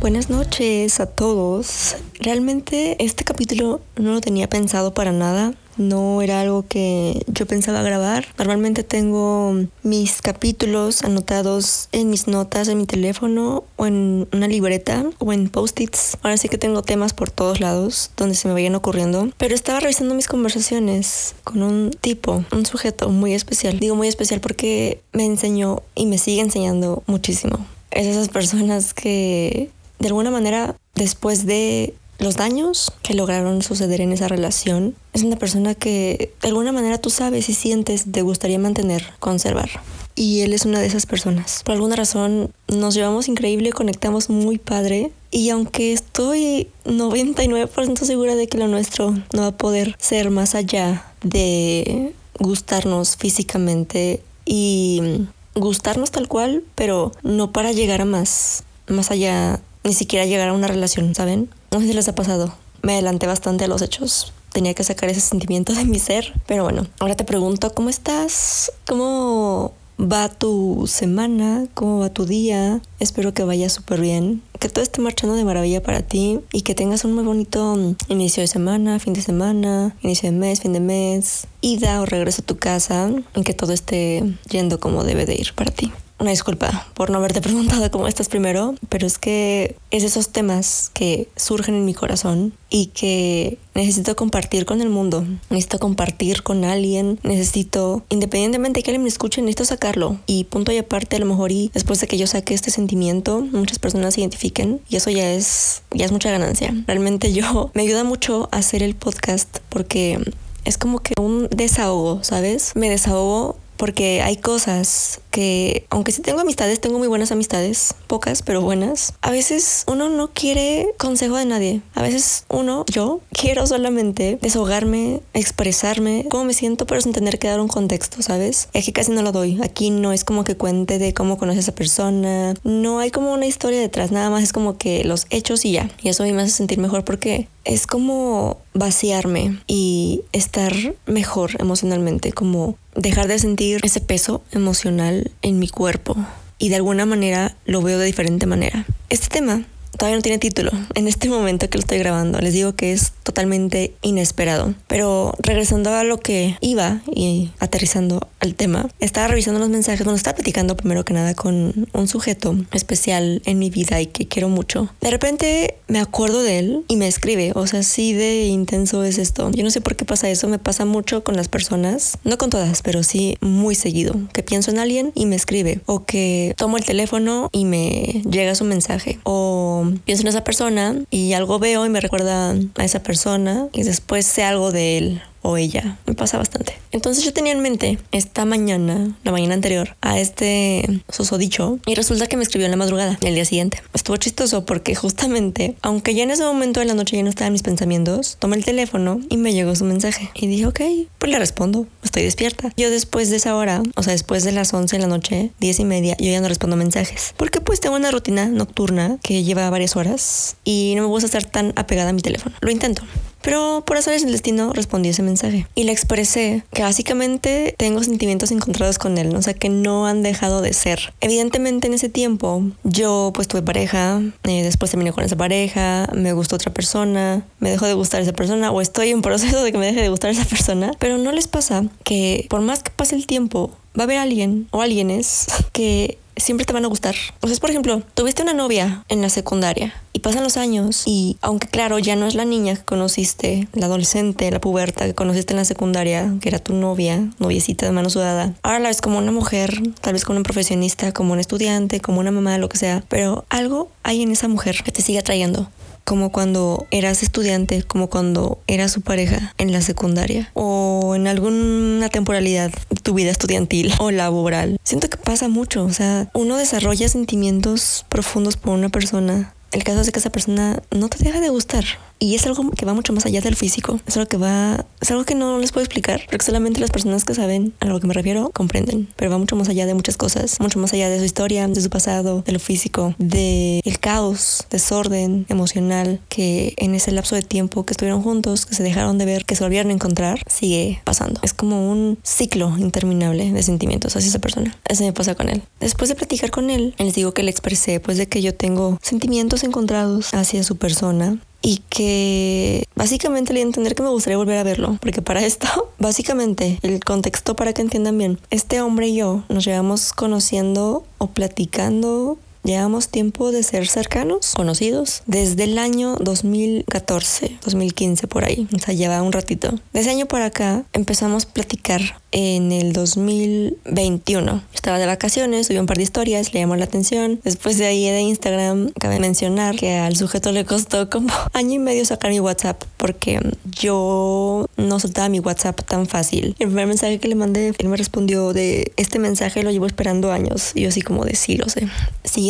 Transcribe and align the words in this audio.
Buenas 0.00 0.28
noches 0.28 1.00
a 1.00 1.06
todos. 1.06 1.96
Realmente 2.20 3.02
este 3.02 3.24
capítulo 3.24 3.80
no 3.96 4.12
lo 4.12 4.20
tenía 4.20 4.46
pensado 4.48 4.92
para 4.92 5.10
nada. 5.10 5.54
No 5.78 6.22
era 6.22 6.42
algo 6.42 6.64
que 6.68 7.24
yo 7.26 7.46
pensaba 7.46 7.82
grabar. 7.82 8.26
Normalmente 8.38 8.82
tengo 8.82 9.54
mis 9.82 10.20
capítulos 10.22 11.02
anotados 11.02 11.88
en 11.92 12.10
mis 12.10 12.28
notas, 12.28 12.68
en 12.68 12.78
mi 12.78 12.86
teléfono 12.86 13.64
o 13.76 13.86
en 13.86 14.28
una 14.32 14.48
libreta 14.48 15.04
o 15.18 15.32
en 15.32 15.48
post-its. 15.48 16.18
Ahora 16.22 16.36
sí 16.36 16.48
que 16.48 16.58
tengo 16.58 16.82
temas 16.82 17.14
por 17.14 17.30
todos 17.30 17.60
lados 17.60 18.10
donde 18.16 18.34
se 18.34 18.48
me 18.48 18.54
vayan 18.54 18.74
ocurriendo. 18.74 19.30
Pero 19.38 19.54
estaba 19.54 19.80
revisando 19.80 20.14
mis 20.14 20.28
conversaciones 20.28 21.34
con 21.42 21.62
un 21.62 21.90
tipo, 21.90 22.44
un 22.52 22.66
sujeto 22.66 23.08
muy 23.08 23.32
especial. 23.32 23.80
Digo 23.80 23.96
muy 23.96 24.08
especial 24.08 24.40
porque 24.40 25.00
me 25.12 25.24
enseñó 25.24 25.82
y 25.94 26.06
me 26.06 26.18
sigue 26.18 26.42
enseñando 26.42 27.02
muchísimo. 27.06 27.66
Es 27.90 28.06
esas 28.06 28.28
personas 28.28 28.92
que 28.92 29.70
de 29.98 30.08
alguna 30.08 30.30
manera, 30.30 30.76
después 30.94 31.46
de 31.46 31.94
los 32.18 32.36
daños 32.36 32.92
que 33.02 33.14
lograron 33.14 33.62
suceder 33.62 34.00
en 34.00 34.12
esa 34.12 34.28
relación, 34.28 34.94
es 35.12 35.22
una 35.22 35.36
persona 35.36 35.74
que 35.74 36.32
de 36.40 36.48
alguna 36.48 36.72
manera 36.72 36.98
tú 36.98 37.10
sabes 37.10 37.48
y 37.48 37.54
sientes 37.54 38.06
te 38.10 38.22
gustaría 38.22 38.58
mantener, 38.58 39.12
conservar. 39.18 39.68
Y 40.14 40.40
él 40.40 40.54
es 40.54 40.64
una 40.64 40.80
de 40.80 40.86
esas 40.86 41.04
personas. 41.04 41.60
Por 41.62 41.74
alguna 41.74 41.94
razón 41.94 42.50
nos 42.68 42.94
llevamos 42.94 43.28
increíble, 43.28 43.70
conectamos 43.72 44.30
muy 44.30 44.56
padre. 44.56 45.12
Y 45.30 45.50
aunque 45.50 45.92
estoy 45.92 46.68
99% 46.86 47.98
segura 48.04 48.34
de 48.34 48.46
que 48.46 48.56
lo 48.56 48.66
nuestro 48.66 49.10
no 49.34 49.42
va 49.42 49.48
a 49.48 49.56
poder 49.56 49.94
ser 49.98 50.30
más 50.30 50.54
allá 50.54 51.12
de 51.22 52.14
gustarnos 52.38 53.16
físicamente 53.16 54.22
y 54.46 55.26
gustarnos 55.54 56.10
tal 56.10 56.28
cual, 56.28 56.64
pero 56.74 57.12
no 57.22 57.52
para 57.52 57.72
llegar 57.72 58.00
a 58.00 58.06
más, 58.06 58.64
más 58.88 59.10
allá 59.10 59.60
ni 59.86 59.92
siquiera 59.92 60.26
llegar 60.26 60.48
a 60.48 60.52
una 60.52 60.66
relación, 60.66 61.14
¿saben? 61.14 61.48
No 61.70 61.80
sé 61.80 61.86
si 61.86 61.92
les 61.92 62.08
ha 62.08 62.14
pasado. 62.14 62.52
Me 62.82 62.94
adelanté 62.94 63.26
bastante 63.26 63.64
a 63.64 63.68
los 63.68 63.82
hechos. 63.82 64.32
Tenía 64.52 64.74
que 64.74 64.84
sacar 64.84 65.08
ese 65.08 65.20
sentimiento 65.20 65.72
de 65.72 65.84
mi 65.84 65.98
ser. 65.98 66.34
Pero 66.46 66.64
bueno, 66.64 66.86
ahora 66.98 67.14
te 67.14 67.24
pregunto, 67.24 67.72
¿cómo 67.72 67.88
estás? 67.88 68.72
¿Cómo 68.86 69.72
va 70.00 70.28
tu 70.28 70.86
semana? 70.86 71.66
¿Cómo 71.74 72.00
va 72.00 72.10
tu 72.10 72.26
día? 72.26 72.80
Espero 72.98 73.32
que 73.32 73.44
vaya 73.44 73.68
súper 73.68 74.00
bien. 74.00 74.42
Que 74.58 74.68
todo 74.68 74.82
esté 74.82 75.00
marchando 75.00 75.36
de 75.36 75.44
maravilla 75.44 75.82
para 75.82 76.02
ti 76.02 76.40
y 76.52 76.62
que 76.62 76.74
tengas 76.74 77.04
un 77.04 77.14
muy 77.14 77.24
bonito 77.24 77.76
inicio 78.08 78.40
de 78.40 78.48
semana, 78.48 78.98
fin 78.98 79.12
de 79.12 79.22
semana, 79.22 79.96
inicio 80.02 80.30
de 80.30 80.36
mes, 80.36 80.60
fin 80.60 80.72
de 80.72 80.80
mes, 80.80 81.46
ida 81.60 82.00
o 82.00 82.06
regreso 82.06 82.42
a 82.42 82.46
tu 82.46 82.56
casa 82.56 83.10
y 83.34 83.42
que 83.42 83.54
todo 83.54 83.72
esté 83.72 84.22
yendo 84.48 84.80
como 84.80 85.04
debe 85.04 85.26
de 85.26 85.34
ir 85.34 85.54
para 85.54 85.70
ti. 85.70 85.92
Una 86.18 86.30
disculpa 86.30 86.86
por 86.94 87.10
no 87.10 87.18
haberte 87.18 87.40
preguntado 87.42 87.90
cómo 87.90 88.08
estás 88.08 88.28
primero, 88.28 88.74
pero 88.88 89.06
es 89.06 89.18
que 89.18 89.76
es 89.90 90.04
esos 90.04 90.30
temas 90.30 90.90
que 90.94 91.28
surgen 91.36 91.74
en 91.74 91.84
mi 91.84 91.94
corazón 91.94 92.52
y 92.70 92.86
que 92.86 93.58
necesito 93.74 94.16
compartir 94.16 94.64
con 94.64 94.80
el 94.80 94.88
mundo. 94.88 95.24
Necesito 95.50 95.78
compartir 95.78 96.42
con 96.42 96.64
alguien. 96.64 97.18
Necesito, 97.22 98.02
independientemente 98.08 98.78
de 98.78 98.82
que 98.82 98.90
alguien 98.90 99.02
me 99.02 99.08
escuche, 99.08 99.42
necesito 99.42 99.64
sacarlo. 99.64 100.18
Y 100.26 100.44
punto 100.44 100.72
y 100.72 100.78
aparte, 100.78 101.16
a 101.16 101.18
lo 101.18 101.26
mejor 101.26 101.52
y 101.52 101.70
después 101.74 102.00
de 102.00 102.06
que 102.06 102.16
yo 102.16 102.26
saque 102.26 102.54
este 102.54 102.70
sentimiento, 102.70 103.40
muchas 103.40 103.78
personas 103.78 104.14
se 104.14 104.20
identifiquen 104.20 104.80
y 104.88 104.96
eso 104.96 105.10
ya 105.10 105.30
es, 105.32 105.82
ya 105.92 106.06
es 106.06 106.12
mucha 106.12 106.30
ganancia. 106.30 106.74
Realmente 106.86 107.32
yo 107.32 107.70
me 107.74 107.82
ayuda 107.82 108.04
mucho 108.04 108.48
a 108.52 108.58
hacer 108.58 108.82
el 108.82 108.94
podcast 108.94 109.58
porque 109.68 110.18
es 110.64 110.78
como 110.78 110.98
que 110.98 111.14
un 111.20 111.48
desahogo, 111.50 112.24
¿sabes? 112.24 112.72
Me 112.74 112.90
desahogo 112.90 113.56
porque 113.76 114.22
hay 114.22 114.36
cosas 114.36 115.20
que, 115.30 115.86
aunque 115.90 116.12
sí 116.12 116.22
tengo 116.22 116.40
amistades, 116.40 116.80
tengo 116.80 116.98
muy 116.98 117.08
buenas 117.08 117.32
amistades, 117.32 117.94
pocas, 118.06 118.42
pero 118.42 118.60
buenas, 118.60 119.14
a 119.20 119.30
veces 119.30 119.84
uno 119.86 120.08
no 120.08 120.30
quiere 120.32 120.88
consejo 120.98 121.36
de 121.36 121.44
nadie. 121.44 121.82
A 121.94 122.02
veces 122.02 122.44
uno, 122.48 122.84
yo, 122.90 123.20
quiero 123.32 123.66
solamente 123.66 124.38
desahogarme, 124.40 125.20
expresarme, 125.34 126.26
cómo 126.30 126.44
me 126.44 126.54
siento, 126.54 126.86
pero 126.86 127.00
sin 127.00 127.12
tener 127.12 127.38
que 127.38 127.48
dar 127.48 127.60
un 127.60 127.68
contexto, 127.68 128.22
¿sabes? 128.22 128.68
Es 128.72 128.84
que 128.84 128.92
casi 128.92 129.12
no 129.12 129.22
lo 129.22 129.32
doy. 129.32 129.58
Aquí 129.62 129.90
no 129.90 130.12
es 130.12 130.24
como 130.24 130.44
que 130.44 130.56
cuente 130.56 130.98
de 130.98 131.12
cómo 131.14 131.38
conoce 131.38 131.58
a 131.58 131.62
esa 131.62 131.74
persona, 131.74 132.54
no 132.64 132.98
hay 132.98 133.10
como 133.10 133.32
una 133.32 133.46
historia 133.46 133.80
detrás, 133.80 134.10
nada 134.10 134.30
más 134.30 134.42
es 134.42 134.52
como 134.52 134.78
que 134.78 135.04
los 135.04 135.26
hechos 135.30 135.64
y 135.64 135.72
ya. 135.72 135.90
Y 136.02 136.08
eso 136.08 136.24
me 136.24 136.42
hace 136.42 136.50
sentir 136.50 136.78
mejor 136.78 137.04
porque 137.04 137.48
es 137.64 137.86
como 137.86 138.58
vaciarme 138.74 139.58
y 139.66 140.22
estar 140.32 140.72
mejor 141.06 141.50
emocionalmente, 141.58 142.32
como 142.32 142.76
dejar 142.96 143.28
de 143.28 143.38
sentir 143.38 143.80
ese 143.82 144.00
peso 144.00 144.42
emocional 144.52 145.30
en 145.42 145.58
mi 145.58 145.68
cuerpo 145.68 146.16
y 146.58 146.70
de 146.70 146.76
alguna 146.76 147.06
manera 147.06 147.56
lo 147.64 147.82
veo 147.82 147.98
de 147.98 148.06
diferente 148.06 148.46
manera. 148.46 148.86
Este 149.08 149.28
tema 149.28 149.64
todavía 149.96 150.16
no 150.16 150.22
tiene 150.22 150.38
título 150.38 150.70
en 150.94 151.08
este 151.08 151.28
momento 151.28 151.68
que 151.68 151.78
lo 151.78 151.80
estoy 151.80 151.98
grabando. 151.98 152.38
Les 152.40 152.52
digo 152.52 152.74
que 152.74 152.92
es 152.92 153.12
totalmente 153.22 153.94
inesperado. 154.02 154.74
Pero 154.86 155.34
regresando 155.38 155.94
a 155.94 156.04
lo 156.04 156.18
que 156.18 156.56
iba 156.60 157.00
y 157.12 157.50
aterrizando 157.58 158.28
al 158.40 158.54
tema, 158.54 158.88
estaba 159.00 159.28
revisando 159.28 159.60
los 159.60 159.68
mensajes. 159.68 160.04
Bueno, 160.04 160.16
estaba 160.16 160.36
platicando 160.36 160.76
primero 160.76 161.04
que 161.04 161.14
nada 161.14 161.34
con 161.34 161.88
un 161.92 162.08
sujeto 162.08 162.56
especial 162.72 163.42
en 163.44 163.58
mi 163.58 163.70
vida 163.70 164.00
y 164.00 164.06
que 164.06 164.28
quiero 164.28 164.48
mucho. 164.48 164.88
De 165.00 165.10
repente 165.10 165.76
me 165.88 166.00
acuerdo 166.00 166.42
de 166.42 166.58
él 166.58 166.84
y 166.88 166.96
me 166.96 167.06
escribe. 167.06 167.52
O 167.54 167.66
sea, 167.66 167.82
sí 167.82 168.12
de 168.12 168.46
intenso 168.46 169.04
es 169.04 169.18
esto. 169.18 169.50
Yo 169.52 169.64
no 169.64 169.70
sé 169.70 169.80
por 169.80 169.96
qué 169.96 170.04
pasa 170.04 170.28
eso. 170.28 170.48
Me 170.48 170.58
pasa 170.58 170.84
mucho 170.84 171.24
con 171.24 171.36
las 171.36 171.48
personas. 171.48 172.18
No 172.24 172.38
con 172.38 172.50
todas, 172.50 172.82
pero 172.82 173.02
sí 173.02 173.36
muy 173.40 173.74
seguido. 173.74 174.14
Que 174.32 174.42
pienso 174.42 174.70
en 174.70 174.78
alguien 174.78 175.12
y 175.14 175.26
me 175.26 175.36
escribe. 175.36 175.80
O 175.86 176.04
que 176.04 176.54
tomo 176.56 176.76
el 176.76 176.84
teléfono 176.84 177.48
y 177.52 177.64
me 177.64 178.22
llega 178.28 178.54
su 178.54 178.64
mensaje. 178.64 179.18
O 179.24 179.85
pienso 180.04 180.22
en 180.22 180.28
esa 180.28 180.44
persona 180.44 180.96
y 181.10 181.32
algo 181.32 181.58
veo 181.58 181.86
y 181.86 181.88
me 181.88 182.00
recuerda 182.00 182.54
a 182.76 182.84
esa 182.84 183.02
persona 183.02 183.68
y 183.72 183.82
después 183.82 184.26
sé 184.26 184.44
algo 184.44 184.72
de 184.72 184.98
él 184.98 185.22
o 185.46 185.56
ella. 185.56 185.98
Me 186.06 186.14
pasa 186.14 186.38
bastante. 186.38 186.78
Entonces 186.90 187.24
yo 187.24 187.32
tenía 187.32 187.52
en 187.52 187.60
mente 187.60 187.98
esta 188.10 188.44
mañana, 188.44 189.16
la 189.22 189.32
mañana 189.32 189.54
anterior, 189.54 189.96
a 190.00 190.18
este 190.18 191.02
susodicho 191.08 191.78
y 191.86 191.94
resulta 191.94 192.26
que 192.26 192.36
me 192.36 192.42
escribió 192.42 192.66
en 192.66 192.72
la 192.72 192.76
madrugada, 192.76 193.18
el 193.22 193.34
día 193.34 193.44
siguiente. 193.44 193.82
Estuvo 193.94 194.16
chistoso 194.16 194.64
porque 194.64 194.94
justamente, 194.94 195.76
aunque 195.82 196.14
ya 196.14 196.24
en 196.24 196.30
ese 196.30 196.42
momento 196.42 196.80
de 196.80 196.86
la 196.86 196.94
noche 196.94 197.16
ya 197.16 197.22
no 197.22 197.28
estaban 197.28 197.52
mis 197.52 197.62
pensamientos, 197.62 198.36
tomé 198.38 198.56
el 198.56 198.64
teléfono 198.64 199.20
y 199.28 199.36
me 199.36 199.52
llegó 199.52 199.74
su 199.76 199.84
mensaje. 199.84 200.30
Y 200.34 200.46
dije, 200.46 200.66
ok, 200.66 200.80
pues 201.18 201.30
le 201.30 201.38
respondo, 201.38 201.86
estoy 202.02 202.24
despierta. 202.24 202.72
Yo 202.76 202.90
después 202.90 203.30
de 203.30 203.36
esa 203.36 203.54
hora, 203.54 203.82
o 203.94 204.02
sea, 204.02 204.12
después 204.12 204.44
de 204.44 204.52
las 204.52 204.72
11 204.74 204.96
de 204.96 205.02
la 205.02 205.08
noche, 205.08 205.50
10 205.60 205.80
y 205.80 205.84
media, 205.84 206.16
yo 206.18 206.30
ya 206.30 206.40
no 206.40 206.48
respondo 206.48 206.76
mensajes. 206.76 207.34
Porque 207.36 207.60
pues 207.60 207.80
tengo 207.80 207.96
una 207.96 208.10
rutina 208.10 208.46
nocturna 208.46 209.18
que 209.22 209.44
lleva 209.44 209.70
varias 209.70 209.96
horas 209.96 210.56
y 210.64 210.94
no 210.96 211.02
me 211.02 211.08
gusta 211.08 211.26
estar 211.26 211.44
tan 211.44 211.72
apegada 211.76 212.10
a 212.10 212.12
mi 212.12 212.22
teléfono. 212.22 212.56
Lo 212.60 212.70
intento. 212.70 213.02
Pero 213.42 213.84
por 213.86 213.96
eso 213.96 214.10
el 214.10 214.32
destino 214.32 214.72
respondí 214.72 215.10
ese 215.10 215.22
mensaje 215.22 215.66
y 215.74 215.84
le 215.84 215.92
expresé 215.92 216.64
que 216.72 216.82
básicamente 216.82 217.74
tengo 217.78 218.02
sentimientos 218.02 218.50
encontrados 218.50 218.98
con 218.98 219.18
él, 219.18 219.34
o 219.36 219.42
sea 219.42 219.54
que 219.54 219.68
no 219.68 220.06
han 220.06 220.22
dejado 220.22 220.62
de 220.62 220.72
ser. 220.72 221.14
Evidentemente 221.20 221.86
en 221.86 221.94
ese 221.94 222.08
tiempo 222.08 222.62
yo 222.82 223.30
pues 223.34 223.48
tuve 223.48 223.62
pareja, 223.62 224.20
eh, 224.44 224.62
después 224.62 224.90
terminé 224.90 225.12
con 225.12 225.24
esa 225.24 225.36
pareja, 225.36 226.08
me 226.12 226.32
gustó 226.32 226.56
otra 226.56 226.72
persona, 226.72 227.46
me 227.60 227.70
dejó 227.70 227.86
de 227.86 227.94
gustar 227.94 228.20
esa 228.20 228.32
persona 228.32 228.70
o 228.72 228.80
estoy 228.80 229.10
en 229.10 229.22
proceso 229.22 229.62
de 229.62 229.72
que 229.72 229.78
me 229.78 229.86
deje 229.86 230.02
de 230.02 230.08
gustar 230.08 230.30
esa 230.30 230.44
persona, 230.44 230.92
pero 230.98 231.18
no 231.18 231.32
les 231.32 231.48
pasa 231.48 231.84
que 232.04 232.46
por 232.48 232.60
más 232.60 232.82
que 232.82 232.90
pase 232.90 233.14
el 233.14 233.26
tiempo 233.26 233.70
va 233.98 234.02
a 234.02 234.04
haber 234.04 234.18
alguien 234.18 234.68
o 234.70 234.82
alguienes 234.82 235.46
que 235.72 236.18
siempre 236.36 236.66
te 236.66 236.72
van 236.72 236.84
a 236.84 236.88
gustar. 236.88 237.14
O 237.40 237.48
sea, 237.48 237.56
por 237.56 237.70
ejemplo, 237.70 238.02
tuviste 238.14 238.42
una 238.42 238.52
novia 238.52 239.04
en 239.08 239.22
la 239.22 239.28
secundaria 239.28 239.94
y 240.12 240.20
pasan 240.20 240.44
los 240.44 240.56
años 240.56 241.02
y 241.06 241.36
aunque 241.40 241.68
claro, 241.68 241.98
ya 241.98 242.16
no 242.16 242.26
es 242.26 242.34
la 242.34 242.44
niña 242.44 242.76
que 242.76 242.84
conociste, 242.84 243.68
la 243.72 243.86
adolescente, 243.86 244.50
la 244.50 244.60
puberta 244.60 245.06
que 245.06 245.14
conociste 245.14 245.52
en 245.52 245.58
la 245.58 245.64
secundaria, 245.64 246.34
que 246.40 246.48
era 246.48 246.58
tu 246.58 246.74
novia, 246.74 247.28
noviecita 247.38 247.86
de 247.86 247.92
mano 247.92 248.10
sudada, 248.10 248.54
ahora 248.62 248.78
la 248.78 248.88
ves 248.88 249.00
como 249.00 249.18
una 249.18 249.32
mujer, 249.32 249.80
tal 250.00 250.12
vez 250.12 250.24
como 250.24 250.38
una 250.38 250.44
profesionista, 250.44 251.12
como 251.12 251.32
un 251.32 251.40
estudiante, 251.40 252.00
como 252.00 252.20
una 252.20 252.30
mamá, 252.30 252.58
lo 252.58 252.68
que 252.68 252.78
sea, 252.78 253.02
pero 253.08 253.44
algo 253.48 253.90
hay 254.02 254.22
en 254.22 254.32
esa 254.32 254.48
mujer 254.48 254.82
que 254.84 254.92
te 254.92 255.02
sigue 255.02 255.18
atrayendo 255.18 255.68
como 256.06 256.30
cuando 256.30 256.86
eras 256.92 257.24
estudiante, 257.24 257.82
como 257.82 258.08
cuando 258.08 258.60
eras 258.68 258.92
su 258.92 259.00
pareja 259.00 259.52
en 259.58 259.72
la 259.72 259.80
secundaria 259.80 260.50
o 260.54 261.14
en 261.16 261.26
alguna 261.26 262.08
temporalidad 262.08 262.70
de 262.70 263.00
tu 263.02 263.12
vida 263.12 263.32
estudiantil 263.32 263.92
o 263.98 264.12
laboral. 264.12 264.78
Siento 264.84 265.10
que 265.10 265.16
pasa 265.16 265.48
mucho, 265.48 265.84
o 265.84 265.92
sea, 265.92 266.30
uno 266.32 266.56
desarrolla 266.56 267.08
sentimientos 267.08 268.06
profundos 268.08 268.56
por 268.56 268.72
una 268.74 268.88
persona. 268.88 269.52
El 269.72 269.82
caso 269.82 270.00
es 270.00 270.12
que 270.12 270.20
esa 270.20 270.30
persona 270.30 270.80
no 270.92 271.08
te 271.08 271.22
deja 271.22 271.40
de 271.40 271.48
gustar 271.48 271.84
Y 272.18 272.34
es 272.34 272.46
algo 272.46 272.70
que 272.70 272.86
va 272.86 272.94
mucho 272.94 273.12
más 273.12 273.26
allá 273.26 273.40
del 273.40 273.56
físico. 273.56 274.00
Es 274.06 274.16
algo 274.16 274.28
que 274.28 274.36
va, 274.36 274.86
es 275.00 275.10
algo 275.10 275.24
que 275.24 275.34
no 275.34 275.58
les 275.58 275.72
puedo 275.72 275.84
explicar, 275.84 276.22
porque 276.30 276.44
solamente 276.44 276.80
las 276.80 276.90
personas 276.90 277.24
que 277.24 277.34
saben 277.34 277.74
a 277.80 277.86
lo 277.86 278.00
que 278.00 278.06
me 278.06 278.14
refiero 278.14 278.50
comprenden. 278.54 279.08
Pero 279.16 279.30
va 279.30 279.38
mucho 279.38 279.56
más 279.56 279.68
allá 279.68 279.86
de 279.86 279.94
muchas 279.94 280.16
cosas, 280.16 280.58
mucho 280.60 280.78
más 280.78 280.92
allá 280.92 281.10
de 281.10 281.18
su 281.18 281.24
historia, 281.24 281.68
de 281.68 281.80
su 281.80 281.90
pasado, 281.90 282.42
de 282.42 282.52
lo 282.52 282.58
físico, 282.58 283.14
de 283.18 283.80
el 283.84 283.98
caos, 283.98 284.66
desorden 284.70 285.46
emocional 285.48 286.20
que 286.28 286.74
en 286.78 286.94
ese 286.94 287.12
lapso 287.12 287.34
de 287.34 287.42
tiempo 287.42 287.84
que 287.84 287.92
estuvieron 287.92 288.22
juntos, 288.22 288.66
que 288.66 288.74
se 288.74 288.82
dejaron 288.82 289.18
de 289.18 289.26
ver, 289.26 289.44
que 289.44 289.54
se 289.54 289.64
volvieron 289.64 289.90
a 289.90 289.94
encontrar, 289.94 290.40
sigue 290.46 291.00
pasando. 291.04 291.40
Es 291.42 291.52
como 291.52 291.90
un 291.90 292.18
ciclo 292.22 292.76
interminable 292.78 293.52
de 293.52 293.62
sentimientos 293.62 294.16
hacia 294.16 294.28
esa 294.28 294.38
persona. 294.38 294.76
Eso 294.88 295.04
me 295.04 295.12
pasa 295.12 295.34
con 295.34 295.48
él. 295.48 295.62
Después 295.80 296.08
de 296.08 296.14
platicar 296.14 296.50
con 296.50 296.70
él, 296.70 296.94
les 296.98 297.14
digo 297.14 297.32
que 297.32 297.42
le 297.42 297.50
expresé 297.50 298.00
pues 298.00 298.16
de 298.18 298.26
que 298.28 298.42
yo 298.42 298.54
tengo 298.54 298.98
sentimientos 299.02 299.64
encontrados 299.64 300.32
hacia 300.34 300.62
su 300.62 300.76
persona 300.76 301.38
y 301.62 301.82
que 301.88 302.84
básicamente 302.94 303.52
le 303.52 303.60
di 303.60 303.64
a 303.64 303.66
entender 303.66 303.94
que 303.94 304.02
me 304.02 304.08
gustaría 304.10 304.36
volver 304.36 304.58
a 304.58 304.62
verlo, 304.62 304.98
porque 305.00 305.22
para 305.22 305.44
esto, 305.44 305.66
básicamente, 305.98 306.78
el 306.82 307.00
contexto 307.02 307.56
para 307.56 307.72
que 307.72 307.82
entiendan 307.82 308.18
bien, 308.18 308.38
este 308.50 308.80
hombre 308.80 309.08
y 309.08 309.16
yo 309.16 309.42
nos 309.48 309.64
llevamos 309.64 310.12
conociendo 310.12 311.04
o 311.18 311.28
platicando 311.28 312.38
Llevamos 312.66 313.10
tiempo 313.10 313.52
de 313.52 313.62
ser 313.62 313.86
cercanos, 313.86 314.54
conocidos, 314.56 315.22
desde 315.26 315.62
el 315.62 315.78
año 315.78 316.16
2014, 316.16 317.58
2015 317.64 318.26
por 318.26 318.44
ahí. 318.44 318.66
O 318.74 318.80
sea, 318.80 318.92
lleva 318.92 319.22
un 319.22 319.30
ratito. 319.30 319.72
De 319.92 320.00
ese 320.00 320.10
año 320.10 320.26
por 320.26 320.42
acá 320.42 320.82
empezamos 320.92 321.44
a 321.44 321.48
platicar 321.50 322.00
en 322.32 322.72
el 322.72 322.92
2021. 322.92 324.64
Estaba 324.74 324.98
de 324.98 325.06
vacaciones, 325.06 325.68
subí 325.68 325.78
un 325.78 325.86
par 325.86 325.98
de 325.98 326.02
historias, 326.02 326.52
le 326.52 326.58
llamó 326.58 326.74
la 326.74 326.86
atención. 326.86 327.40
Después 327.44 327.78
de 327.78 327.86
ahí 327.86 328.10
de 328.10 328.20
Instagram, 328.22 328.90
cabe 328.98 329.20
mencionar 329.20 329.76
que 329.76 329.94
al 329.94 330.16
sujeto 330.16 330.50
le 330.50 330.64
costó 330.64 331.08
como 331.08 331.32
año 331.52 331.74
y 331.74 331.78
medio 331.78 332.04
sacar 332.04 332.32
mi 332.32 332.40
WhatsApp 332.40 332.82
porque 332.96 333.38
yo 333.80 334.66
no 334.76 334.98
soltaba 334.98 335.28
mi 335.28 335.38
WhatsApp 335.38 335.82
tan 335.86 336.06
fácil. 336.06 336.56
El 336.58 336.66
primer 336.66 336.88
mensaje 336.88 337.20
que 337.20 337.28
le 337.28 337.36
mandé, 337.36 337.72
él 337.78 337.88
me 337.88 337.96
respondió 337.96 338.52
de 338.52 338.92
este 338.96 339.20
mensaje 339.20 339.62
lo 339.62 339.70
llevo 339.70 339.86
esperando 339.86 340.32
años. 340.32 340.72
Y 340.74 340.80
yo 340.80 340.88
así 340.88 341.02
como 341.02 341.24
de 341.24 341.36
lo 341.56 341.68
sé. 341.68 341.88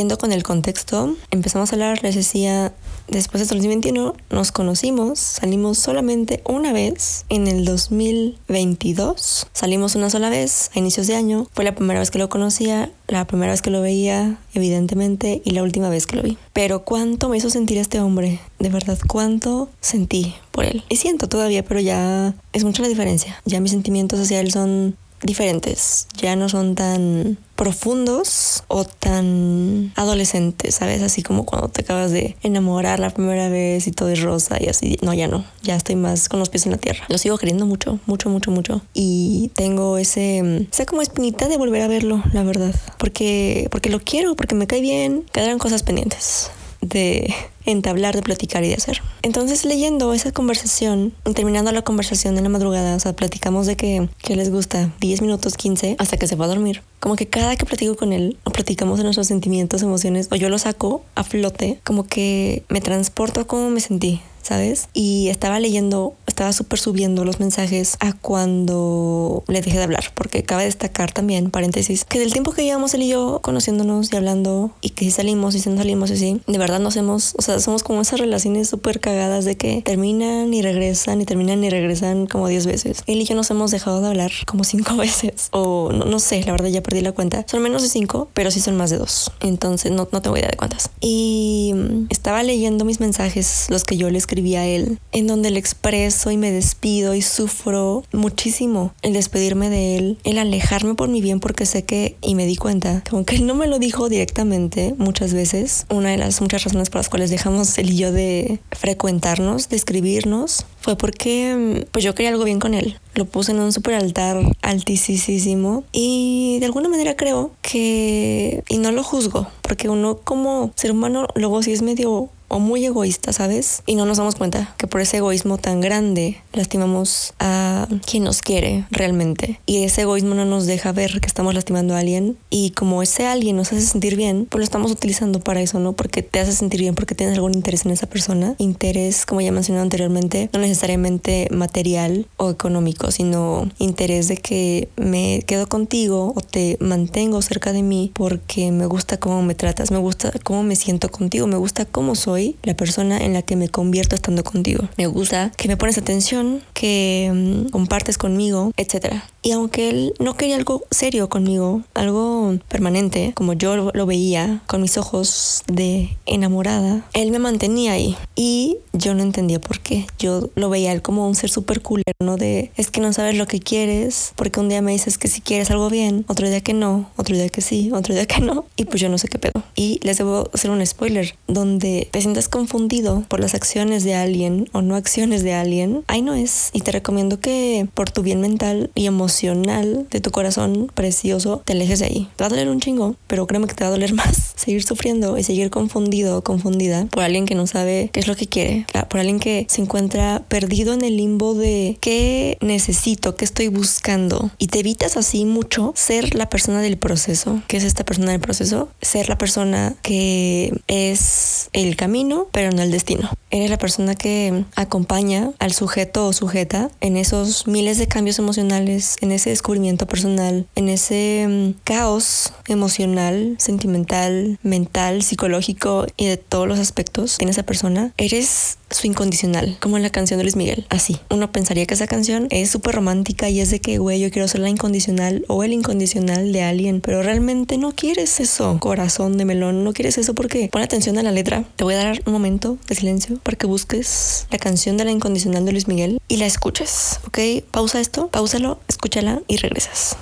Con 0.07 0.31
el 0.33 0.45
contexto, 0.45 1.17
empezamos 1.33 1.73
a 1.73 1.75
hablar, 1.75 2.03
les 2.05 2.15
decía, 2.15 2.73
después 3.09 3.41
de 3.41 3.53
2021 3.53 4.15
nos 4.31 4.53
conocimos, 4.53 5.19
salimos 5.19 5.79
solamente 5.79 6.43
una 6.47 6.73
vez 6.73 7.25
en 7.29 7.49
el 7.49 7.65
2022, 7.65 9.49
salimos 9.53 9.97
una 9.97 10.09
sola 10.09 10.31
vez 10.31 10.71
a 10.75 10.79
inicios 10.79 11.09
de 11.09 11.17
año, 11.17 11.49
fue 11.53 11.65
la 11.65 11.75
primera 11.75 11.99
vez 11.99 12.13
que 12.13 12.21
lo 12.21 12.29
conocía, 12.29 12.93
la 13.09 13.27
primera 13.27 13.51
vez 13.51 13.63
que 13.63 13.71
lo 13.71 13.83
veía, 13.83 14.39
evidentemente, 14.55 15.43
y 15.45 15.51
la 15.51 15.65
última 15.65 15.89
vez 15.89 16.07
que 16.07 16.17
lo 16.17 16.23
vi. 16.23 16.39
Pero 16.53 16.85
cuánto 16.85 17.29
me 17.29 17.37
hizo 17.37 17.51
sentir 17.51 17.77
este 17.79 18.01
hombre, 18.01 18.39
de 18.61 18.69
verdad, 18.69 18.99
cuánto 19.09 19.69
sentí 19.81 20.37
por 20.53 20.65
él. 20.65 20.85
Y 20.89 20.97
siento 20.97 21.29
todavía, 21.29 21.65
pero 21.65 21.81
ya 21.81 22.33
es 22.53 22.65
mucha 22.65 22.83
la 22.83 22.89
diferencia. 22.89 23.43
Ya 23.45 23.61
mis 23.61 23.73
sentimientos 23.73 24.21
hacia 24.21 24.41
él 24.41 24.53
son 24.53 24.97
diferentes, 25.23 26.07
ya 26.17 26.37
no 26.37 26.49
son 26.49 26.75
tan 26.77 27.39
profundos 27.57 28.65
o 28.69 28.85
tan 28.85 29.93
adolescentes, 29.97 30.75
¿sabes? 30.75 31.03
Así 31.03 31.23
como 31.23 31.45
cuando 31.45 31.69
te 31.69 31.83
acabas 31.83 32.13
de 32.13 32.37
enamorar 32.43 33.01
la 33.01 33.11
primera 33.11 33.49
vez 33.49 33.87
y 33.87 33.93
todo 33.93 34.11
es 34.11 34.21
rosa 34.21 34.59
y 34.61 34.69
así. 34.69 34.99
No, 35.03 35.15
ya 35.15 35.27
no. 35.27 35.45
Ya 35.63 35.75
estoy 35.75 35.97
más 35.97 36.29
con 36.29 36.39
los 36.39 36.51
pies 36.51 36.67
en 36.67 36.73
la 36.73 36.79
tierra. 36.79 37.05
Lo 37.09 37.19
sigo 37.19 37.39
queriendo 37.39 37.67
mucho, 37.67 37.99
mucho, 38.07 38.29
mucho, 38.29 38.51
mucho. 38.51 38.83
Y 38.95 39.51
tengo 39.55 39.99
ese, 39.99 40.69
esa 40.71 40.87
como 40.87 41.03
espinita 41.03 41.49
de 41.49 41.57
volver 41.57 41.83
a 41.83 41.89
verlo, 41.89 42.23
la 42.33 42.43
verdad. 42.43 42.75
Porque, 42.99 43.69
porque 43.71 43.91
lo 43.91 44.01
quiero, 44.01 44.37
porque 44.37 44.55
me 44.55 44.67
cae 44.67 44.81
bien. 44.81 45.25
Quedarán 45.33 45.59
cosas 45.59 45.83
pendientes 45.83 46.51
de 46.89 47.35
entablar, 47.65 48.15
de 48.15 48.23
platicar 48.23 48.65
y 48.65 48.69
de 48.69 48.75
hacer. 48.75 49.03
Entonces 49.23 49.65
leyendo 49.65 50.13
esa 50.15 50.33
conversación, 50.33 51.13
terminando 51.35 51.73
la 51.73 51.83
conversación 51.83 52.37
en 52.37 52.45
la 52.45 52.49
madrugada, 52.49 52.95
o 52.97 53.01
sea, 53.01 53.15
platicamos 53.15 53.67
de 53.67 53.77
que, 53.77 54.09
que 54.23 54.37
les 54.37 54.51
gusta 54.51 54.93
10 55.01 55.23
minutos, 55.23 55.57
15, 55.57 55.97
hasta 55.99 56.17
que 56.17 56.27
se 56.27 56.37
va 56.37 56.45
a 56.45 56.49
dormir. 56.49 56.83
Como 57.01 57.17
que 57.17 57.27
cada 57.27 57.57
que 57.57 57.67
platico 57.67 57.97
con 57.97 58.13
él, 58.13 58.37
o 58.45 58.51
platicamos 58.51 58.99
de 58.99 59.05
nuestros 59.05 59.27
sentimientos, 59.27 59.83
emociones, 59.83 60.29
o 60.31 60.37
yo 60.37 60.49
lo 60.49 60.59
saco 60.59 61.05
a 61.15 61.25
flote, 61.25 61.81
como 61.85 62.07
que 62.07 62.63
me 62.69 62.81
transporto 62.81 63.41
a 63.41 63.45
cómo 63.47 63.71
me 63.71 63.81
sentí. 63.81 64.21
¿Sabes? 64.47 64.89
Y 64.95 65.29
estaba 65.29 65.59
leyendo, 65.59 66.15
estaba 66.29 66.53
súper 66.53 66.79
subiendo 66.79 67.25
los 67.25 67.41
mensajes 67.41 67.97
a 67.99 68.13
cuando 68.13 69.43
le 69.49 69.61
dejé 69.61 69.79
de 69.79 69.83
hablar, 69.83 70.05
porque 70.15 70.45
cabe 70.45 70.65
destacar 70.65 71.11
también, 71.11 71.51
paréntesis, 71.51 72.05
que 72.05 72.21
del 72.21 72.33
tiempo 72.33 72.53
que 72.53 72.63
llevamos 72.63 72.95
él 72.95 73.03
y 73.03 73.09
yo 73.09 73.41
conociéndonos 73.43 74.13
y 74.13 74.17
hablando 74.17 74.71
y 74.81 74.91
que 74.91 75.05
si 75.05 75.11
salimos 75.11 75.57
y 75.57 75.59
si 75.59 75.69
no 75.69 75.77
salimos 75.77 76.11
y 76.11 76.13
así, 76.13 76.41
de 76.47 76.59
verdad 76.59 76.79
nos 76.79 76.95
hemos, 76.95 77.35
o 77.37 77.43
sea, 77.43 77.59
somos 77.59 77.83
como 77.83 78.01
esas 78.01 78.21
relaciones 78.21 78.69
súper 78.69 79.01
cagadas 79.01 79.45
de 79.45 79.57
que 79.57 79.83
terminan 79.83 80.55
y 80.55 80.63
regresan 80.63 81.21
y 81.21 81.25
terminan 81.25 81.65
y 81.65 81.71
regresan 81.71 82.27
como 82.27 82.47
10 82.47 82.67
veces. 82.67 83.03
Él 83.09 83.21
y 83.21 83.25
yo 83.25 83.35
nos 83.35 83.51
hemos 83.51 83.73
dejado 83.73 84.01
de 84.01 84.07
hablar 84.07 84.31
como 84.47 84.63
5 84.63 84.97
veces, 84.97 85.49
o 85.51 85.91
no, 85.93 86.05
no, 86.05 86.21
sé, 86.21 86.45
la 86.45 86.53
verdad 86.53 86.69
ya 86.69 86.85
perdí 86.85 87.01
la 87.01 87.11
cuenta. 87.11 87.45
Son 87.49 87.61
menos 87.61 87.83
de 87.83 87.89
5, 87.89 88.29
pero 88.33 88.53
sí 88.53 88.61
son 88.61 88.77
más 88.77 88.91
de 88.91 88.99
2. 88.99 89.33
Entonces 89.41 89.91
no, 89.91 90.09
no 90.13 90.23
tengo 90.23 90.37
idea 90.37 90.51
de 90.51 90.57
cuántas. 90.57 90.91
Y 91.01 91.73
mm, 91.75 92.07
estaba 92.11 92.45
leyendo 92.45 92.85
mis 92.85 93.01
mensajes, 93.01 93.67
los 93.71 93.83
que 93.85 93.97
yo 93.97 94.09
le 94.09 94.19
escribí 94.19 94.36
a 94.57 94.67
él, 94.67 94.99
en 95.13 95.27
donde 95.27 95.51
le 95.51 95.59
expreso 95.59 96.31
y 96.31 96.37
me 96.37 96.51
despido 96.51 97.15
y 97.15 97.23
sufro 97.23 98.05
muchísimo 98.13 98.93
el 99.03 99.13
despedirme 99.13 99.71
de 99.71 99.97
él, 99.97 100.19
el 100.25 100.39
alejarme 100.39 100.95
por 100.95 101.09
mi 101.09 101.21
bien 101.21 101.41
porque 101.41 101.67
sé 101.67 101.85
que, 101.85 102.17
y 102.21 102.35
me 102.35 102.47
di 102.47 102.57
cuenta, 102.57 103.03
que 103.03 103.17
aunque 103.17 103.37
él 103.37 103.47
no 103.47 103.55
me 103.55 103.67
lo 103.67 103.79
dijo 103.79 104.09
directamente 104.09 104.95
muchas 104.99 105.33
veces, 105.35 105.87
una 105.91 106.11
de 106.11 106.19
las 106.19 106.41
muchas 106.41 106.65
razones 106.65 106.91
por 106.91 107.01
las 107.01 107.09
cuales 107.09 107.31
dejamos 107.31 107.77
él 107.79 107.91
y 107.91 107.97
yo 107.97 108.13
de 108.13 108.61
frecuentarnos, 108.73 109.69
de 109.69 109.77
escribirnos, 109.77 110.67
fue 110.81 110.97
porque 110.97 111.87
pues 111.91 112.05
yo 112.05 112.15
quería 112.15 112.31
algo 112.31 112.45
bien 112.45 112.61
con 112.61 112.75
él. 112.75 112.99
Lo 113.15 113.25
puse 113.25 113.53
en 113.53 113.61
un 113.61 113.73
super 113.73 113.95
altar 113.95 114.39
altísimo 114.63 115.85
y 115.91 116.59
de 116.61 116.67
alguna 116.67 116.89
manera 116.89 117.17
creo 117.17 117.53
que, 117.63 118.63
y 118.69 118.79
no 118.79 118.93
lo 118.93 119.03
juzgo, 119.03 119.49
porque 119.63 119.89
uno 119.89 120.19
como 120.23 120.73
ser 120.77 120.93
humano 120.93 121.27
luego 121.35 121.63
sí 121.63 121.73
es 121.73 121.83
medio 121.83 122.29
o 122.49 122.59
muy 122.59 122.85
egoísta, 122.85 123.33
¿sabes? 123.33 123.83
Y 123.87 123.95
no 123.95 124.07
nos 124.07 124.19
damos 124.19 124.37
cuenta 124.37 124.75
que 124.79 124.87
por 124.87 125.01
ese 125.01 125.19
egoísmo 125.19 125.59
tan 125.59 125.81
grande 125.81 126.43
lastimamos 126.53 127.35
a 127.39 127.89
quien 128.07 128.25
nos 128.25 128.43
quiere 128.43 128.87
realmente. 128.91 129.61
Y 129.67 129.85
ese 129.85 130.03
egoísmo 130.03 130.35
no 130.35 130.45
nos 130.45 130.67
deja 130.67 130.93
ver 130.93 131.21
que 131.21 131.27
estamos 131.27 131.55
lastimando 131.55 131.95
a 131.95 131.99
alguien. 131.99 132.37
Y 132.51 132.71
como 132.71 133.03
ese 133.03 133.27
alguien 133.27 133.57
nos 133.57 133.73
hace 133.73 133.83
sentir 133.83 134.17
bien, 134.17 134.47
pues 134.49 134.61
lo 134.61 134.65
estamos 134.65 134.91
utilizando 134.91 135.41
para 135.41 135.61
eso, 135.61 135.81
¿no? 135.81 135.95
Porque 135.95 136.23
te 136.23 136.41
hace 136.41 136.53
sentir 136.53 136.81
bien, 136.81 136.95
porque 136.95 137.15
tienes 137.15 137.35
algún 137.37 137.55
interés 137.55 137.85
en 137.85 137.93
esa 137.93 138.07
persona. 138.07 138.55
Interés, 138.59 139.27
como 139.27 139.41
ya 139.41 139.53
mencioné 139.53 139.81
anteriormente, 139.81 140.51
no 140.53 140.61
necesariamente 140.61 141.49
material 141.51 142.27
o 142.37 142.51
económico, 142.51 143.11
sino 143.11 143.69
interés 143.79 144.29
de 144.29 144.37
que 144.37 144.89
me 144.97 145.43
quedo 145.47 145.69
contigo 145.69 146.33
o 146.37 146.41
te 146.41 146.77
mantengo 146.81 147.43
cerca 147.43 147.73
de 147.73 147.83
mí 147.83 148.13
porque 148.15 148.71
me 148.71 148.87
gusta 148.87 149.19
cómo 149.19 149.43
me 149.43 149.55
tratas, 149.55 149.91
me 149.91 149.99
gusta 149.99 150.33
cómo 150.43 150.63
me 150.63 150.77
siento 150.77 151.11
contigo, 151.11 151.47
me 151.47 151.57
gusta 151.57 151.85
cómo 151.85 152.15
soy 152.15 152.36
la 152.63 152.75
persona 152.75 153.19
en 153.19 153.33
la 153.33 153.43
que 153.43 153.57
me 153.57 153.69
convierto 153.69 154.15
estando 154.15 154.45
contigo. 154.45 154.89
Me 154.97 155.07
gusta 155.07 155.53
que 155.57 155.69
me 155.69 155.77
pones 155.77 155.99
atención, 155.99 156.63
que 156.75 157.31
mm, 157.33 157.71
compartes 157.71 158.19
conmigo, 158.19 158.73
etc. 158.77 159.17
Y 159.43 159.53
aunque 159.53 159.91
él 159.91 160.15
no 160.19 160.37
quería 160.37 160.57
algo 160.57 160.83
serio 160.91 161.29
conmigo, 161.29 161.83
algo 161.95 162.59
permanente, 162.69 163.33
como 163.35 163.53
yo 163.53 163.93
lo 163.93 164.07
veía 164.07 164.61
con 164.67 164.83
mis 164.83 164.99
ojos 164.99 165.63
de 165.67 166.17
enamorada, 166.27 167.07
él 167.13 167.31
me 167.31 167.39
mantenía 167.39 167.93
ahí. 167.93 168.17
Y 168.35 168.79
yo 168.93 169.15
no 169.15 169.23
entendía 169.23 169.61
por 169.61 169.81
qué. 169.81 170.07
Yo 170.19 170.51
lo 170.55 170.69
veía 170.69 170.93
él 170.93 171.03
como 171.03 171.27
un 171.29 171.35
ser 171.35 171.51
súper 171.51 171.81
cool, 171.83 172.03
¿no? 172.21 172.37
De 172.37 172.73
es 172.77 172.91
que 172.91 173.01
no 173.01 173.13
sabes 173.13 173.37
lo 173.37 173.47
que 173.47 173.61
quieres, 173.61 174.33
porque 174.37 174.61
un 174.61 174.69
día 174.69 174.83
me 174.83 174.93
dices 174.93 175.19
que 175.19 175.29
si 175.29 175.41
quieres 175.41 175.71
algo 175.71 175.91
bien, 175.91 176.25
otro 176.29 176.49
día 176.49 176.61
que 176.61 176.75
no, 176.75 177.09
otro 177.17 177.37
día 177.37 177.49
que 177.49 177.61
sí, 177.61 177.91
otro 177.93 178.15
día 178.15 178.27
que 178.27 178.41
no. 178.41 178.65
Y 178.77 178.85
pues 178.85 179.01
yo 179.01 179.09
no 179.09 179.19
sé 179.19 179.29
qué 179.29 179.39
pedo. 179.39 179.63
Y 179.75 180.01
les 180.03 180.19
debo 180.19 180.51
hacer 180.53 180.71
un 180.71 180.85
spoiler, 180.85 181.37
donde 181.47 182.09
te 182.11 182.19
sientas 182.27 182.49
confundido 182.49 183.23
por 183.29 183.39
las 183.39 183.55
acciones 183.55 184.03
de 184.03 184.17
alguien 184.17 184.69
o 184.73 184.83
no 184.83 184.97
acciones 184.97 185.45
de 185.45 185.55
alguien, 185.55 186.03
ahí 186.09 186.23
no 186.23 186.35
es. 186.35 186.71
Y 186.73 186.81
te 186.81 186.91
recomiendo 186.91 187.39
que 187.39 187.87
por 187.95 188.11
tu 188.11 188.23
bien 188.23 188.41
mental 188.41 188.91
y 188.97 189.07
emocional 189.07 190.09
de 190.11 190.21
tu 190.21 190.33
corazón 190.33 190.91
precioso, 190.93 191.63
te 191.65 191.75
alejes 191.75 192.01
de 192.01 192.07
ahí. 192.07 192.29
Te 192.35 192.43
va 192.43 192.47
a 192.47 192.51
doler 192.51 192.69
un 192.69 192.81
chingo, 192.81 193.15
pero 193.29 193.47
créeme 193.47 193.69
que 193.69 193.75
te 193.75 193.85
va 193.85 193.89
a 193.89 193.93
doler 193.93 194.13
más 194.15 194.55
seguir 194.57 194.83
sufriendo 194.83 195.39
y 195.39 195.45
seguir 195.45 195.71
confundido 195.71 196.39
o 196.39 196.43
confundida 196.43 197.07
por 197.13 197.23
alguien 197.23 197.47
que 197.47 197.55
no 197.55 197.69
sabe 197.69 198.11
qué 198.13 198.19
es 198.19 198.27
lo 198.27 198.35
que 198.35 198.49
quiere, 198.49 198.87
por 199.09 199.21
alguien 199.21 199.39
que 199.39 199.67
se 199.69 199.83
encuentra 199.83 200.43
perdido 200.49 200.95
en 200.95 201.05
el 201.05 201.17
limbo 201.17 201.55
de 201.55 201.97
qué 202.01 202.59
necesito, 202.61 203.37
qué 203.37 203.45
estoy 203.45 203.69
buscando. 203.69 204.51
Y 204.59 204.67
te 204.67 204.81
evitas 204.81 205.17
así 205.17 205.45
mucho 205.45 205.93
ser 205.95 206.35
la 206.35 206.49
persona 206.49 206.81
del 206.81 206.97
proceso. 206.97 207.63
¿Qué 207.69 207.77
es 207.77 207.85
esta 207.85 208.05
persona 208.05 208.33
del 208.33 208.41
proceso? 208.41 208.89
Ser 209.01 209.29
la 209.29 209.39
persona 209.39 209.95
que 210.03 210.73
es 210.89 211.69
el 211.73 211.95
camino 211.95 212.16
pero 212.53 212.73
no 212.73 212.83
el 212.83 212.91
destino. 212.91 213.31
Eres 213.51 213.71
la 213.71 213.79
persona 213.79 214.15
que 214.15 214.65
acompaña 214.75 215.53
al 215.59 215.73
sujeto 215.73 216.27
o 216.27 216.33
sujeta 216.33 216.91
en 217.01 217.17
esos 217.17 217.67
miles 217.67 217.99
de 217.99 218.07
cambios 218.09 218.39
emocionales, 218.39 219.17
en 219.21 219.33
ese 219.33 219.51
descubrimiento 219.51 220.07
personal, 220.07 220.67
en 220.75 220.89
ese 220.89 221.47
mm, 221.49 221.81
caos 221.85 222.53
emocional, 222.69 223.57
sentimental, 223.59 224.59
mental, 224.63 225.23
psicológico 225.23 226.07
y 226.17 226.27
de 226.27 226.37
todos 226.37 226.67
los 226.67 226.79
aspectos 226.79 227.37
en 227.41 227.49
esa 227.49 227.63
persona. 227.63 228.13
Eres 228.17 228.79
su 228.91 229.07
incondicional, 229.07 229.77
como 229.81 229.97
en 229.97 230.03
la 230.03 230.11
canción 230.11 230.39
de 230.39 230.45
Luis 230.45 230.57
Miguel. 230.57 230.87
Así, 230.89 231.19
uno 231.31 231.51
pensaría 231.51 231.87
que 231.87 231.95
esa 231.95 232.07
canción 232.07 232.47
es 232.51 232.71
súper 232.71 232.95
romántica 232.95 233.49
y 233.49 233.61
es 233.61 233.71
de 233.71 233.81
que, 233.81 233.99
güey, 233.99 234.21
yo 234.21 234.31
quiero 234.31 234.49
ser 234.49 234.61
la 234.61 234.69
incondicional 234.69 235.45
o 235.49 235.65
el 235.65 235.73
incondicional 235.73 236.53
de 236.53 236.63
alguien, 236.63 237.01
pero 237.01 237.23
realmente 237.23 237.79
no 237.79 237.93
quieres 237.93 238.41
eso, 238.41 238.79
corazón 238.81 239.37
de 239.39 239.45
melón, 239.45 239.85
no 239.85 239.93
quieres 239.93 240.19
eso 240.19 240.35
porque 240.35 240.69
pon 240.71 240.83
atención 240.83 241.19
a 241.19 241.23
la 241.23 241.33
letra. 241.33 241.65
Te 241.77 241.85
voy 241.85 241.95
a 241.95 241.99
dar 241.99 242.23
un 242.27 242.33
momento 242.33 242.79
de 242.89 242.95
silencio 242.95 243.39
para 243.43 243.57
que 243.57 243.67
busques 243.67 244.47
la 244.51 244.59
canción 244.59 244.97
de 244.97 245.05
la 245.05 245.11
incondicional 245.11 245.65
de 245.65 245.73
Luis 245.73 245.89
Miguel 245.89 246.21
y 246.29 246.37
la 246.37 246.47
escuches, 246.47 247.21
¿ok? 247.27 247.39
Pausa 247.71 248.01
esto, 248.01 248.29
pausalo, 248.29 248.79
escúchala 248.89 249.43
y 249.49 249.57
regresas. 249.57 250.17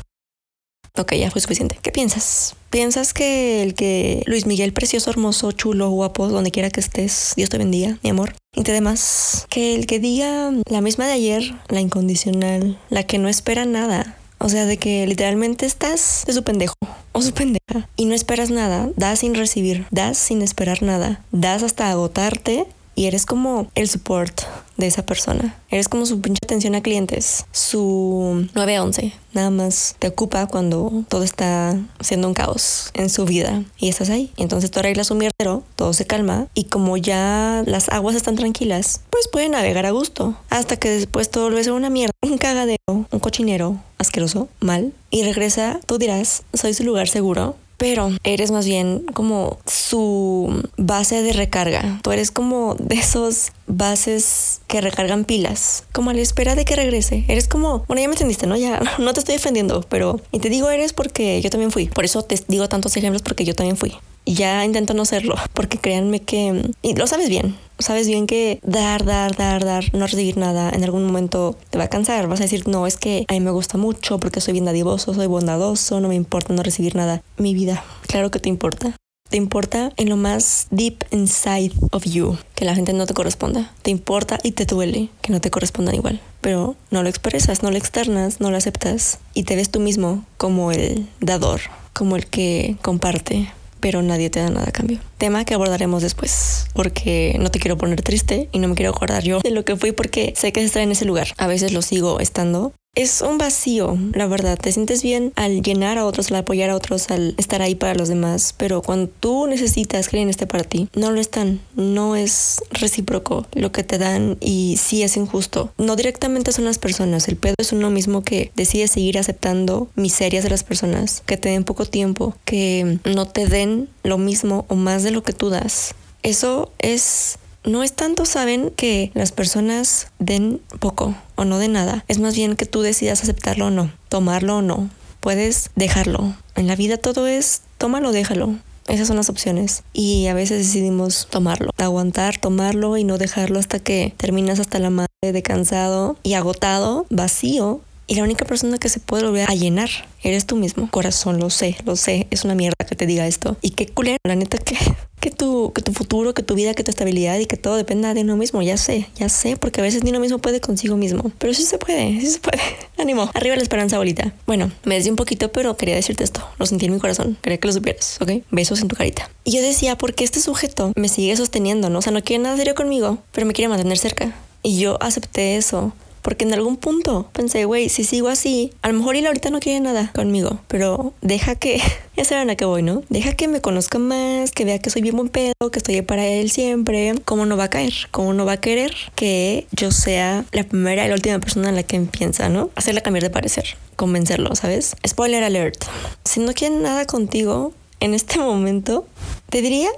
Ok, 0.96 1.14
ya 1.14 1.28
fue 1.28 1.40
suficiente. 1.40 1.76
¿Qué 1.82 1.90
piensas? 1.90 2.54
¿Piensas 2.70 3.12
que 3.12 3.64
el 3.64 3.74
que 3.74 4.22
Luis 4.26 4.46
Miguel, 4.46 4.72
precioso, 4.72 5.10
hermoso, 5.10 5.50
chulo, 5.50 5.90
guapo, 5.90 6.28
donde 6.28 6.52
quiera 6.52 6.70
que 6.70 6.78
estés, 6.78 7.32
Dios 7.36 7.50
te 7.50 7.58
bendiga, 7.58 7.98
mi 8.04 8.10
amor? 8.10 8.36
Y 8.54 8.62
demás, 8.62 9.44
que 9.50 9.74
el 9.74 9.86
que 9.86 9.98
diga 9.98 10.52
la 10.70 10.80
misma 10.80 11.06
de 11.06 11.14
ayer, 11.14 11.54
la 11.68 11.80
incondicional, 11.80 12.78
la 12.90 13.02
que 13.02 13.18
no 13.18 13.28
espera 13.28 13.64
nada, 13.64 14.16
o 14.38 14.48
sea, 14.48 14.66
de 14.66 14.76
que 14.76 15.04
literalmente 15.08 15.66
estás 15.66 16.22
de 16.28 16.32
su 16.32 16.44
pendejo 16.44 16.76
o 17.10 17.22
su 17.22 17.32
pendeja 17.32 17.88
y 17.96 18.04
no 18.04 18.14
esperas 18.14 18.50
nada, 18.50 18.88
das 18.94 19.18
sin 19.18 19.34
recibir, 19.34 19.86
das 19.90 20.16
sin 20.16 20.42
esperar 20.42 20.84
nada, 20.84 21.24
das 21.32 21.64
hasta 21.64 21.90
agotarte 21.90 22.68
y 22.94 23.06
eres 23.06 23.26
como 23.26 23.66
el 23.74 23.88
support 23.88 24.42
de 24.76 24.86
esa 24.86 25.06
persona. 25.06 25.56
Eres 25.70 25.88
como 25.88 26.06
su 26.06 26.20
pinche 26.20 26.40
atención 26.42 26.74
a 26.74 26.82
clientes, 26.82 27.46
su 27.52 28.48
911. 28.54 29.12
Nada 29.32 29.50
más 29.50 29.96
te 29.98 30.08
ocupa 30.08 30.46
cuando 30.46 31.04
todo 31.08 31.22
está 31.22 31.78
siendo 32.00 32.28
un 32.28 32.34
caos 32.34 32.90
en 32.94 33.10
su 33.10 33.24
vida 33.24 33.62
y 33.78 33.88
estás 33.88 34.10
ahí. 34.10 34.32
entonces 34.36 34.70
tú 34.70 34.80
arreglas 34.80 35.10
un 35.10 35.18
mierdero, 35.18 35.62
todo 35.76 35.92
se 35.92 36.06
calma 36.06 36.46
y 36.54 36.64
como 36.64 36.96
ya 36.96 37.62
las 37.66 37.88
aguas 37.88 38.16
están 38.16 38.36
tranquilas, 38.36 39.00
pues 39.10 39.28
pueden 39.28 39.52
navegar 39.52 39.86
a 39.86 39.90
gusto. 39.90 40.36
Hasta 40.50 40.76
que 40.76 40.90
después 40.90 41.30
todo 41.30 41.44
vuelve 41.44 41.60
a 41.60 41.64
ser 41.64 41.72
una 41.72 41.90
mierda, 41.90 42.12
un 42.22 42.38
cagadero, 42.38 42.78
un 42.88 43.20
cochinero 43.20 43.78
asqueroso, 43.98 44.48
mal. 44.60 44.92
Y 45.10 45.22
regresa, 45.22 45.80
tú 45.86 45.98
dirás, 45.98 46.42
soy 46.52 46.74
su 46.74 46.84
lugar 46.84 47.08
seguro 47.08 47.56
pero 47.84 48.10
eres 48.24 48.50
más 48.50 48.64
bien 48.64 49.04
como 49.12 49.58
su 49.66 50.62
base 50.78 51.20
de 51.20 51.34
recarga. 51.34 52.00
Tú 52.02 52.12
eres 52.12 52.30
como 52.30 52.76
de 52.76 52.94
esos 52.94 53.52
bases 53.66 54.62
que 54.68 54.80
recargan 54.80 55.26
pilas, 55.26 55.84
como 55.92 56.08
a 56.08 56.14
la 56.14 56.22
espera 56.22 56.54
de 56.54 56.64
que 56.64 56.76
regrese. 56.76 57.26
Eres 57.28 57.46
como, 57.46 57.84
bueno, 57.86 58.00
ya 58.00 58.08
me 58.08 58.14
entendiste, 58.14 58.46
¿no? 58.46 58.56
Ya 58.56 58.80
no 58.98 59.12
te 59.12 59.20
estoy 59.20 59.34
defendiendo, 59.34 59.84
pero 59.90 60.18
y 60.32 60.38
te 60.38 60.48
digo 60.48 60.70
eres 60.70 60.94
porque 60.94 61.42
yo 61.42 61.50
también 61.50 61.70
fui. 61.70 61.88
Por 61.88 62.06
eso 62.06 62.22
te 62.22 62.42
digo 62.48 62.70
tantos 62.70 62.96
ejemplos 62.96 63.20
porque 63.20 63.44
yo 63.44 63.54
también 63.54 63.76
fui. 63.76 63.94
Ya 64.26 64.64
intento 64.64 64.94
no 64.94 65.04
serlo, 65.04 65.34
porque 65.52 65.78
créanme 65.78 66.20
que, 66.20 66.72
y 66.82 66.94
lo 66.94 67.06
sabes 67.06 67.28
bien, 67.28 67.56
sabes 67.78 68.06
bien 68.06 68.26
que 68.26 68.60
dar, 68.62 69.04
dar, 69.04 69.36
dar, 69.36 69.64
dar, 69.64 69.94
no 69.94 70.06
recibir 70.06 70.36
nada, 70.36 70.70
en 70.70 70.82
algún 70.84 71.04
momento 71.04 71.56
te 71.70 71.78
va 71.78 71.84
a 71.84 71.90
cansar. 71.90 72.26
Vas 72.26 72.40
a 72.40 72.44
decir, 72.44 72.66
no, 72.66 72.86
es 72.86 72.96
que 72.96 73.24
a 73.28 73.32
mí 73.32 73.40
me 73.40 73.50
gusta 73.50 73.78
mucho 73.78 74.18
porque 74.18 74.40
soy 74.40 74.52
bien 74.52 74.64
dadivoso, 74.64 75.14
soy 75.14 75.26
bondadoso, 75.26 76.00
no 76.00 76.08
me 76.08 76.14
importa 76.14 76.54
no 76.54 76.62
recibir 76.62 76.96
nada. 76.96 77.22
Mi 77.36 77.54
vida, 77.54 77.84
claro 78.06 78.30
que 78.30 78.38
te 78.38 78.48
importa. 78.48 78.96
Te 79.30 79.38
importa 79.38 79.90
en 79.96 80.10
lo 80.10 80.16
más 80.16 80.68
deep 80.70 81.04
inside 81.10 81.72
of 81.90 82.04
you 82.04 82.36
que 82.54 82.64
la 82.64 82.74
gente 82.74 82.92
no 82.92 83.06
te 83.06 83.14
corresponda. 83.14 83.72
Te 83.82 83.90
importa 83.90 84.38
y 84.42 84.52
te 84.52 84.64
duele 84.64 85.08
que 85.22 85.32
no 85.32 85.40
te 85.40 85.50
correspondan 85.50 85.94
igual. 85.94 86.20
Pero 86.40 86.76
no 86.90 87.02
lo 87.02 87.08
expresas, 87.08 87.62
no 87.62 87.70
lo 87.70 87.76
externas, 87.76 88.40
no 88.40 88.50
lo 88.50 88.56
aceptas 88.56 89.18
y 89.32 89.42
te 89.42 89.56
ves 89.56 89.70
tú 89.70 89.80
mismo 89.80 90.24
como 90.36 90.72
el 90.72 91.08
dador, 91.20 91.62
como 91.94 92.16
el 92.16 92.26
que 92.26 92.76
comparte 92.82 93.50
pero 93.84 94.00
nadie 94.00 94.30
te 94.30 94.40
da 94.40 94.48
nada 94.48 94.66
a 94.70 94.72
cambio. 94.72 94.98
Tema 95.18 95.44
que 95.44 95.52
abordaremos 95.52 96.02
después, 96.02 96.68
porque 96.72 97.36
no 97.38 97.50
te 97.50 97.58
quiero 97.58 97.76
poner 97.76 98.00
triste 98.00 98.48
y 98.50 98.58
no 98.58 98.66
me 98.66 98.76
quiero 98.76 98.92
acordar 98.92 99.22
yo 99.22 99.40
de 99.40 99.50
lo 99.50 99.66
que 99.66 99.76
fui 99.76 99.92
porque 99.92 100.32
sé 100.34 100.52
que 100.52 100.64
está 100.64 100.80
en 100.80 100.92
ese 100.92 101.04
lugar. 101.04 101.28
A 101.36 101.46
veces 101.46 101.74
lo 101.74 101.82
sigo 101.82 102.18
estando, 102.18 102.72
es 102.94 103.22
un 103.22 103.38
vacío, 103.38 103.98
la 104.12 104.26
verdad. 104.26 104.58
Te 104.58 104.72
sientes 104.72 105.02
bien 105.02 105.32
al 105.36 105.62
llenar 105.62 105.98
a 105.98 106.06
otros, 106.06 106.30
al 106.30 106.38
apoyar 106.38 106.70
a 106.70 106.76
otros, 106.76 107.10
al 107.10 107.34
estar 107.38 107.62
ahí 107.62 107.74
para 107.74 107.94
los 107.94 108.08
demás. 108.08 108.54
Pero 108.56 108.82
cuando 108.82 109.08
tú 109.08 109.46
necesitas 109.46 110.08
que 110.08 110.16
alguien 110.16 110.30
esté 110.30 110.46
para 110.46 110.64
ti, 110.64 110.88
no 110.94 111.10
lo 111.10 111.20
están. 111.20 111.60
No 111.74 112.16
es 112.16 112.62
recíproco 112.70 113.46
lo 113.52 113.72
que 113.72 113.82
te 113.82 113.98
dan 113.98 114.36
y 114.40 114.78
sí 114.80 115.02
es 115.02 115.16
injusto. 115.16 115.72
No 115.78 115.96
directamente 115.96 116.52
son 116.52 116.64
las 116.64 116.78
personas. 116.78 117.28
El 117.28 117.36
pedo 117.36 117.54
es 117.58 117.72
uno 117.72 117.90
mismo 117.90 118.22
que 118.22 118.52
decide 118.54 118.88
seguir 118.88 119.18
aceptando 119.18 119.88
miserias 119.96 120.44
de 120.44 120.50
las 120.50 120.64
personas, 120.64 121.22
que 121.26 121.36
te 121.36 121.48
den 121.48 121.64
poco 121.64 121.86
tiempo, 121.86 122.36
que 122.44 122.98
no 123.04 123.26
te 123.26 123.46
den 123.46 123.88
lo 124.02 124.18
mismo 124.18 124.66
o 124.68 124.76
más 124.76 125.02
de 125.02 125.10
lo 125.10 125.22
que 125.22 125.32
tú 125.32 125.50
das. 125.50 125.94
Eso 126.22 126.70
es 126.78 127.38
no 127.64 127.82
es 127.82 127.94
tanto 127.94 128.26
saben 128.26 128.70
que 128.70 129.10
las 129.14 129.32
personas 129.32 130.08
den 130.18 130.60
poco 130.80 131.14
o 131.36 131.44
no 131.44 131.58
den 131.58 131.72
nada, 131.72 132.04
es 132.08 132.18
más 132.18 132.34
bien 132.34 132.56
que 132.56 132.66
tú 132.66 132.82
decidas 132.82 133.22
aceptarlo 133.22 133.66
o 133.66 133.70
no, 133.70 133.92
tomarlo 134.08 134.58
o 134.58 134.62
no. 134.62 134.90
Puedes 135.20 135.70
dejarlo. 135.74 136.34
En 136.54 136.66
la 136.66 136.76
vida 136.76 136.98
todo 136.98 137.26
es 137.26 137.62
tómalo, 137.78 138.12
déjalo. 138.12 138.56
Esas 138.86 139.08
son 139.08 139.16
las 139.16 139.30
opciones. 139.30 139.82
Y 139.92 140.26
a 140.26 140.34
veces 140.34 140.58
decidimos 140.58 141.26
tomarlo, 141.30 141.70
aguantar, 141.78 142.38
tomarlo 142.38 142.96
y 142.96 143.04
no 143.04 143.16
dejarlo 143.16 143.58
hasta 143.58 143.78
que 143.78 144.12
terminas 144.16 144.60
hasta 144.60 144.78
la 144.78 144.90
madre 144.90 145.08
de 145.20 145.42
cansado 145.42 146.16
y 146.22 146.34
agotado, 146.34 147.06
vacío. 147.10 147.80
Y 148.06 148.16
la 148.16 148.22
única 148.22 148.44
persona 148.44 148.78
que 148.78 148.88
se 148.88 149.00
puede 149.00 149.24
volver 149.24 149.50
a 149.50 149.54
llenar 149.54 149.88
eres 150.22 150.46
tú 150.46 150.56
mismo. 150.56 150.90
Corazón, 150.90 151.38
lo 151.38 151.50
sé, 151.50 151.76
lo 151.84 151.96
sé. 151.96 152.26
Es 152.30 152.44
una 152.44 152.54
mierda 152.54 152.84
que 152.86 152.96
te 152.96 153.06
diga 153.06 153.26
esto. 153.26 153.56
Y 153.62 153.70
qué 153.70 153.86
culero, 153.86 154.18
la 154.24 154.36
neta 154.36 154.58
que 154.58 154.76
que 155.24 155.30
tu, 155.30 155.72
que 155.72 155.80
tu 155.80 155.94
futuro, 155.94 156.34
que 156.34 156.42
tu 156.42 156.54
vida, 156.54 156.74
que 156.74 156.84
tu 156.84 156.90
estabilidad 156.90 157.38
y 157.38 157.46
que 157.46 157.56
todo 157.56 157.76
dependa 157.76 158.12
de 158.12 158.20
uno 158.20 158.36
mismo. 158.36 158.60
Ya 158.60 158.76
sé, 158.76 159.08
ya 159.16 159.30
sé, 159.30 159.56
porque 159.56 159.80
a 159.80 159.82
veces 159.82 160.04
ni 160.04 160.10
uno 160.10 160.20
mismo 160.20 160.38
puede 160.38 160.60
consigo 160.60 160.96
mismo. 160.98 161.32
Pero 161.38 161.54
sí 161.54 161.62
se 161.62 161.78
puede, 161.78 162.20
sí 162.20 162.26
se 162.26 162.40
puede. 162.40 162.60
Ánimo, 162.98 163.30
arriba 163.32 163.56
la 163.56 163.62
esperanza, 163.62 163.96
bolita. 163.96 164.34
Bueno, 164.46 164.70
me 164.84 164.96
desvié 164.96 165.10
un 165.10 165.16
poquito, 165.16 165.50
pero 165.50 165.78
quería 165.78 165.94
decirte 165.94 166.24
esto. 166.24 166.46
Lo 166.58 166.66
sentí 166.66 166.84
en 166.84 166.92
mi 166.92 167.00
corazón. 167.00 167.38
Quería 167.40 167.58
que 167.58 167.66
lo 167.66 167.72
supieras, 167.72 168.18
¿ok? 168.20 168.44
Besos 168.50 168.82
en 168.82 168.88
tu 168.88 168.96
carita. 168.96 169.30
Y 169.44 169.52
yo 169.52 169.62
decía, 169.62 169.96
porque 169.96 170.24
este 170.24 170.40
sujeto 170.40 170.92
me 170.94 171.08
sigue 171.08 171.34
sosteniendo, 171.36 171.88
¿no? 171.88 172.00
O 172.00 172.02
sea, 172.02 172.12
no 172.12 172.22
quiere 172.22 172.42
nada 172.42 172.58
serio 172.58 172.74
conmigo, 172.74 173.16
pero 173.32 173.46
me 173.46 173.54
quiere 173.54 173.70
mantener 173.70 173.96
cerca. 173.96 174.36
Y 174.62 174.78
yo 174.78 175.02
acepté 175.02 175.56
eso. 175.56 175.94
Porque 176.24 176.46
en 176.46 176.54
algún 176.54 176.78
punto 176.78 177.28
pensé, 177.34 177.66
güey, 177.66 177.90
si 177.90 178.02
sigo 178.02 178.28
así, 178.28 178.72
a 178.80 178.88
lo 178.88 178.94
mejor 178.94 179.14
él 179.14 179.26
ahorita 179.26 179.50
no 179.50 179.60
quiere 179.60 179.78
nada 179.80 180.10
conmigo, 180.14 180.58
pero 180.68 181.12
deja 181.20 181.54
que, 181.54 181.82
ya 182.16 182.24
saben 182.24 182.48
a 182.48 182.56
qué 182.56 182.64
voy, 182.64 182.82
¿no? 182.82 183.02
Deja 183.10 183.34
que 183.34 183.46
me 183.46 183.60
conozca 183.60 183.98
más, 183.98 184.50
que 184.50 184.64
vea 184.64 184.78
que 184.78 184.88
soy 184.88 185.02
bien 185.02 185.16
buen 185.16 185.28
pedo, 185.28 185.52
que 185.70 185.78
estoy 185.78 186.00
para 186.00 186.24
él 186.24 186.50
siempre. 186.50 187.12
¿Cómo 187.26 187.44
no 187.44 187.58
va 187.58 187.64
a 187.64 187.68
caer? 187.68 187.92
¿Cómo 188.10 188.32
no 188.32 188.46
va 188.46 188.52
a 188.52 188.56
querer 188.56 188.94
que 189.14 189.66
yo 189.72 189.92
sea 189.92 190.46
la 190.52 190.64
primera 190.64 191.04
y 191.04 191.08
la 191.08 191.14
última 191.14 191.38
persona 191.40 191.68
en 191.68 191.74
la 191.74 191.82
que 191.82 192.00
piensa, 192.00 192.48
¿no? 192.48 192.70
Hacerle 192.74 193.02
cambiar 193.02 193.24
de 193.24 193.30
parecer, 193.30 193.76
convencerlo, 193.96 194.56
¿sabes? 194.56 194.96
Spoiler 195.06 195.44
alert. 195.44 195.84
Si 196.24 196.40
no 196.40 196.54
quieren 196.54 196.80
nada 196.80 197.04
contigo 197.04 197.74
en 198.00 198.14
este 198.14 198.38
momento, 198.38 199.06
te 199.50 199.60
diría, 199.60 199.90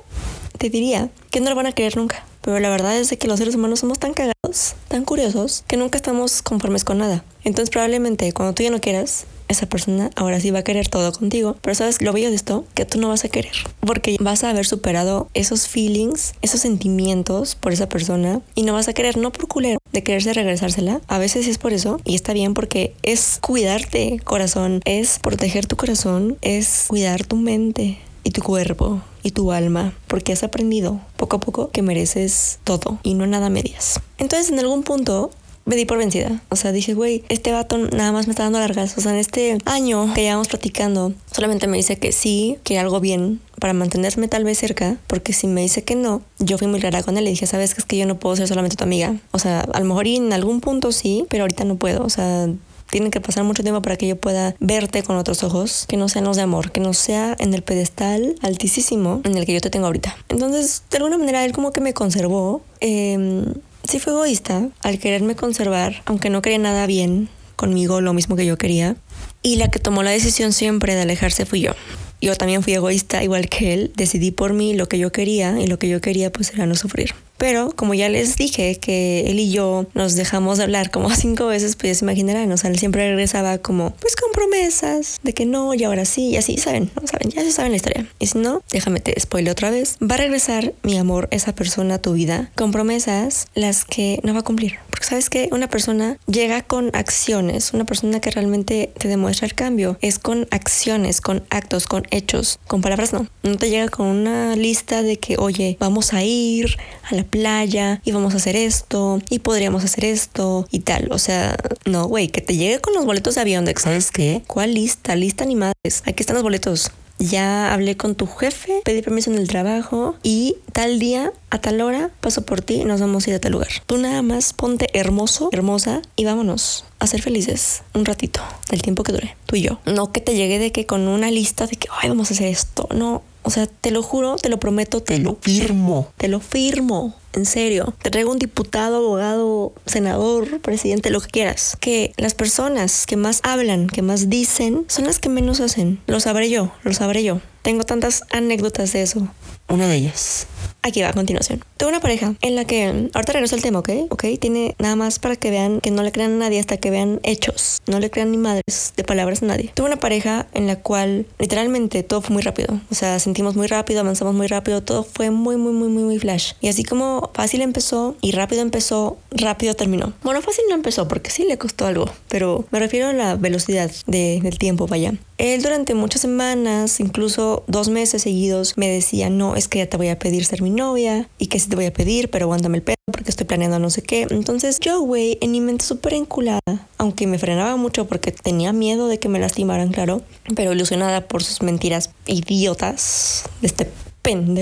te 0.59 0.71
diría 0.71 1.09
que 1.31 1.39
no 1.39 1.51
lo 1.51 1.55
van 1.55 1.67
a 1.67 1.73
querer 1.73 1.97
nunca. 1.97 2.25
Pero 2.47 2.61
la 2.61 2.71
verdad 2.71 2.97
es 2.97 3.11
que 3.19 3.27
los 3.27 3.41
seres 3.41 3.57
humanos 3.57 3.81
somos 3.81 3.99
tan 3.99 4.15
cagados, 4.15 4.77
tan 4.87 5.05
curiosos, 5.05 5.65
que 5.67 5.77
nunca 5.77 5.97
estamos 5.99 6.43
conformes 6.43 6.85
con 6.85 6.99
nada. 6.99 7.25
Entonces 7.43 7.71
probablemente 7.71 8.33
cuando 8.33 8.55
tú 8.55 8.63
ya 8.63 8.71
no 8.71 8.81
quieras, 8.81 9.27
esa 9.49 9.67
persona 9.67 10.11
ahora 10.15 10.39
sí 10.39 10.53
va 10.53 10.61
a 10.61 10.63
querer 10.63 10.87
todo 10.87 11.11
contigo. 11.11 11.57
Pero 11.61 11.75
sabes, 11.75 12.01
lo 12.01 12.13
bello 12.13 12.31
de 12.31 12.37
esto, 12.37 12.65
que 12.75 12.85
tú 12.85 13.01
no 13.01 13.09
vas 13.09 13.25
a 13.25 13.29
querer. 13.29 13.53
Porque 13.81 14.17
vas 14.21 14.45
a 14.45 14.51
haber 14.51 14.65
superado 14.65 15.29
esos 15.35 15.67
feelings, 15.67 16.35
esos 16.41 16.61
sentimientos 16.61 17.57
por 17.57 17.73
esa 17.73 17.89
persona 17.89 18.41
y 18.55 18.63
no 18.63 18.75
vas 18.75 18.87
a 18.87 18.93
querer, 18.93 19.17
no 19.17 19.33
por 19.33 19.49
culero, 19.49 19.81
de 19.93 20.05
quererse 20.05 20.33
regresársela. 20.33 21.01
A 21.09 21.19
veces 21.19 21.49
es 21.49 21.59
por 21.59 21.73
eso 21.73 22.01
y 22.05 22.15
está 22.15 22.33
bien 22.33 22.55
porque 22.55 22.95
es 23.03 23.41
cuidarte, 23.43 24.21
corazón, 24.23 24.83
es 24.85 25.19
proteger 25.19 25.67
tu 25.67 25.75
corazón, 25.75 26.39
es 26.43 26.85
cuidar 26.87 27.25
tu 27.25 27.35
mente 27.35 27.99
y 28.23 28.31
tu 28.31 28.43
cuerpo 28.43 29.03
y 29.27 29.33
tu 29.33 29.51
alma, 29.51 29.93
porque 30.07 30.33
has 30.33 30.45
aprendido 30.45 31.01
poco 31.17 31.37
a 31.37 31.41
poco 31.41 31.71
que 31.71 31.83
mereces 31.83 32.61
todo 32.63 33.01
y 33.03 33.15
no 33.15 33.27
nada 33.27 33.51
medias. 33.51 34.01
Entonces 34.19 34.53
en 34.53 34.61
algún 34.61 34.85
punto 34.85 35.33
me 35.65 35.75
di 35.75 35.85
por 35.85 35.99
vencida. 35.99 36.41
O 36.49 36.55
sea, 36.55 36.71
dije, 36.71 36.95
güey, 36.95 37.25
este 37.29 37.51
vato 37.51 37.77
nada 37.77 38.13
más 38.13 38.29
me 38.29 38.31
está 38.31 38.45
dando 38.45 38.61
largas. 38.61 38.97
O 38.97 39.01
sea, 39.01 39.11
en 39.11 39.19
este 39.19 39.59
año 39.65 40.15
que 40.15 40.23
llevamos 40.23 40.47
platicando, 40.47 41.13
solamente 41.33 41.67
me 41.67 41.77
dice 41.77 41.99
que 41.99 42.13
sí, 42.13 42.59
que 42.63 42.79
algo 42.79 43.01
bien 43.01 43.41
para 43.59 43.73
mantenerme 43.73 44.29
tal 44.29 44.45
vez 44.45 44.59
cerca, 44.59 44.97
porque 45.09 45.33
si 45.33 45.49
me 45.49 45.63
dice 45.63 45.83
que 45.83 45.97
no, 45.97 46.23
yo 46.39 46.57
fui 46.57 46.69
muy 46.69 46.79
clara 46.79 47.03
con 47.03 47.19
él 47.19 47.27
y 47.27 47.31
dije, 47.31 47.47
sabes 47.47 47.75
que 47.75 47.81
es 47.81 47.85
que 47.85 47.97
yo 47.97 48.07
no 48.07 48.17
puedo 48.17 48.37
ser 48.37 48.47
solamente 48.47 48.77
tu 48.77 48.85
amiga. 48.85 49.17
O 49.33 49.41
sea, 49.41 49.61
a 49.61 49.81
lo 49.81 49.87
mejor 49.87 50.07
en 50.07 50.33
algún 50.33 50.61
punto 50.61 50.93
sí, 50.93 51.27
pero 51.29 51.43
ahorita 51.43 51.65
no 51.65 51.75
puedo. 51.75 52.05
O 52.05 52.11
sea, 52.11 52.49
tiene 52.91 53.11
que 53.11 53.21
pasar 53.21 53.45
mucho 53.45 53.63
tiempo 53.63 53.83
para 53.83 53.97
que 53.97 54.07
yo 54.07 54.17
pueda 54.17 54.55
verte 54.61 55.03
con 55.03 55.17
otros 55.17 55.43
ojos 55.43 55.87
que 55.89 55.97
no 55.97 56.09
sean 56.09 56.25
los 56.25 56.37
de 56.37 56.43
amor, 56.43 56.73
que 56.73 56.81
no 56.81 56.95
sea 56.95 57.37
en 57.39 57.55
el 57.55 57.63
pedestal 57.63 58.35
altísimo 58.43 59.21
en 59.25 59.37
el 59.37 59.47
que 59.47 59.55
yo 59.55 59.61
te 59.61 59.71
tengo 59.71 59.87
ahorita. 59.87 60.17
Entonces, 60.29 60.83
de 60.91 60.99
alguna 60.99 61.19
manera, 61.19 61.45
él 61.45 61.53
como 61.53 61.73
que 61.73 61.81
me 61.81 61.95
conservó. 61.95 62.63
Eh, 62.81 63.45
sí 63.85 63.99
fue 63.99 64.13
egoísta 64.13 64.69
al 64.83 64.99
quererme 64.99 65.37
conservar, 65.37 66.03
aunque 66.07 66.31
no 66.31 66.43
quería 66.43 66.59
nada 66.59 66.87
bien 66.87 67.29
conmigo, 67.57 68.01
lo 68.01 68.13
mismo 68.13 68.37
que 68.37 68.47
yo 68.47 68.59
quería. 68.59 68.97
Y 69.43 69.57
la 69.57 69.69
que 69.69 69.79
tomó 69.79 70.03
la 70.03 70.11
decisión 70.11 70.53
siempre 70.53 70.95
de 70.95 71.03
alejarse 71.03 71.47
fui 71.47 71.61
yo. 71.61 71.73
Yo 72.21 72.35
también 72.35 72.63
fui 72.63 72.75
egoísta, 72.75 73.23
igual 73.23 73.49
que 73.49 73.75
él. 73.75 73.93
Decidí 73.95 74.31
por 74.31 74.53
mí 74.53 74.75
lo 74.75 74.89
que 74.89 74.99
yo 74.99 75.13
quería 75.13 75.61
y 75.61 75.67
lo 75.67 75.79
que 75.79 75.89
yo 75.89 76.01
quería 76.01 76.33
pues 76.33 76.53
era 76.53 76.67
no 76.67 76.75
sufrir. 76.75 77.15
Pero 77.39 77.71
como 77.75 77.95
ya 77.95 78.09
les 78.09 78.37
dije 78.37 78.77
que 78.77 79.25
él 79.27 79.39
y 79.39 79.51
yo 79.51 79.87
nos 79.95 80.15
dejamos 80.15 80.59
de 80.59 80.65
hablar 80.65 80.91
como 80.91 81.11
cinco 81.15 81.47
veces, 81.47 81.77
pues 81.77 81.93
ya 81.93 81.95
se 81.95 82.05
imaginarán, 82.05 82.51
o 82.53 82.57
sea, 82.57 82.71
él 82.71 82.79
siempre 82.79 83.07
regresaba 83.09 83.59
como, 83.59 83.91
pues 84.01 84.17
con 84.17 84.33
promesas 84.33 85.19
de 85.23 85.35
que 85.35 85.47
no, 85.47 85.75
y 85.75 85.85
ahora 85.85 86.05
sí, 86.05 86.31
y 86.31 86.37
así, 86.37 86.57
¿saben? 86.59 86.91
¿No 87.01 87.07
saben? 87.07 87.31
Ya 87.31 87.43
se 87.43 87.53
saben 87.53 87.73
la 87.73 87.77
historia. 87.77 88.07
Y 88.19 88.27
si 88.27 88.39
no, 88.39 88.63
déjame 88.71 89.01
te 89.01 89.19
spoile 89.21 89.51
otra 89.51 89.71
vez. 89.71 89.97
Va 90.03 90.15
a 90.15 90.19
regresar, 90.19 90.75
mi 90.83 90.97
amor, 90.99 91.29
esa 91.31 91.55
persona 91.55 91.95
a 91.95 91.99
tu 91.99 92.13
vida 92.13 92.51
con 92.55 92.73
promesas 92.73 93.49
las 93.55 93.85
que 93.85 94.21
no 94.23 94.35
va 94.35 94.41
a 94.41 94.45
cumplir. 94.45 94.79
Porque 94.91 95.07
sabes 95.07 95.29
que 95.29 95.49
una 95.53 95.69
persona 95.69 96.19
llega 96.27 96.63
con 96.63 96.91
acciones, 96.95 97.73
una 97.75 97.85
persona 97.85 98.21
que 98.21 98.31
realmente 98.31 98.93
te 98.99 99.09
demuestra 99.09 99.47
el 99.47 99.55
cambio 99.55 99.99
es 100.01 100.19
con 100.19 100.49
acciones, 100.51 101.21
con 101.21 101.45
actos, 101.51 101.87
con 101.87 102.05
hechos, 102.11 102.59
con 102.67 102.81
palabras 102.81 103.13
no. 103.13 103.27
No 103.43 103.57
te 103.57 103.69
llega 103.69 103.89
con 103.89 104.07
una 104.07 104.57
lista 104.57 105.03
de 105.03 105.19
que, 105.19 105.37
oye, 105.39 105.77
vamos 105.79 106.13
a 106.13 106.23
ir 106.23 106.77
a 107.11 107.15
la 107.15 107.25
playa 107.27 108.01
y 108.05 108.13
vamos 108.13 108.35
a 108.35 108.39
hacer 108.39 108.57
esto 108.57 109.21
y 109.31 109.41
podríamos 109.41 109.85
hacer 109.85 110.05
esto 110.05 110.67
y 110.71 110.81
tal. 110.81 111.09
O 111.13 111.19
sea, 111.19 111.57
no, 111.85 112.07
güey, 112.07 112.29
que 112.29 112.41
te 112.41 112.57
llegue 112.57 112.81
con 112.81 112.95
los 112.95 113.05
boletos 113.05 113.35
de 113.35 113.43
avión 113.43 113.65
de, 113.65 113.75
¿sabes 113.77 114.11
qué? 114.11 114.43
¿Cuál 114.47 114.75
lista? 114.75 115.17
Lista 115.17 115.45
ni 115.45 115.57
madres. 115.57 116.03
Aquí 116.07 116.23
están 116.23 116.35
los 116.35 116.43
boletos 116.43 116.91
ya 117.19 117.73
hablé 117.73 117.97
con 117.97 118.15
tu 118.15 118.27
jefe, 118.27 118.81
pedí 118.85 119.03
permiso 119.03 119.31
en 119.31 119.39
el 119.39 119.49
trabajo 119.49 120.17
y 120.23 120.57
tal 120.73 120.99
día, 120.99 121.33
a 121.51 121.59
tal 121.59 121.81
hora, 121.81 122.11
paso 122.21 122.43
por 122.43 122.61
ti 122.61 122.83
y 122.83 122.85
nos 122.85 123.01
vamos 123.01 123.27
a 123.27 123.31
ir 123.31 123.37
a 123.37 123.41
tal 123.41 123.53
lugar. 123.53 123.69
Tú 123.87 123.99
nada 123.99 124.23
más 124.23 124.53
ponte 124.53 124.89
hermoso, 124.93 125.49
hermosa 125.53 126.03
y 126.15 126.25
vámonos 126.25 126.85
a 126.99 127.07
ser 127.07 127.23
felices 127.23 127.83
un 127.95 128.05
ratito, 128.05 128.41
el 128.71 128.83
tiempo 128.83 129.03
que 129.03 129.13
dure, 129.13 129.37
tú 129.47 129.57
y 129.57 129.63
yo. 129.63 129.81
No 129.87 130.13
que 130.13 130.21
te 130.21 130.35
llegue 130.35 130.59
de 130.59 130.73
que 130.73 130.87
con 130.87 131.09
una 131.09 131.31
lista 131.31 131.67
de 131.67 131.77
que, 131.77 131.89
ay, 132.03 132.09
vamos 132.09 132.31
a 132.31 132.35
hacer 132.35 132.49
esto. 132.49 132.89
No, 132.95 133.23
o 133.47 133.51
sea, 133.51 133.69
te 133.69 133.93
lo 133.93 134.03
juro, 134.03 134.35
te 134.35 134.49
lo 134.49 134.59
prometo, 134.59 135.01
te, 135.01 135.21
lo 135.21 135.37
firmo. 135.41 136.09
Te 136.17 136.27
lo 136.27 136.41
firmo. 136.41 137.15
En 137.33 137.47
serio, 137.47 137.95
te 138.03 138.11
traigo 138.11 138.33
un 138.33 138.41
diputado, 138.41 138.97
abogado, 138.97 139.73
senador, 139.87 140.61
presidente, 140.63 141.11
lo 141.11 141.21
que 141.21 141.29
quieras. 141.29 141.77
Que 141.79 142.13
las 142.17 142.35
personas 142.35 143.07
que 143.07 143.17
más 143.17 143.41
hablan, 143.45 143.87
que 143.87 144.03
más 144.03 144.29
dicen, 144.29 144.85
son 144.89 145.05
las 145.05 145.21
que 145.21 145.29
menos 145.29 145.61
hacen. 145.61 146.01
Lo 146.09 146.19
sabré 146.19 146.51
yo, 146.51 146.73
lo 146.83 146.93
sabré 146.93 147.23
yo. 147.23 147.41
Tengo 147.67 147.83
tantas 147.83 148.23
anécdotas 148.31 148.93
de 148.93 149.03
eso. 149.03 149.27
Una 149.67 149.89
de 149.89 149.97
ellas 149.97 150.47
Aquí 150.87 151.03
va 151.03 151.09
a 151.09 151.13
continuación. 151.13 151.65
Tengo 151.79 151.91
una 151.91 151.99
pareja 151.99 152.35
en 152.43 152.55
la 152.55 152.65
que, 152.65 152.87
ahorita 153.13 153.33
regreso 153.33 153.57
al 153.57 153.63
tema, 153.63 153.81
¿ok? 153.81 153.91
¿Ok? 154.11 154.25
Tiene 154.39 154.77
nada 154.79 154.95
más 154.95 155.19
para 155.19 155.35
que 155.35 155.51
vean 155.51 155.81
que 155.81 155.91
no 155.91 156.05
le 156.05 156.13
crean 156.13 156.35
a 156.35 156.37
nadie 156.37 156.61
hasta 156.61 156.77
que 156.77 156.91
vean 156.91 157.19
hechos. 157.25 157.83
No 157.89 157.99
le 157.99 158.09
crean 158.09 158.31
ni 158.31 158.37
madres 158.37 158.93
de 158.97 159.03
palabras 159.03 159.43
a 159.43 159.47
nadie. 159.47 159.73
Tuve 159.75 159.89
una 159.89 159.99
pareja 159.99 160.47
en 160.55 160.69
la 160.69 160.77
cual 160.77 161.27
literalmente 161.41 162.05
todo 162.05 162.23
fue 162.23 162.35
muy 162.35 162.43
rápido. 162.45 162.81
O 162.89 162.95
sea, 162.95 163.19
sentimos 163.19 163.57
muy 163.57 163.67
rápido, 163.67 163.99
avanzamos 163.99 164.33
muy 164.33 164.47
rápido, 164.47 164.81
todo 164.81 165.03
fue 165.03 165.33
muy, 165.33 165.57
muy, 165.57 165.73
muy, 165.73 165.89
muy, 165.89 166.05
muy 166.05 166.19
flash. 166.21 166.53
Y 166.61 166.69
así 166.69 166.85
como 166.85 167.33
fácil 167.35 167.63
empezó 167.63 168.17
y 168.21 168.31
rápido 168.31 168.63
empezó, 168.63 169.19
rápido 169.33 169.75
terminó. 169.75 170.13
Bueno, 170.23 170.41
fácil 170.41 170.67
no 170.69 170.77
empezó 170.77 171.09
porque 171.09 171.31
sí 171.31 171.45
le 171.49 171.59
costó 171.59 171.87
algo, 171.87 172.09
pero 172.29 172.65
me 172.71 172.79
refiero 172.79 173.09
a 173.09 173.13
la 173.13 173.35
velocidad 173.35 173.91
del 174.07 174.59
tiempo, 174.59 174.87
vaya. 174.87 175.15
Él 175.39 175.63
durante 175.63 175.95
muchas 175.95 176.23
semanas, 176.23 176.99
incluso 177.01 177.56
dos 177.67 177.89
meses 177.89 178.23
seguidos, 178.23 178.75
me 178.77 178.89
decía, 178.89 179.31
no, 179.31 179.57
es 179.57 179.69
que 179.69 179.79
ya 179.79 179.87
te 179.87 179.97
voy 179.97 180.09
a 180.09 180.19
pedir 180.19 180.45
ser 180.45 180.63
mi 180.63 180.71
novia 180.71 181.29
y 181.39 181.47
que 181.47 181.59
sí 181.59 181.69
te 181.69 181.77
voy 181.77 181.87
a 181.87 181.93
pedir, 181.93 182.31
pero 182.31 182.45
aguántame 182.45 182.79
el 182.79 182.83
pedo 182.83 182.97
porque 183.13 183.31
estoy 183.31 183.47
planeando 183.47 183.79
no 183.79 183.91
sé 183.91 184.03
qué. 184.03 184.27
Entonces 184.31 184.81
yo, 184.81 185.01
güey, 185.01 185.39
en 185.41 185.53
mi 185.53 185.61
mente 185.61 185.85
súper 185.85 186.15
enculada, 186.15 186.61
aunque 186.99 187.27
me 187.27 187.39
frenaba 187.39 187.77
mucho 187.77 188.07
porque 188.07 188.33
tenía 188.33 188.73
miedo 188.73 189.09
de 189.09 189.19
que 189.19 189.29
me 189.29 189.39
lastimaran, 189.39 189.93
claro, 189.93 190.23
pero 190.55 190.73
ilusionada 190.73 191.29
por 191.29 191.43
sus 191.43 191.63
mentiras 191.63 192.11
idiotas 192.27 193.45
de 193.61 193.67
este 193.69 193.91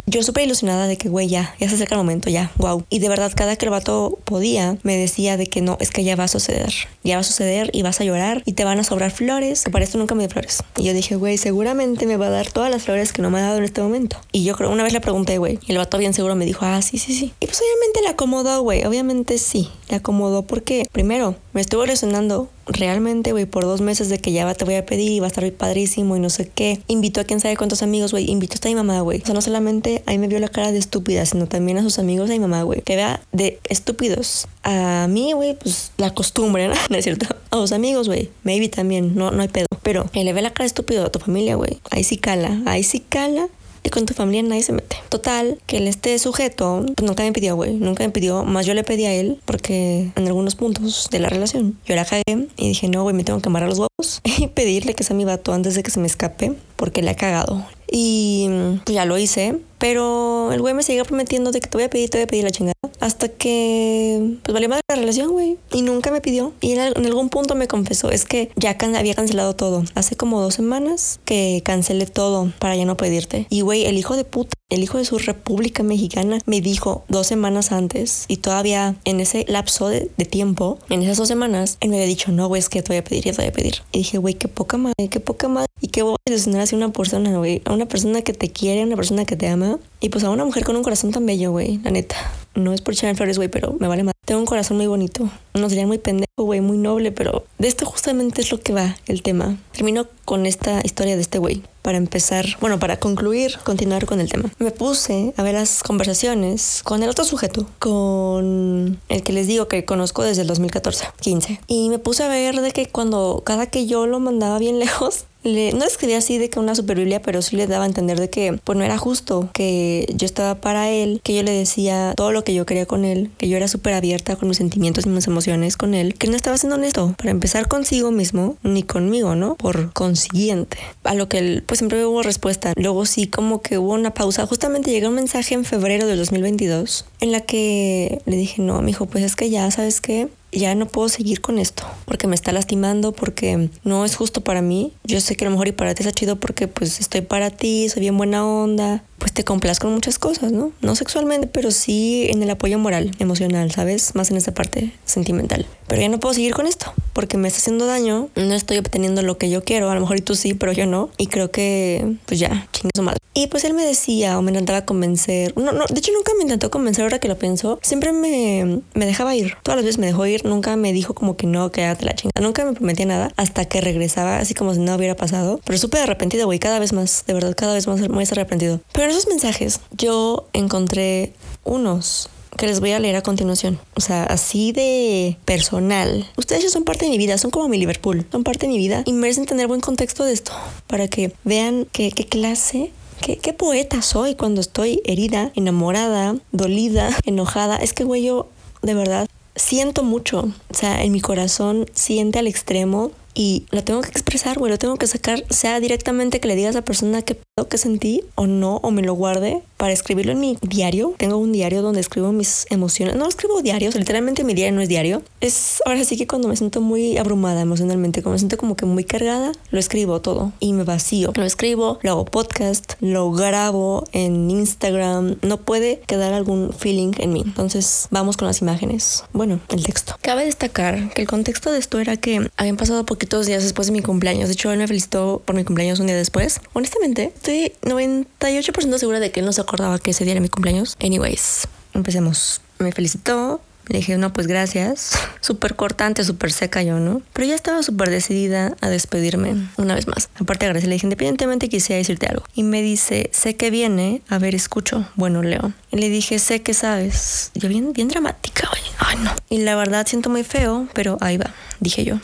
yo 0.06 0.22
súper 0.22 0.44
ilusionada 0.44 0.86
de 0.86 0.96
que, 0.96 1.08
güey, 1.08 1.28
ya, 1.28 1.54
ya 1.58 1.68
se 1.68 1.76
acerca 1.76 1.94
el 1.94 2.00
momento, 2.00 2.30
ya, 2.30 2.50
wow. 2.56 2.84
Y 2.90 2.98
de 2.98 3.08
verdad, 3.08 3.32
cada 3.34 3.56
que 3.56 3.66
el 3.66 3.70
vato 3.70 4.18
podía, 4.24 4.76
me 4.82 4.96
decía 4.96 5.36
de 5.36 5.46
que 5.46 5.60
no, 5.62 5.76
es 5.80 5.90
que 5.90 6.04
ya 6.04 6.16
va 6.16 6.24
a 6.24 6.28
suceder. 6.28 6.72
Ya 7.02 7.16
va 7.16 7.20
a 7.20 7.24
suceder 7.24 7.70
y 7.72 7.82
vas 7.82 8.00
a 8.00 8.04
llorar 8.04 8.42
y 8.44 8.52
te 8.52 8.64
van 8.64 8.78
a 8.78 8.84
sobrar 8.84 9.10
flores. 9.10 9.64
Que 9.64 9.70
para 9.70 9.84
esto 9.84 9.98
nunca 9.98 10.14
me 10.14 10.24
dio 10.24 10.30
flores. 10.30 10.62
Y 10.76 10.84
yo 10.84 10.92
dije, 10.92 11.16
güey, 11.16 11.38
seguramente 11.38 12.06
me 12.06 12.16
va 12.16 12.26
a 12.26 12.30
dar 12.30 12.50
todas 12.50 12.70
las 12.70 12.82
flores 12.82 13.12
que 13.12 13.22
no 13.22 13.30
me 13.30 13.38
ha 13.38 13.42
dado 13.42 13.58
en 13.58 13.64
este 13.64 13.82
momento. 13.82 14.16
Y 14.32 14.44
yo 14.44 14.56
creo, 14.56 14.70
una 14.70 14.82
vez 14.82 14.92
le 14.92 15.00
pregunté, 15.00 15.38
güey, 15.38 15.58
y 15.66 15.72
el 15.72 15.78
vato 15.78 15.98
bien 15.98 16.14
seguro 16.14 16.34
me 16.34 16.44
dijo, 16.44 16.64
ah, 16.64 16.82
sí, 16.82 16.98
sí, 16.98 17.14
sí. 17.14 17.32
Y 17.40 17.46
pues 17.46 17.60
obviamente 17.60 18.02
le 18.02 18.08
acomodó, 18.08 18.62
güey, 18.62 18.84
obviamente 18.84 19.38
sí, 19.38 19.68
le 19.88 19.96
acomodó 19.96 20.42
porque, 20.42 20.86
primero, 20.92 21.36
me 21.54 21.60
estuvo 21.60 21.84
ilusionando 21.84 22.50
realmente, 22.66 23.32
güey, 23.32 23.46
por 23.46 23.62
dos 23.62 23.80
meses 23.80 24.08
de 24.08 24.18
que 24.18 24.32
ya 24.32 24.52
te 24.54 24.64
voy 24.64 24.74
a 24.74 24.84
pedir 24.84 25.12
y 25.12 25.20
va 25.20 25.26
a 25.26 25.28
estar 25.28 25.50
padrísimo 25.52 26.16
y 26.16 26.20
no 26.20 26.28
sé 26.28 26.50
qué. 26.52 26.82
Invitó 26.88 27.20
a 27.20 27.24
quién 27.24 27.38
sabe 27.38 27.56
cuántos 27.56 27.82
amigos, 27.82 28.10
güey. 28.10 28.28
Invitó 28.28 28.54
hasta 28.54 28.68
a 28.68 28.72
mi 28.72 28.74
mamá, 28.74 29.00
güey. 29.00 29.22
O 29.22 29.24
sea, 29.24 29.34
no 29.34 29.40
solamente 29.40 30.02
ahí 30.06 30.18
me 30.18 30.26
vio 30.26 30.40
la 30.40 30.48
cara 30.48 30.72
de 30.72 30.78
estúpida, 30.78 31.24
sino 31.24 31.46
también 31.46 31.78
a 31.78 31.82
sus 31.82 31.98
amigos 32.00 32.28
a 32.28 32.32
mi 32.32 32.40
mamá, 32.40 32.62
güey. 32.64 32.82
Que 32.82 32.96
vea 32.96 33.22
de 33.32 33.60
estúpidos. 33.68 34.48
A 34.64 35.06
mí, 35.08 35.32
güey, 35.32 35.54
pues 35.54 35.92
la 35.96 36.12
costumbre, 36.12 36.66
¿no? 36.66 36.74
¿no 36.90 36.96
es 36.96 37.04
cierto? 37.04 37.26
A 37.50 37.56
los 37.56 37.70
amigos, 37.70 38.08
güey. 38.08 38.30
Maybe 38.42 38.68
también, 38.68 39.14
no, 39.14 39.30
no 39.30 39.42
hay 39.42 39.48
pedo. 39.48 39.66
Pero 39.82 40.10
que 40.10 40.24
le 40.24 40.32
ve 40.32 40.42
la 40.42 40.52
cara 40.52 40.64
de 40.64 40.68
estúpido 40.68 41.06
a 41.06 41.12
tu 41.12 41.20
familia, 41.20 41.54
güey. 41.54 41.78
Ahí 41.90 42.02
sí 42.02 42.18
cala. 42.18 42.60
Ahí 42.66 42.82
sí 42.82 42.98
cala 43.00 43.48
y 43.84 43.90
con 43.90 44.06
tu 44.06 44.14
familia 44.14 44.42
nadie 44.42 44.62
se 44.62 44.72
mete. 44.72 44.96
Total, 45.10 45.58
que 45.66 45.76
él 45.76 45.86
esté 45.86 46.18
sujeto, 46.18 46.84
pues 46.96 47.06
nunca 47.06 47.22
me 47.22 47.32
pidió, 47.32 47.54
güey, 47.54 47.74
nunca 47.74 48.02
me 48.02 48.10
pidió, 48.10 48.42
más 48.44 48.66
yo 48.66 48.74
le 48.74 48.82
pedí 48.82 49.04
a 49.04 49.12
él 49.12 49.38
porque 49.44 50.10
en 50.16 50.26
algunos 50.26 50.56
puntos 50.56 51.08
de 51.10 51.18
la 51.20 51.28
relación 51.28 51.78
yo 51.86 51.94
la 51.94 52.04
cagué 52.04 52.48
y 52.56 52.68
dije, 52.68 52.88
no, 52.88 53.02
güey, 53.02 53.14
me 53.14 53.24
tengo 53.24 53.40
que 53.40 53.48
amarrar 53.48 53.68
los 53.68 53.78
huevos 53.78 54.20
y 54.38 54.48
pedirle 54.48 54.94
que 54.94 55.04
sea 55.04 55.14
mi 55.14 55.24
vato 55.24 55.52
antes 55.52 55.74
de 55.74 55.82
que 55.82 55.90
se 55.90 56.00
me 56.00 56.06
escape 56.06 56.54
porque 56.76 57.02
le 57.02 57.10
ha 57.10 57.16
cagado. 57.16 57.64
Y 57.90 58.48
pues 58.84 58.94
ya 58.94 59.04
lo 59.04 59.18
hice, 59.18 59.60
pero 59.78 60.52
el 60.52 60.60
güey 60.60 60.74
me 60.74 60.82
seguía 60.82 61.04
prometiendo 61.04 61.50
de 61.50 61.60
que 61.60 61.68
te 61.68 61.76
voy 61.76 61.84
a 61.84 61.90
pedir, 61.90 62.10
te 62.10 62.18
voy 62.18 62.24
a 62.24 62.26
pedir 62.26 62.44
la 62.44 62.50
chingada. 62.50 62.74
Hasta 63.00 63.28
que, 63.28 64.36
pues 64.42 64.52
valió 64.52 64.68
más 64.68 64.80
la 64.88 64.96
relación, 64.96 65.30
güey. 65.30 65.58
Y 65.72 65.82
nunca 65.82 66.10
me 66.10 66.20
pidió. 66.20 66.52
Y 66.60 66.72
en, 66.72 66.80
algún 66.80 67.28
punto 67.28 67.54
me 67.54 67.68
confesó, 67.68 68.10
es 68.10 68.24
que 68.24 68.50
ya 68.56 68.76
había 68.96 69.14
cancelado 69.14 69.54
todo. 69.54 69.84
Hace 69.94 70.16
como 70.16 70.40
dos 70.40 70.54
semanas 70.54 71.20
que 71.24 71.62
cancelé 71.64 72.06
todo 72.06 72.52
para 72.58 72.76
ya 72.76 72.84
no 72.84 72.96
pedirte. 72.96 73.46
Y 73.50 73.60
güey, 73.62 73.84
el 73.84 73.98
hijo 73.98 74.16
de 74.16 74.24
puta, 74.24 74.54
el 74.70 74.82
hijo 74.82 74.98
de 74.98 75.04
su 75.04 75.18
República 75.18 75.82
Mexicana, 75.82 76.38
me 76.46 76.60
dijo 76.60 77.04
dos 77.08 77.26
semanas 77.26 77.72
antes 77.72 78.24
y 78.28 78.38
todavía 78.38 78.96
en 79.04 79.20
ese 79.20 79.44
lapso 79.48 79.88
de, 79.88 80.08
tiempo, 80.24 80.78
en 80.88 81.02
esas 81.02 81.18
dos 81.18 81.28
semanas, 81.28 81.76
él 81.80 81.90
me 81.90 81.96
había 81.96 82.08
dicho, 82.08 82.32
no, 82.32 82.48
güey, 82.48 82.58
es 82.58 82.68
que 82.68 82.82
te 82.82 82.88
voy 82.88 82.96
a 82.96 83.04
pedir, 83.04 83.24
ya 83.24 83.32
te 83.32 83.42
voy 83.42 83.48
a 83.48 83.52
pedir. 83.52 83.82
Y 83.92 83.98
dije, 83.98 84.18
güey, 84.18 84.34
qué 84.34 84.48
poca 84.48 84.78
madre, 84.78 85.08
qué 85.10 85.20
poca 85.20 85.48
madre. 85.48 85.68
Y 85.80 85.88
qué 85.88 86.02
voy 86.02 86.14
a 86.14 86.30
ilusionar 86.30 86.62
así 86.62 86.74
a 86.74 86.78
una 86.78 86.92
persona, 86.92 87.36
güey. 87.36 87.60
A 87.66 87.74
una 87.74 87.86
persona 87.86 88.22
que 88.22 88.32
te 88.32 88.48
quiere, 88.48 88.80
a 88.82 88.84
una 88.86 88.96
persona 88.96 89.24
que 89.24 89.36
te 89.36 89.48
ama. 89.48 89.63
Y 90.00 90.10
pues 90.10 90.24
a 90.24 90.30
una 90.30 90.44
mujer 90.44 90.64
con 90.64 90.76
un 90.76 90.82
corazón 90.82 91.10
tan 91.10 91.24
bello, 91.26 91.50
güey, 91.50 91.78
la 91.78 91.90
neta. 91.90 92.16
No 92.54 92.72
es 92.72 92.80
por 92.80 92.94
echar 92.94 93.14
flores, 93.16 93.36
güey, 93.36 93.48
pero 93.48 93.74
me 93.80 93.88
vale 93.88 94.04
más. 94.04 94.14
Tengo 94.24 94.40
un 94.40 94.46
corazón 94.46 94.76
muy 94.76 94.86
bonito. 94.86 95.28
No 95.54 95.68
sería 95.68 95.86
muy 95.86 95.98
pendejo, 95.98 96.28
güey, 96.36 96.60
muy 96.60 96.78
noble, 96.78 97.10
pero 97.10 97.44
de 97.58 97.68
esto 97.68 97.84
justamente 97.84 98.42
es 98.42 98.50
lo 98.52 98.60
que 98.60 98.72
va 98.72 98.96
el 99.06 99.22
tema. 99.22 99.56
Termino 99.72 100.06
con 100.24 100.46
esta 100.46 100.80
historia 100.84 101.16
de 101.16 101.22
este 101.22 101.38
güey. 101.38 101.62
Para 101.82 101.98
empezar, 101.98 102.46
bueno, 102.60 102.78
para 102.78 102.98
concluir, 102.98 103.58
continuar 103.64 104.06
con 104.06 104.20
el 104.20 104.30
tema. 104.30 104.50
Me 104.58 104.70
puse 104.70 105.34
a 105.36 105.42
ver 105.42 105.54
las 105.54 105.82
conversaciones 105.82 106.80
con 106.84 107.02
el 107.02 107.10
otro 107.10 107.24
sujeto, 107.24 107.66
con 107.78 109.00
el 109.08 109.22
que 109.22 109.32
les 109.32 109.46
digo 109.46 109.68
que 109.68 109.84
conozco 109.84 110.22
desde 110.22 110.42
el 110.42 110.48
2014, 110.48 111.06
15. 111.20 111.60
Y 111.66 111.90
me 111.90 111.98
puse 111.98 112.22
a 112.22 112.28
ver 112.28 112.60
de 112.60 112.70
que 112.70 112.86
cuando 112.86 113.42
cada 113.44 113.66
que 113.66 113.86
yo 113.86 114.06
lo 114.06 114.20
mandaba 114.20 114.58
bien 114.58 114.78
lejos, 114.78 115.24
le, 115.44 115.72
no 115.72 115.84
escribía 115.84 116.18
así 116.18 116.38
de 116.38 116.50
que 116.50 116.58
una 116.58 116.74
super 116.74 116.98
Biblia, 116.98 117.22
pero 117.22 117.42
sí 117.42 117.56
le 117.56 117.66
daba 117.66 117.84
a 117.84 117.86
entender 117.86 118.18
de 118.18 118.30
que 118.30 118.58
pues 118.64 118.76
no 118.76 118.84
era 118.84 118.98
justo, 118.98 119.50
que 119.52 120.12
yo 120.14 120.26
estaba 120.26 120.56
para 120.56 120.90
él, 120.90 121.20
que 121.22 121.34
yo 121.34 121.42
le 121.42 121.52
decía 121.52 122.14
todo 122.16 122.32
lo 122.32 122.42
que 122.44 122.54
yo 122.54 122.66
quería 122.66 122.86
con 122.86 123.04
él, 123.04 123.30
que 123.38 123.48
yo 123.48 123.56
era 123.56 123.68
súper 123.68 123.94
abierta 123.94 124.36
con 124.36 124.48
mis 124.48 124.56
sentimientos 124.56 125.06
y 125.06 125.10
mis 125.10 125.26
emociones 125.26 125.76
con 125.76 125.94
él, 125.94 126.14
que 126.14 126.28
no 126.28 126.36
estaba 126.36 126.56
siendo 126.58 126.76
honesto 126.76 127.14
para 127.18 127.30
empezar 127.30 127.68
consigo 127.68 128.10
mismo 128.10 128.56
ni 128.62 128.82
conmigo, 128.82 129.34
¿no? 129.34 129.54
Por 129.56 129.92
consiguiente. 129.92 130.78
A 131.04 131.14
lo 131.14 131.28
que 131.28 131.38
él 131.38 131.62
pues 131.66 131.78
siempre 131.78 132.04
hubo 132.04 132.22
respuesta. 132.22 132.72
Luego 132.76 133.06
sí 133.06 133.26
como 133.26 133.60
que 133.60 133.78
hubo 133.78 133.92
una 133.92 134.14
pausa. 134.14 134.46
Justamente 134.46 134.90
llegó 134.90 135.08
un 135.08 135.14
mensaje 135.14 135.54
en 135.54 135.64
febrero 135.64 136.06
del 136.06 136.18
2022 136.18 137.04
en 137.20 137.32
la 137.32 137.40
que 137.40 138.20
le 138.26 138.36
dije, 138.36 138.62
no, 138.62 138.80
mi 138.82 138.92
hijo, 138.92 139.06
pues 139.06 139.24
es 139.24 139.36
que 139.36 139.50
ya, 139.50 139.70
¿sabes 139.70 140.00
qué? 140.00 140.28
Ya 140.54 140.74
no 140.74 140.86
puedo 140.86 141.08
seguir 141.08 141.40
con 141.40 141.58
esto 141.58 141.84
porque 142.04 142.26
me 142.26 142.34
está 142.34 142.52
lastimando, 142.52 143.12
porque 143.12 143.70
no 143.84 144.04
es 144.04 144.16
justo 144.16 144.42
para 144.42 144.62
mí. 144.62 144.92
Yo 145.04 145.20
sé 145.20 145.36
que 145.36 145.44
a 145.44 145.48
lo 145.48 145.52
mejor 145.52 145.68
y 145.68 145.72
para 145.72 145.94
ti 145.94 146.02
está 146.02 146.12
chido 146.12 146.36
porque 146.36 146.68
pues 146.68 147.00
estoy 147.00 147.20
para 147.20 147.50
ti, 147.50 147.88
soy 147.88 148.00
bien 148.00 148.16
buena 148.16 148.46
onda, 148.46 149.04
pues 149.18 149.32
te 149.32 149.44
complazco 149.44 149.86
con 149.86 149.94
muchas 149.94 150.18
cosas, 150.18 150.52
¿no? 150.52 150.72
No 150.80 150.94
sexualmente, 150.94 151.46
pero 151.46 151.70
sí 151.70 152.26
en 152.30 152.42
el 152.42 152.50
apoyo 152.50 152.78
moral, 152.78 153.12
emocional, 153.18 153.70
¿sabes? 153.70 154.14
Más 154.14 154.30
en 154.30 154.36
esa 154.36 154.52
parte 154.52 154.92
sentimental. 155.04 155.66
Pero 155.86 156.02
ya 156.02 156.08
no 156.08 156.20
puedo 156.20 156.34
seguir 156.34 156.54
con 156.54 156.66
esto 156.66 156.92
porque 157.14 157.38
me 157.38 157.48
está 157.48 157.60
haciendo 157.60 157.86
daño, 157.86 158.28
no 158.34 158.54
estoy 158.54 158.76
obteniendo 158.78 159.22
lo 159.22 159.38
que 159.38 159.48
yo 159.48 159.64
quiero, 159.64 159.88
a 159.90 159.94
lo 159.94 160.00
mejor 160.00 160.18
y 160.18 160.20
tú 160.20 160.34
sí, 160.34 160.52
pero 160.52 160.72
yo 160.72 160.86
no. 160.86 161.08
Y 161.16 161.28
creo 161.28 161.50
que, 161.50 162.16
pues 162.26 162.38
ya, 162.38 162.68
chingue 162.72 163.00
madre. 163.00 163.18
Y 163.32 163.48
pues 163.48 163.64
él 163.64 163.74
me 163.74 163.84
decía 163.84 164.38
o 164.38 164.42
me 164.42 164.52
intentaba 164.52 164.84
convencer, 164.84 165.54
no, 165.56 165.72
no, 165.72 165.86
de 165.86 165.98
hecho 165.98 166.12
nunca 166.12 166.32
me 166.36 166.42
intentó 166.42 166.70
convencer 166.70 167.02
ahora 167.02 167.18
que 167.18 167.26
lo 167.26 167.36
pienso, 167.36 167.80
siempre 167.82 168.12
me, 168.12 168.80
me 168.94 169.06
dejaba 169.06 169.34
ir, 169.34 169.56
todas 169.64 169.76
las 169.76 169.84
veces 169.84 169.98
me 169.98 170.06
dejó 170.06 170.24
ir, 170.26 170.44
nunca 170.44 170.76
me 170.76 170.92
dijo 170.92 171.14
como 171.14 171.36
que 171.36 171.48
no, 171.48 171.72
quédate 171.72 172.04
la 172.04 172.14
chingada, 172.14 172.40
nunca 172.40 172.64
me 172.64 172.74
prometía 172.74 173.06
nada 173.06 173.32
hasta 173.36 173.64
que 173.64 173.80
regresaba 173.80 174.38
así 174.38 174.54
como 174.54 174.72
si 174.72 174.80
no 174.80 174.94
hubiera 174.94 175.16
pasado, 175.16 175.60
pero 175.64 175.78
súper 175.78 176.02
arrepentido, 176.02 176.46
güey, 176.46 176.60
cada 176.60 176.78
vez 176.78 176.92
más, 176.92 177.24
de 177.26 177.34
verdad, 177.34 177.54
cada 177.56 177.74
vez 177.74 177.88
más, 177.88 178.08
más 178.08 178.30
arrepentido. 178.30 178.80
Pero 178.92 179.06
en 179.06 179.10
esos 179.10 179.26
mensajes 179.26 179.80
yo 179.90 180.46
encontré 180.52 181.32
unos 181.64 182.30
que 182.56 182.66
les 182.66 182.80
voy 182.80 182.92
a 182.92 182.98
leer 182.98 183.16
a 183.16 183.22
continuación. 183.22 183.78
O 183.94 184.00
sea, 184.00 184.24
así 184.24 184.72
de 184.72 185.36
personal. 185.44 186.28
Ustedes 186.36 186.64
ya 186.64 186.70
son 186.70 186.84
parte 186.84 187.04
de 187.04 187.10
mi 187.10 187.18
vida, 187.18 187.38
son 187.38 187.50
como 187.50 187.68
mi 187.68 187.78
Liverpool, 187.78 188.26
son 188.30 188.44
parte 188.44 188.66
de 188.66 188.72
mi 188.72 188.78
vida 188.78 189.02
y 189.04 189.12
merecen 189.12 189.46
tener 189.46 189.66
buen 189.66 189.80
contexto 189.80 190.24
de 190.24 190.32
esto 190.32 190.52
para 190.86 191.08
que 191.08 191.32
vean 191.44 191.86
qué, 191.92 192.10
clase 192.10 192.90
¿Qué, 193.20 193.36
¿Qué, 193.38 193.52
poeta 193.52 194.02
soy 194.02 194.34
cuando 194.34 194.60
estoy 194.60 195.00
herida, 195.04 195.52
enamorada, 195.54 196.36
dolida, 196.52 197.10
enojada? 197.24 197.76
Es 197.76 197.92
que, 197.92 198.04
güey, 198.04 198.24
yo 198.24 198.48
de 198.82 198.94
verdad 198.94 199.28
siento 199.56 200.02
mucho. 200.02 200.50
O 200.68 200.74
sea, 200.74 201.02
en 201.02 201.12
mi 201.12 201.20
corazón 201.20 201.86
siente 201.94 202.38
al 202.38 202.46
extremo 202.46 203.12
y 203.34 203.66
lo 203.70 203.82
tengo 203.82 204.00
que 204.00 204.10
expresar, 204.10 204.58
güey, 204.58 204.70
lo 204.70 204.78
tengo 204.78 204.96
que 204.96 205.08
sacar, 205.08 205.44
sea 205.50 205.80
directamente 205.80 206.38
que 206.38 206.46
le 206.46 206.54
diga 206.54 206.68
a 206.68 206.70
esa 206.70 206.82
persona 206.82 207.22
qué 207.22 207.34
pedo 207.34 207.68
que 207.68 207.78
sentí 207.78 208.22
o 208.36 208.46
no, 208.46 208.76
o 208.76 208.90
me 208.92 209.02
lo 209.02 209.14
guarde 209.14 209.62
para 209.76 209.92
escribirlo 209.92 210.32
en 210.32 210.40
mi 210.40 210.56
diario. 210.62 211.14
Tengo 211.18 211.36
un 211.36 211.52
diario 211.52 211.82
donde 211.82 212.00
escribo 212.00 212.32
mis 212.32 212.66
emociones. 212.70 213.16
No 213.16 213.26
escribo 213.26 213.60
diarios, 213.60 213.96
literalmente 213.96 214.44
mi 214.44 214.54
diario 214.54 214.74
no 214.74 214.82
es 214.82 214.88
diario. 214.88 215.22
Es 215.40 215.82
ahora 215.84 216.04
sí 216.04 216.16
que 216.16 216.28
cuando 216.28 216.46
me 216.48 216.56
siento 216.56 216.80
muy 216.80 217.18
abrumada 217.18 217.60
emocionalmente, 217.60 218.22
cuando 218.22 218.34
me 218.34 218.38
siento 218.38 218.56
como 218.56 218.76
que 218.76 218.86
muy 218.86 219.04
cargada, 219.04 219.50
lo 219.70 219.80
escribo 219.80 220.20
todo 220.20 220.52
y 220.60 220.72
me 220.72 220.84
vacío. 220.84 221.32
Lo 221.34 221.44
escribo, 221.44 221.98
lo 222.02 222.10
hago 222.12 222.24
podcast, 222.24 222.94
lo 223.00 223.32
grabo 223.32 224.04
en 224.12 224.48
Instagram. 224.48 225.36
No 225.42 225.56
puede 225.58 226.00
quedar 226.06 226.32
algún 226.32 226.72
feeling 226.72 227.12
en 227.18 227.32
mí. 227.32 227.42
Entonces, 227.44 228.06
vamos 228.10 228.36
con 228.36 228.46
las 228.46 228.60
imágenes. 228.62 229.24
Bueno, 229.32 229.58
el 229.70 229.82
texto. 229.82 230.14
Cabe 230.22 230.44
destacar 230.44 231.12
que 231.12 231.22
el 231.22 231.28
contexto 231.28 231.72
de 231.72 231.78
esto 231.78 231.98
era 231.98 232.16
que 232.16 232.48
habían 232.56 232.76
pasado 232.76 233.04
poquito 233.04 233.23
dos 233.28 233.46
días 233.46 233.62
después 233.62 233.86
de 233.86 233.92
mi 233.92 234.02
cumpleaños. 234.02 234.48
De 234.48 234.54
hecho, 234.54 234.70
él 234.72 234.78
me 234.78 234.86
felicitó 234.86 235.42
por 235.44 235.54
mi 235.54 235.64
cumpleaños 235.64 236.00
un 236.00 236.06
día 236.06 236.16
después. 236.16 236.60
Honestamente, 236.72 237.32
estoy 237.34 237.72
98% 237.82 238.98
segura 238.98 239.20
de 239.20 239.30
que 239.30 239.40
él 239.40 239.46
no 239.46 239.52
se 239.52 239.60
acordaba 239.60 239.98
que 239.98 240.10
ese 240.10 240.24
día 240.24 240.32
era 240.32 240.40
mi 240.40 240.48
cumpleaños. 240.48 240.96
Anyways, 241.00 241.68
empecemos. 241.94 242.60
Me 242.78 242.92
felicitó, 242.92 243.60
le 243.88 243.98
dije, 243.98 244.16
no, 244.16 244.32
pues 244.32 244.46
gracias. 244.46 245.12
Súper 245.40 245.76
cortante, 245.76 246.24
súper 246.24 246.52
seca 246.52 246.82
yo, 246.82 246.98
¿no? 247.00 247.20
Pero 247.34 247.46
ya 247.46 247.54
estaba 247.54 247.82
súper 247.82 248.08
decidida 248.08 248.74
a 248.80 248.88
despedirme 248.88 249.68
una 249.76 249.94
vez 249.94 250.06
más. 250.06 250.30
Aparte, 250.36 250.66
gracias, 250.66 250.88
le 250.88 250.94
dije, 250.94 251.06
independientemente 251.06 251.68
quisiera 251.68 251.98
decirte 251.98 252.26
algo. 252.26 252.44
Y 252.54 252.62
me 252.62 252.80
dice, 252.80 253.28
sé 253.32 253.56
que 253.56 253.70
viene, 253.70 254.22
a 254.30 254.38
ver, 254.38 254.54
escucho. 254.54 255.06
Bueno, 255.16 255.42
Leo. 255.42 255.72
Y 255.90 255.98
le 255.98 256.08
dije, 256.08 256.38
sé 256.38 256.62
que 256.62 256.72
sabes. 256.72 257.50
Yo 257.54 257.68
bien, 257.68 257.92
bien 257.92 258.08
dramática, 258.08 258.70
oye. 258.72 258.90
Ay, 258.98 259.16
no. 259.22 259.32
Y 259.50 259.58
la 259.58 259.76
verdad 259.76 260.06
siento 260.06 260.30
muy 260.30 260.44
feo, 260.44 260.88
pero 260.94 261.18
ahí 261.20 261.36
va, 261.36 261.52
dije 261.80 262.04
yo. 262.04 262.20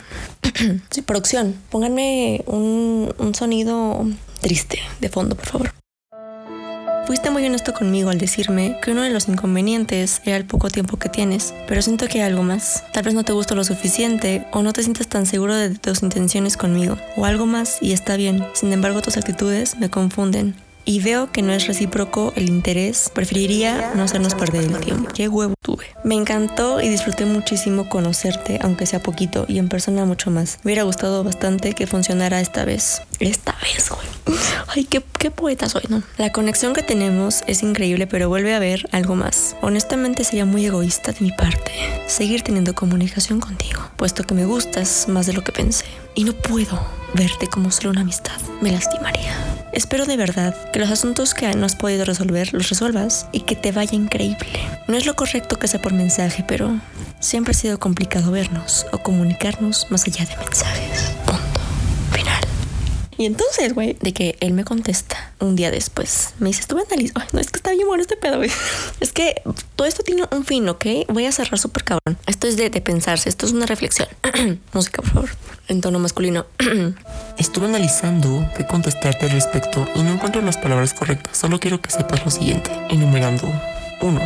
sí, 0.89 1.01
producción, 1.01 1.55
pónganme 1.69 2.43
un, 2.47 3.13
un 3.17 3.35
sonido 3.35 4.05
triste 4.41 4.79
de 4.99 5.09
fondo, 5.09 5.35
por 5.35 5.45
favor. 5.45 5.81
Fuiste 7.07 7.29
muy 7.29 7.45
honesto 7.45 7.73
conmigo 7.73 8.09
al 8.09 8.19
decirme 8.19 8.77
que 8.81 8.91
uno 8.91 9.01
de 9.01 9.09
los 9.09 9.27
inconvenientes 9.27 10.21
era 10.23 10.37
el 10.37 10.45
poco 10.45 10.69
tiempo 10.69 10.97
que 10.97 11.09
tienes, 11.09 11.53
pero 11.67 11.81
siento 11.81 12.07
que 12.07 12.21
hay 12.21 12.29
algo 12.29 12.43
más. 12.43 12.83
Tal 12.93 13.03
vez 13.03 13.13
no 13.13 13.23
te 13.23 13.33
gusto 13.33 13.53
lo 13.53 13.63
suficiente 13.63 14.45
o 14.53 14.61
no 14.61 14.71
te 14.71 14.83
sientes 14.83 15.07
tan 15.07 15.25
seguro 15.25 15.55
de 15.55 15.71
tus 15.71 16.03
intenciones 16.03 16.55
conmigo, 16.55 16.97
o 17.17 17.25
algo 17.25 17.45
más 17.45 17.79
y 17.81 17.91
está 17.91 18.15
bien. 18.15 18.45
Sin 18.53 18.71
embargo, 18.71 19.01
tus 19.01 19.17
actitudes 19.17 19.77
me 19.77 19.89
confunden 19.89 20.55
y 20.85 20.99
veo 20.99 21.31
que 21.31 21.41
no 21.41 21.53
es 21.53 21.67
recíproco 21.67 22.33
el 22.35 22.49
interés, 22.49 23.11
preferiría 23.13 23.93
no 23.95 24.03
hacernos 24.03 24.35
perder 24.35 24.63
el 24.63 24.79
tiempo. 24.79 25.09
Qué 25.13 25.27
huevo 25.27 25.53
tuve. 25.61 25.85
Me 26.03 26.15
encantó 26.15 26.81
y 26.81 26.89
disfruté 26.89 27.25
muchísimo 27.25 27.89
conocerte, 27.89 28.59
aunque 28.61 28.85
sea 28.85 29.01
poquito, 29.01 29.45
y 29.47 29.59
en 29.59 29.69
persona 29.69 30.05
mucho 30.05 30.31
más. 30.31 30.59
Me 30.63 30.69
hubiera 30.69 30.83
gustado 30.83 31.23
bastante 31.23 31.73
que 31.73 31.87
funcionara 31.87 32.41
esta 32.41 32.65
vez. 32.65 33.01
Esta 33.19 33.55
vez, 33.61 33.89
güey. 33.89 34.37
Ay, 34.67 34.85
qué, 34.85 35.03
qué 35.19 35.31
poeta 35.31 35.69
soy, 35.69 35.83
¿no? 35.89 36.01
La 36.17 36.31
conexión 36.31 36.73
que 36.73 36.83
tenemos 36.83 37.43
es 37.47 37.63
increíble, 37.63 38.07
pero 38.07 38.29
vuelve 38.29 38.53
a 38.53 38.57
haber 38.57 38.87
algo 38.91 39.15
más. 39.15 39.55
Honestamente 39.61 40.23
sería 40.23 40.45
muy 40.45 40.65
egoísta 40.65 41.11
de 41.11 41.21
mi 41.21 41.31
parte 41.31 41.71
seguir 42.07 42.41
teniendo 42.41 42.73
comunicación 42.73 43.39
contigo, 43.39 43.81
puesto 43.97 44.23
que 44.23 44.33
me 44.33 44.45
gustas 44.45 45.07
más 45.07 45.27
de 45.27 45.33
lo 45.33 45.43
que 45.43 45.51
pensé. 45.51 45.85
Y 46.15 46.23
no 46.23 46.33
puedo 46.33 46.79
verte 47.13 47.47
como 47.47 47.71
solo 47.71 47.91
una 47.91 48.01
amistad. 48.01 48.39
Me 48.61 48.71
lastimaría. 48.71 49.50
Espero 49.73 50.05
de 50.05 50.17
verdad 50.17 50.55
que 50.71 50.79
los 50.79 50.89
asuntos 50.89 51.33
que 51.33 51.51
no 51.53 51.65
has 51.65 51.75
podido 51.75 52.03
resolver 52.03 52.53
los 52.53 52.69
resuelvas 52.69 53.27
y 53.31 53.41
que 53.41 53.55
te 53.55 53.71
vaya 53.71 53.95
increíble. 53.95 54.47
No 54.87 54.97
es 54.97 55.05
lo 55.05 55.15
correcto 55.15 55.57
que 55.57 55.67
sea 55.67 55.81
por 55.81 55.93
mensaje, 55.93 56.43
pero 56.45 56.77
siempre 57.19 57.51
ha 57.51 57.55
sido 57.55 57.79
complicado 57.79 58.31
vernos 58.31 58.85
o 58.91 58.97
comunicarnos 58.97 59.87
más 59.89 60.05
allá 60.05 60.25
de 60.25 60.35
mensajes. 60.37 60.90
Y 63.21 63.27
entonces, 63.27 63.75
güey, 63.75 63.95
de 64.01 64.13
que 64.13 64.35
él 64.39 64.51
me 64.51 64.63
contesta 64.63 65.31
un 65.37 65.55
día 65.55 65.69
después, 65.69 66.33
me 66.39 66.47
dice, 66.49 66.61
estuve 66.61 66.81
analizando, 66.81 67.23
no, 67.33 67.39
es 67.39 67.51
que 67.51 67.57
está 67.57 67.69
bien 67.69 67.85
bueno 67.85 68.01
este 68.01 68.17
pedo, 68.17 68.37
güey. 68.37 68.49
Es 68.99 69.11
que 69.11 69.43
todo 69.75 69.87
esto 69.87 70.01
tiene 70.01 70.23
un 70.31 70.43
fin, 70.43 70.67
¿ok? 70.67 70.85
Voy 71.07 71.27
a 71.27 71.31
cerrar 71.31 71.59
súper 71.59 71.83
cabrón. 71.83 72.17
Esto 72.25 72.47
es 72.47 72.57
de, 72.57 72.71
de 72.71 72.81
pensarse, 72.81 73.29
esto 73.29 73.45
es 73.45 73.51
una 73.51 73.67
reflexión. 73.67 74.07
Música, 74.73 75.03
por 75.03 75.11
favor, 75.11 75.29
en 75.67 75.81
tono 75.81 75.99
masculino. 75.99 76.47
Estuve 77.37 77.67
analizando 77.67 78.43
qué 78.57 78.65
contestarte 78.65 79.27
al 79.27 79.33
respecto 79.33 79.87
y 79.93 80.01
no 80.01 80.13
encuentro 80.13 80.41
las 80.41 80.57
palabras 80.57 80.95
correctas. 80.95 81.37
Solo 81.37 81.59
quiero 81.59 81.79
que 81.79 81.91
sepas 81.91 82.25
lo 82.25 82.31
siguiente, 82.31 82.71
enumerando. 82.89 83.47
Uno, 84.01 84.19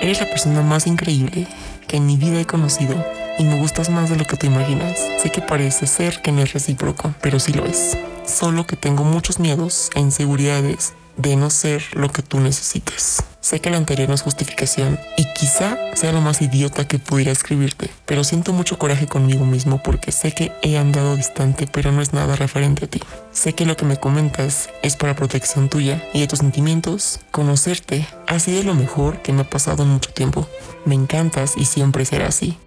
eres 0.00 0.20
la 0.20 0.30
persona 0.30 0.62
más 0.62 0.86
increíble 0.86 1.46
que 1.86 1.98
en 1.98 2.06
mi 2.06 2.16
vida 2.16 2.40
he 2.40 2.46
conocido 2.46 2.94
y 3.38 3.44
me 3.44 3.58
gustas 3.58 3.90
más 3.90 4.10
de 4.10 4.16
lo 4.16 4.24
que 4.24 4.36
te 4.36 4.46
imaginas. 4.46 4.98
Sé 5.22 5.30
que 5.30 5.40
parece 5.40 5.86
ser 5.86 6.20
que 6.22 6.32
no 6.32 6.42
es 6.42 6.52
recíproco, 6.52 7.14
pero 7.20 7.40
sí 7.40 7.52
lo 7.52 7.64
es 7.66 7.96
solo 8.28 8.66
que 8.66 8.76
tengo 8.76 9.04
muchos 9.04 9.40
miedos 9.40 9.90
e 9.94 10.00
inseguridades 10.00 10.94
de 11.16 11.34
no 11.34 11.50
ser 11.50 11.82
lo 11.94 12.10
que 12.10 12.22
tú 12.22 12.38
necesites. 12.38 13.24
Sé 13.40 13.60
que 13.60 13.70
la 13.70 13.76
anterior 13.76 14.08
no 14.08 14.14
es 14.14 14.22
justificación 14.22 15.00
y 15.16 15.24
quizá 15.32 15.76
sea 15.94 16.12
lo 16.12 16.20
más 16.20 16.42
idiota 16.42 16.86
que 16.86 16.98
pudiera 16.98 17.32
escribirte, 17.32 17.90
pero 18.06 18.22
siento 18.22 18.52
mucho 18.52 18.78
coraje 18.78 19.06
conmigo 19.06 19.44
mismo 19.44 19.82
porque 19.82 20.12
sé 20.12 20.32
que 20.32 20.52
he 20.62 20.76
andado 20.76 21.16
distante 21.16 21.66
pero 21.66 21.90
no 21.90 22.02
es 22.02 22.12
nada 22.12 22.36
referente 22.36 22.84
a 22.84 22.88
ti. 22.88 23.00
Sé 23.32 23.54
que 23.54 23.66
lo 23.66 23.76
que 23.76 23.86
me 23.86 23.96
comentas 23.96 24.68
es 24.82 24.96
para 24.96 25.16
protección 25.16 25.68
tuya 25.68 26.04
y 26.12 26.20
de 26.20 26.28
tus 26.28 26.40
sentimientos. 26.40 27.20
Conocerte 27.32 28.06
ha 28.28 28.38
sido 28.38 28.62
lo 28.62 28.74
mejor 28.74 29.22
que 29.22 29.32
me 29.32 29.42
ha 29.42 29.50
pasado 29.50 29.82
en 29.82 29.88
mucho 29.88 30.12
tiempo. 30.12 30.46
Me 30.84 30.94
encantas 30.94 31.54
y 31.56 31.64
siempre 31.64 32.04
será 32.04 32.28
así. 32.28 32.58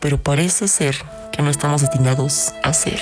Pero 0.00 0.22
parece 0.22 0.68
ser 0.68 0.96
que 1.32 1.42
no 1.42 1.50
estamos 1.50 1.80
destinados 1.80 2.52
a 2.62 2.72
ser. 2.72 3.00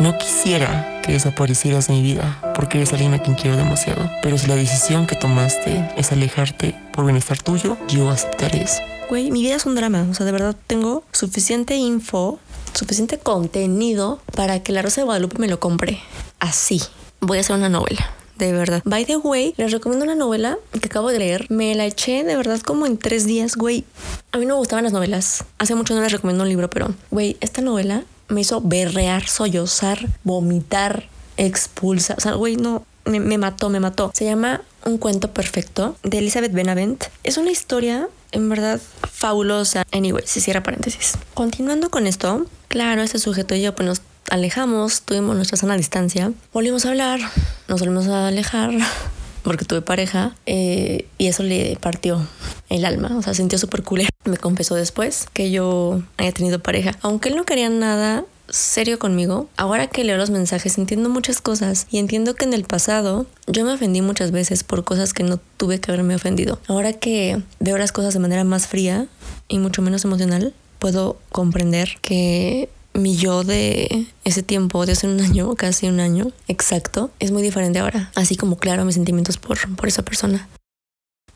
No 0.00 0.18
quisiera 0.18 1.00
que 1.02 1.12
desaparecieras 1.12 1.86
de 1.88 1.94
mi 1.94 2.02
vida 2.02 2.40
porque 2.54 2.78
eres 2.78 2.92
alguien 2.92 3.14
a 3.14 3.22
quien 3.22 3.36
quiero 3.36 3.56
demasiado. 3.56 4.10
Pero 4.22 4.36
si 4.38 4.46
la 4.46 4.56
decisión 4.56 5.06
que 5.06 5.16
tomaste 5.16 5.90
es 5.96 6.12
alejarte 6.12 6.74
por 6.92 7.04
bienestar 7.04 7.40
tuyo, 7.42 7.76
yo 7.88 8.10
aceptaré 8.10 8.62
eso. 8.62 8.82
Güey, 9.08 9.30
mi 9.30 9.42
vida 9.42 9.54
es 9.54 9.66
un 9.66 9.74
drama. 9.74 10.06
O 10.10 10.14
sea, 10.14 10.26
de 10.26 10.32
verdad 10.32 10.56
tengo 10.66 11.04
suficiente 11.12 11.76
info, 11.76 12.40
suficiente 12.72 13.18
contenido 13.18 14.20
para 14.34 14.62
que 14.62 14.72
la 14.72 14.82
Rosa 14.82 15.00
de 15.00 15.04
Guadalupe 15.04 15.38
me 15.38 15.48
lo 15.48 15.60
compre. 15.60 16.00
Así. 16.40 16.82
Voy 17.20 17.38
a 17.38 17.40
hacer 17.40 17.56
una 17.56 17.68
novela. 17.68 18.10
De 18.44 18.52
verdad. 18.52 18.82
By 18.84 19.06
the 19.06 19.16
way, 19.16 19.54
les 19.56 19.72
recomiendo 19.72 20.04
una 20.04 20.14
novela 20.14 20.58
que 20.78 20.86
acabo 20.86 21.10
de 21.10 21.18
leer. 21.18 21.46
Me 21.48 21.74
la 21.74 21.86
eché 21.86 22.24
de 22.24 22.36
verdad 22.36 22.60
como 22.60 22.84
en 22.84 22.98
tres 22.98 23.24
días, 23.24 23.56
güey. 23.56 23.84
A 24.32 24.38
mí 24.38 24.44
no 24.44 24.52
me 24.52 24.58
gustaban 24.58 24.84
las 24.84 24.92
novelas. 24.92 25.44
Hace 25.58 25.74
mucho 25.74 25.94
no 25.94 26.02
les 26.02 26.12
recomiendo 26.12 26.42
un 26.42 26.50
libro, 26.50 26.68
pero, 26.68 26.94
güey, 27.10 27.38
esta 27.40 27.62
novela 27.62 28.04
me 28.28 28.42
hizo 28.42 28.60
berrear, 28.60 29.26
sollozar, 29.26 30.10
vomitar, 30.24 31.08
expulsar. 31.38 32.18
O 32.18 32.20
sea, 32.20 32.34
güey, 32.34 32.56
no, 32.56 32.84
me, 33.06 33.18
me, 33.18 33.38
mató, 33.38 33.70
me 33.70 33.80
mató. 33.80 34.10
Se 34.12 34.26
llama 34.26 34.60
Un 34.84 34.98
cuento 34.98 35.32
perfecto 35.32 35.96
de 36.02 36.18
Elizabeth 36.18 36.52
Benavent. 36.52 37.04
Es 37.22 37.38
una 37.38 37.50
historia, 37.50 38.08
en 38.32 38.50
verdad, 38.50 38.78
fabulosa. 39.10 39.84
Anyway, 39.90 40.24
si 40.26 40.42
cierra 40.42 40.62
paréntesis. 40.62 41.14
Continuando 41.32 41.88
con 41.88 42.06
esto, 42.06 42.44
claro, 42.68 43.00
este 43.00 43.18
sujeto 43.18 43.54
y 43.54 43.62
yo 43.62 43.74
pues 43.74 43.88
nos 43.88 44.02
alejamos, 44.30 45.02
tuvimos 45.02 45.36
nuestra 45.36 45.56
sana 45.56 45.76
distancia, 45.76 46.32
volvimos 46.52 46.86
a 46.86 46.90
hablar, 46.90 47.20
nos 47.68 47.80
volvimos 47.80 48.08
a 48.08 48.28
alejar 48.28 48.70
porque 49.42 49.64
tuve 49.64 49.82
pareja 49.82 50.34
eh, 50.46 51.06
y 51.18 51.26
eso 51.26 51.42
le 51.42 51.76
partió 51.80 52.26
el 52.68 52.84
alma, 52.84 53.16
o 53.16 53.22
sea, 53.22 53.34
sintió 53.34 53.58
súper 53.58 53.82
culero. 53.82 54.08
Me 54.24 54.36
confesó 54.36 54.74
después 54.74 55.28
que 55.32 55.50
yo 55.50 56.02
había 56.16 56.32
tenido 56.32 56.58
pareja, 56.58 56.92
aunque 57.02 57.28
él 57.28 57.36
no 57.36 57.44
quería 57.44 57.68
nada 57.68 58.24
serio 58.48 58.98
conmigo. 58.98 59.48
Ahora 59.56 59.86
que 59.86 60.04
leo 60.04 60.16
los 60.16 60.30
mensajes 60.30 60.78
entiendo 60.78 61.08
muchas 61.08 61.40
cosas 61.40 61.86
y 61.90 61.98
entiendo 61.98 62.34
que 62.34 62.44
en 62.44 62.52
el 62.52 62.64
pasado 62.64 63.26
yo 63.46 63.64
me 63.64 63.72
ofendí 63.72 64.02
muchas 64.02 64.32
veces 64.32 64.64
por 64.64 64.84
cosas 64.84 65.12
que 65.12 65.22
no 65.22 65.38
tuve 65.56 65.80
que 65.80 65.90
haberme 65.90 66.14
ofendido. 66.14 66.58
Ahora 66.68 66.92
que 66.92 67.42
veo 67.60 67.78
las 67.78 67.92
cosas 67.92 68.14
de 68.14 68.20
manera 68.20 68.44
más 68.44 68.66
fría 68.66 69.06
y 69.48 69.58
mucho 69.58 69.82
menos 69.82 70.04
emocional, 70.04 70.54
puedo 70.78 71.18
comprender 71.30 71.96
que 72.02 72.68
mi 72.94 73.16
yo 73.16 73.44
de 73.44 74.06
ese 74.24 74.42
tiempo, 74.42 74.86
de 74.86 74.92
hace 74.92 75.06
un 75.06 75.20
año, 75.20 75.54
casi 75.56 75.86
un 75.86 76.00
año 76.00 76.32
exacto, 76.48 77.10
es 77.18 77.30
muy 77.30 77.42
diferente 77.42 77.78
ahora. 77.78 78.10
Así 78.14 78.36
como, 78.36 78.56
claro, 78.56 78.84
mis 78.84 78.94
sentimientos 78.94 79.36
por, 79.36 79.58
por 79.76 79.88
esa 79.88 80.02
persona. 80.02 80.48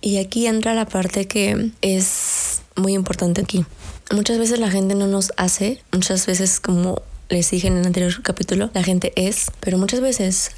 Y 0.00 0.18
aquí 0.18 0.46
entra 0.46 0.74
la 0.74 0.86
parte 0.86 1.26
que 1.26 1.72
es 1.82 2.62
muy 2.76 2.94
importante 2.94 3.40
aquí. 3.40 3.66
Muchas 4.12 4.38
veces 4.38 4.60
la 4.60 4.70
gente 4.70 4.94
no 4.94 5.06
nos 5.06 5.32
hace, 5.36 5.82
muchas 5.92 6.24
veces 6.26 6.60
como 6.60 7.02
les 7.28 7.50
dije 7.50 7.68
en 7.68 7.76
el 7.76 7.86
anterior 7.86 8.22
capítulo, 8.22 8.70
la 8.72 8.82
gente 8.82 9.12
es, 9.16 9.50
pero 9.60 9.76
muchas 9.76 10.00
veces 10.00 10.52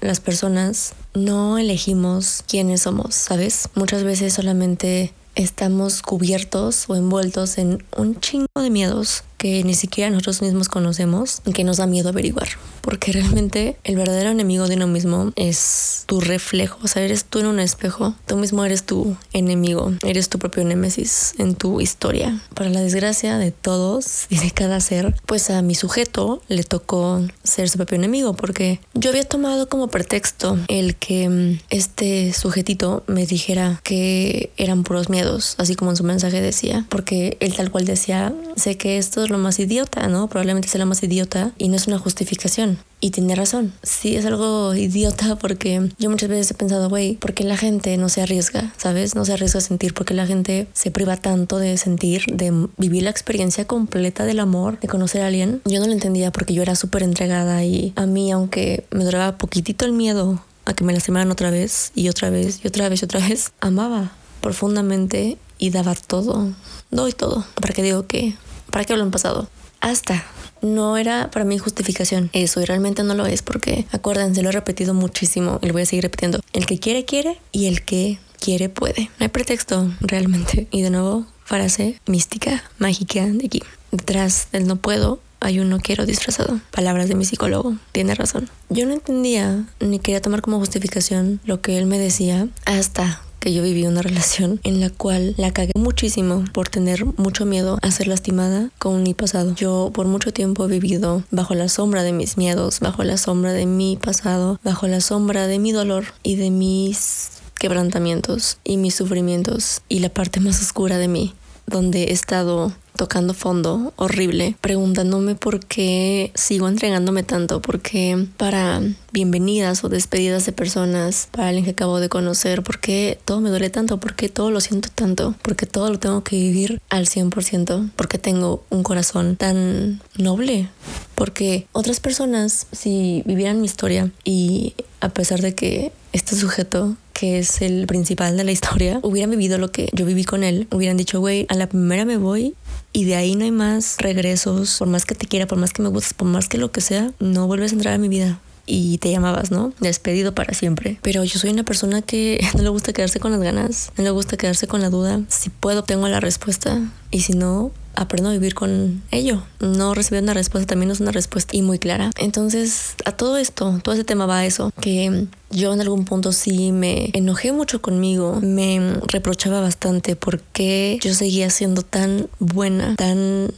las 0.00 0.20
personas 0.20 0.94
no 1.12 1.58
elegimos 1.58 2.44
quiénes 2.46 2.82
somos, 2.82 3.14
¿sabes? 3.14 3.68
Muchas 3.74 4.04
veces 4.04 4.32
solamente 4.32 5.12
estamos 5.34 6.02
cubiertos 6.02 6.88
o 6.88 6.96
envueltos 6.96 7.58
en 7.58 7.84
un 7.96 8.20
chingo 8.20 8.46
de 8.56 8.70
miedos 8.70 9.24
que 9.38 9.62
ni 9.64 9.74
siquiera 9.74 10.10
nosotros 10.10 10.42
mismos 10.42 10.68
conocemos 10.68 11.42
y 11.44 11.52
que 11.52 11.64
nos 11.64 11.78
da 11.78 11.86
miedo 11.86 12.08
averiguar. 12.08 12.48
Porque 12.84 13.12
realmente 13.12 13.78
el 13.82 13.96
verdadero 13.96 14.28
enemigo 14.28 14.68
de 14.68 14.76
uno 14.76 14.86
mismo 14.86 15.32
es 15.36 16.04
tu 16.06 16.20
reflejo. 16.20 16.78
O 16.82 16.86
sea, 16.86 17.02
eres 17.02 17.24
tú 17.24 17.38
en 17.38 17.46
un 17.46 17.58
espejo. 17.58 18.14
Tú 18.26 18.36
mismo 18.36 18.62
eres 18.62 18.84
tu 18.84 19.16
enemigo. 19.32 19.94
Eres 20.02 20.28
tu 20.28 20.38
propio 20.38 20.64
némesis 20.64 21.32
en 21.38 21.54
tu 21.54 21.80
historia. 21.80 22.38
Para 22.54 22.68
la 22.68 22.82
desgracia 22.82 23.38
de 23.38 23.52
todos 23.52 24.26
y 24.28 24.36
de 24.36 24.50
cada 24.50 24.80
ser, 24.80 25.14
pues 25.24 25.48
a 25.48 25.62
mi 25.62 25.74
sujeto 25.74 26.42
le 26.48 26.62
tocó 26.62 27.22
ser 27.42 27.70
su 27.70 27.78
propio 27.78 27.96
enemigo. 27.96 28.34
Porque 28.34 28.80
yo 28.92 29.08
había 29.08 29.24
tomado 29.24 29.70
como 29.70 29.88
pretexto 29.88 30.58
el 30.68 30.96
que 30.96 31.28
mm, 31.30 31.60
este 31.70 32.34
sujetito 32.34 33.02
me 33.06 33.24
dijera 33.24 33.80
que 33.82 34.52
eran 34.58 34.84
puros 34.84 35.08
miedos. 35.08 35.54
Así 35.56 35.74
como 35.74 35.90
en 35.92 35.96
su 35.96 36.04
mensaje 36.04 36.42
decía. 36.42 36.84
Porque 36.90 37.38
él 37.40 37.54
tal 37.54 37.70
cual 37.70 37.86
decía, 37.86 38.34
sé 38.56 38.76
que 38.76 38.98
esto 38.98 39.24
es 39.24 39.30
lo 39.30 39.38
más 39.38 39.58
idiota, 39.58 40.06
¿no? 40.08 40.28
Probablemente 40.28 40.68
sea 40.68 40.80
lo 40.80 40.86
más 40.86 41.02
idiota 41.02 41.52
y 41.56 41.68
no 41.68 41.76
es 41.76 41.86
una 41.86 41.98
justificación. 41.98 42.73
Y 43.00 43.10
tiene 43.10 43.34
razón. 43.34 43.74
Sí, 43.82 44.16
es 44.16 44.24
algo 44.24 44.74
idiota 44.74 45.36
porque 45.36 45.90
yo 45.98 46.08
muchas 46.08 46.30
veces 46.30 46.50
he 46.50 46.54
pensado, 46.54 46.88
güey, 46.88 47.16
¿por 47.16 47.34
qué 47.34 47.44
la 47.44 47.56
gente 47.56 47.96
no 47.98 48.08
se 48.08 48.22
arriesga? 48.22 48.72
¿Sabes? 48.78 49.14
No 49.14 49.24
se 49.24 49.34
arriesga 49.34 49.58
a 49.58 49.62
sentir 49.62 49.92
porque 49.92 50.14
la 50.14 50.26
gente 50.26 50.68
se 50.72 50.90
priva 50.90 51.16
tanto 51.18 51.58
de 51.58 51.76
sentir, 51.76 52.24
de 52.32 52.68
vivir 52.78 53.02
la 53.02 53.10
experiencia 53.10 53.66
completa 53.66 54.24
del 54.24 54.40
amor, 54.40 54.80
de 54.80 54.88
conocer 54.88 55.22
a 55.22 55.26
alguien. 55.26 55.60
Yo 55.66 55.80
no 55.80 55.86
lo 55.86 55.92
entendía 55.92 56.32
porque 56.32 56.54
yo 56.54 56.62
era 56.62 56.76
súper 56.76 57.02
entregada 57.02 57.62
y 57.62 57.92
a 57.96 58.06
mí, 58.06 58.32
aunque 58.32 58.86
me 58.90 59.04
duraba 59.04 59.36
poquitito 59.36 59.84
el 59.84 59.92
miedo 59.92 60.42
a 60.64 60.72
que 60.72 60.84
me 60.84 60.94
lastimaran 60.94 61.30
otra 61.30 61.50
vez 61.50 61.92
y 61.94 62.08
otra 62.08 62.30
vez 62.30 62.60
y 62.64 62.68
otra 62.68 62.88
vez 62.88 63.02
y 63.02 63.04
otra 63.04 63.20
vez, 63.20 63.52
amaba 63.60 64.12
profundamente 64.40 65.36
y 65.58 65.70
daba 65.70 65.94
todo. 65.94 66.52
Doy 66.90 67.12
todo. 67.12 67.44
¿Para 67.60 67.74
qué 67.74 67.82
digo 67.82 68.06
que 68.06 68.34
¿Para 68.74 68.84
qué 68.84 68.96
lo 68.96 69.04
han 69.04 69.12
pasado? 69.12 69.46
Hasta. 69.80 70.24
No 70.64 70.96
era 70.96 71.30
para 71.30 71.44
mí 71.44 71.58
justificación 71.58 72.30
eso 72.32 72.62
y 72.62 72.64
realmente 72.64 73.02
no 73.02 73.14
lo 73.14 73.26
es 73.26 73.42
porque 73.42 73.86
acuérdense, 73.92 74.42
lo 74.42 74.48
he 74.48 74.52
repetido 74.52 74.94
muchísimo 74.94 75.58
y 75.62 75.66
lo 75.66 75.74
voy 75.74 75.82
a 75.82 75.86
seguir 75.86 76.04
repitiendo. 76.04 76.40
El 76.54 76.64
que 76.64 76.78
quiere, 76.78 77.04
quiere 77.04 77.38
y 77.52 77.66
el 77.66 77.84
que 77.84 78.18
quiere, 78.40 78.70
puede. 78.70 79.10
No 79.18 79.24
hay 79.24 79.28
pretexto 79.28 79.92
realmente. 80.00 80.66
Y 80.70 80.80
de 80.80 80.90
nuevo, 80.90 81.26
frase 81.44 82.00
mística, 82.06 82.64
mágica 82.78 83.26
de 83.26 83.46
aquí. 83.46 83.62
Detrás 83.90 84.48
del 84.52 84.66
no 84.66 84.76
puedo 84.76 85.20
hay 85.44 85.60
un 85.60 85.68
no 85.68 85.78
quiero 85.78 86.06
disfrazado. 86.06 86.58
Palabras 86.70 87.08
de 87.08 87.16
mi 87.16 87.26
psicólogo. 87.26 87.76
Tiene 87.92 88.14
razón. 88.14 88.48
Yo 88.70 88.86
no 88.86 88.94
entendía 88.94 89.66
ni 89.78 89.98
quería 89.98 90.22
tomar 90.22 90.40
como 90.40 90.58
justificación 90.58 91.38
lo 91.44 91.60
que 91.60 91.76
él 91.76 91.84
me 91.84 91.98
decía 91.98 92.48
hasta 92.64 93.20
que 93.44 93.52
yo 93.52 93.62
viví 93.62 93.86
una 93.86 94.00
relación 94.00 94.58
en 94.64 94.80
la 94.80 94.88
cual 94.88 95.34
la 95.36 95.52
cagué 95.52 95.72
muchísimo 95.76 96.44
por 96.54 96.70
tener 96.70 97.04
mucho 97.18 97.44
miedo 97.44 97.78
a 97.82 97.90
ser 97.90 98.06
lastimada 98.06 98.70
con 98.78 99.02
mi 99.02 99.12
pasado. 99.12 99.54
Yo 99.54 99.90
por 99.92 100.06
mucho 100.06 100.32
tiempo 100.32 100.64
he 100.64 100.68
vivido 100.68 101.24
bajo 101.30 101.54
la 101.54 101.68
sombra 101.68 102.02
de 102.02 102.14
mis 102.14 102.38
miedos, 102.38 102.80
bajo 102.80 103.04
la 103.04 103.18
sombra 103.18 103.52
de 103.52 103.66
mi 103.66 103.98
pasado, 103.98 104.58
bajo 104.64 104.88
la 104.88 105.02
sombra 105.02 105.46
de 105.46 105.58
mi 105.58 105.72
dolor 105.72 106.06
y 106.22 106.36
de 106.36 106.48
mis 106.48 107.32
quebrantamientos 107.58 108.56
y 108.64 108.78
mis 108.78 108.94
sufrimientos 108.94 109.82
y 109.90 109.98
la 109.98 110.08
parte 110.08 110.40
más 110.40 110.62
oscura 110.62 110.96
de 110.96 111.08
mí, 111.08 111.34
donde 111.66 112.04
he 112.04 112.12
estado 112.12 112.72
tocando 112.96 113.34
fondo 113.34 113.92
horrible, 113.96 114.56
preguntándome 114.60 115.34
por 115.34 115.60
qué 115.60 116.30
sigo 116.34 116.68
entregándome 116.68 117.22
tanto, 117.22 117.60
porque 117.60 118.26
para 118.36 118.80
bienvenidas 119.12 119.84
o 119.84 119.88
despedidas 119.88 120.46
de 120.46 120.52
personas, 120.52 121.28
para 121.32 121.48
alguien 121.48 121.64
que 121.64 121.72
acabo 121.72 122.00
de 122.00 122.08
conocer, 122.08 122.62
por 122.62 122.78
qué 122.78 123.18
todo 123.24 123.40
me 123.40 123.50
duele 123.50 123.70
tanto, 123.70 123.98
por 123.98 124.14
qué 124.14 124.28
todo 124.28 124.50
lo 124.50 124.60
siento 124.60 124.88
tanto, 124.94 125.34
porque 125.42 125.66
todo 125.66 125.90
lo 125.90 125.98
tengo 125.98 126.22
que 126.22 126.36
vivir 126.36 126.80
al 126.88 127.06
100%, 127.06 127.90
porque 127.96 128.18
tengo 128.18 128.64
un 128.70 128.82
corazón 128.82 129.36
tan 129.36 130.00
noble, 130.16 130.68
porque 131.14 131.66
otras 131.72 132.00
personas, 132.00 132.66
si 132.72 133.22
vivieran 133.26 133.60
mi 133.60 133.66
historia 133.66 134.10
y 134.24 134.74
a 135.00 135.08
pesar 135.08 135.40
de 135.40 135.54
que 135.54 135.92
este 136.12 136.36
sujeto 136.36 136.96
que 137.12 137.38
es 137.38 137.62
el 137.62 137.86
principal 137.86 138.36
de 138.36 138.44
la 138.44 138.50
historia, 138.50 138.98
hubieran 139.02 139.30
vivido 139.30 139.56
lo 139.56 139.70
que 139.70 139.88
yo 139.92 140.04
viví 140.04 140.24
con 140.24 140.42
él, 140.42 140.66
hubieran 140.72 140.96
dicho, 140.96 141.20
güey, 141.20 141.46
a 141.48 141.54
la 141.54 141.68
primera 141.68 142.04
me 142.04 142.16
voy 142.16 142.54
y 142.94 143.04
de 143.04 143.16
ahí 143.16 143.34
no 143.34 143.44
hay 143.44 143.50
más 143.50 143.96
regresos, 143.98 144.78
por 144.78 144.88
más 144.88 145.04
que 145.04 145.14
te 145.14 145.26
quiera, 145.26 145.46
por 145.46 145.58
más 145.58 145.72
que 145.72 145.82
me 145.82 145.88
gustes, 145.88 146.14
por 146.14 146.28
más 146.28 146.48
que 146.48 146.56
lo 146.56 146.70
que 146.70 146.80
sea, 146.80 147.12
no 147.18 147.46
vuelves 147.46 147.72
a 147.72 147.74
entrar 147.74 147.94
a 147.94 147.98
mi 147.98 148.08
vida 148.08 148.40
y 148.66 148.98
te 148.98 149.10
llamabas, 149.10 149.50
¿no? 149.50 149.72
Despedido 149.80 150.34
para 150.34 150.54
siempre. 150.54 150.98
Pero 151.02 151.24
yo 151.24 151.38
soy 151.38 151.50
una 151.50 151.64
persona 151.64 152.02
que 152.02 152.40
no 152.56 152.62
le 152.62 152.68
gusta 152.68 152.92
quedarse 152.92 153.20
con 153.20 153.32
las 153.32 153.40
ganas, 153.40 153.92
no 153.96 154.04
le 154.04 154.10
gusta 154.10 154.36
quedarse 154.36 154.66
con 154.66 154.80
la 154.80 154.90
duda. 154.90 155.20
Si 155.28 155.50
puedo, 155.50 155.84
tengo 155.84 156.08
la 156.08 156.20
respuesta 156.20 156.80
y 157.10 157.20
si 157.20 157.32
no, 157.34 157.70
aprendo 157.96 158.30
a 158.30 158.32
vivir 158.32 158.54
con 158.54 159.02
ello. 159.10 159.42
No 159.60 159.94
recibir 159.94 160.22
una 160.22 160.34
respuesta 160.34 160.66
también 160.66 160.90
es 160.90 161.00
una 161.00 161.12
respuesta 161.12 161.56
y 161.56 161.62
muy 161.62 161.78
clara. 161.78 162.10
Entonces, 162.18 162.94
a 163.04 163.12
todo 163.12 163.36
esto, 163.36 163.80
todo 163.82 163.94
ese 163.94 164.04
tema 164.04 164.26
va 164.26 164.38
a 164.38 164.46
eso, 164.46 164.72
que 164.80 165.26
yo 165.50 165.72
en 165.72 165.80
algún 165.80 166.04
punto 166.04 166.32
sí 166.32 166.72
me 166.72 167.10
enojé 167.12 167.52
mucho 167.52 167.80
conmigo, 167.80 168.40
me 168.42 168.94
reprochaba 169.06 169.60
bastante 169.60 170.16
porque 170.16 170.98
yo 171.02 171.14
seguía 171.14 171.50
siendo 171.50 171.82
tan 171.82 172.28
buena, 172.40 172.96
tan 172.96 173.52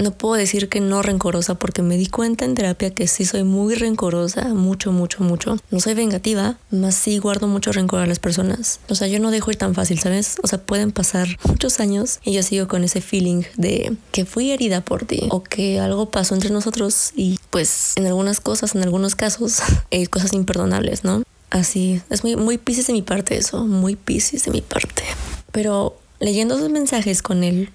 no 0.00 0.12
puedo 0.12 0.34
decir 0.34 0.68
que 0.68 0.80
no 0.80 1.02
rencorosa 1.02 1.54
porque 1.54 1.82
me 1.82 1.96
di 1.96 2.06
cuenta 2.06 2.44
en 2.44 2.54
terapia 2.54 2.90
que 2.90 3.06
sí 3.06 3.24
soy 3.24 3.44
muy 3.44 3.74
rencorosa, 3.74 4.48
mucho, 4.54 4.92
mucho, 4.92 5.22
mucho. 5.22 5.56
No 5.70 5.80
soy 5.80 5.94
vengativa, 5.94 6.58
más 6.70 6.94
sí 6.94 7.18
guardo 7.18 7.46
mucho 7.46 7.72
rencor 7.72 8.00
a 8.00 8.06
las 8.06 8.18
personas. 8.18 8.80
O 8.88 8.94
sea, 8.94 9.08
yo 9.08 9.18
no 9.18 9.30
dejo 9.30 9.50
ir 9.50 9.56
tan 9.56 9.74
fácil, 9.74 9.98
¿sabes? 9.98 10.36
O 10.42 10.46
sea, 10.46 10.58
pueden 10.60 10.92
pasar 10.92 11.28
muchos 11.46 11.80
años 11.80 12.20
y 12.24 12.32
yo 12.32 12.42
sigo 12.42 12.68
con 12.68 12.84
ese 12.84 13.00
feeling 13.00 13.42
de 13.56 13.96
que 14.12 14.24
fui 14.24 14.50
herida 14.50 14.80
por 14.80 15.04
ti 15.04 15.28
o 15.30 15.42
que 15.42 15.80
algo 15.80 16.10
pasó 16.10 16.34
entre 16.34 16.50
nosotros 16.50 17.12
y 17.14 17.38
pues 17.50 17.92
en 17.96 18.06
algunas 18.06 18.40
cosas, 18.40 18.74
en 18.74 18.82
algunos 18.82 19.14
casos, 19.14 19.60
hay 19.90 20.06
cosas 20.08 20.32
imperdonables, 20.32 21.04
¿no? 21.04 21.22
Así, 21.50 22.00
es 22.10 22.22
muy, 22.22 22.36
muy 22.36 22.58
piscis 22.58 22.86
de 22.86 22.92
mi 22.92 23.02
parte 23.02 23.36
eso, 23.36 23.64
muy 23.64 23.96
piscis 23.96 24.44
de 24.44 24.52
mi 24.52 24.60
parte. 24.60 25.02
Pero 25.50 25.98
leyendo 26.20 26.58
sus 26.58 26.70
mensajes 26.70 27.22
con 27.22 27.42
él, 27.42 27.70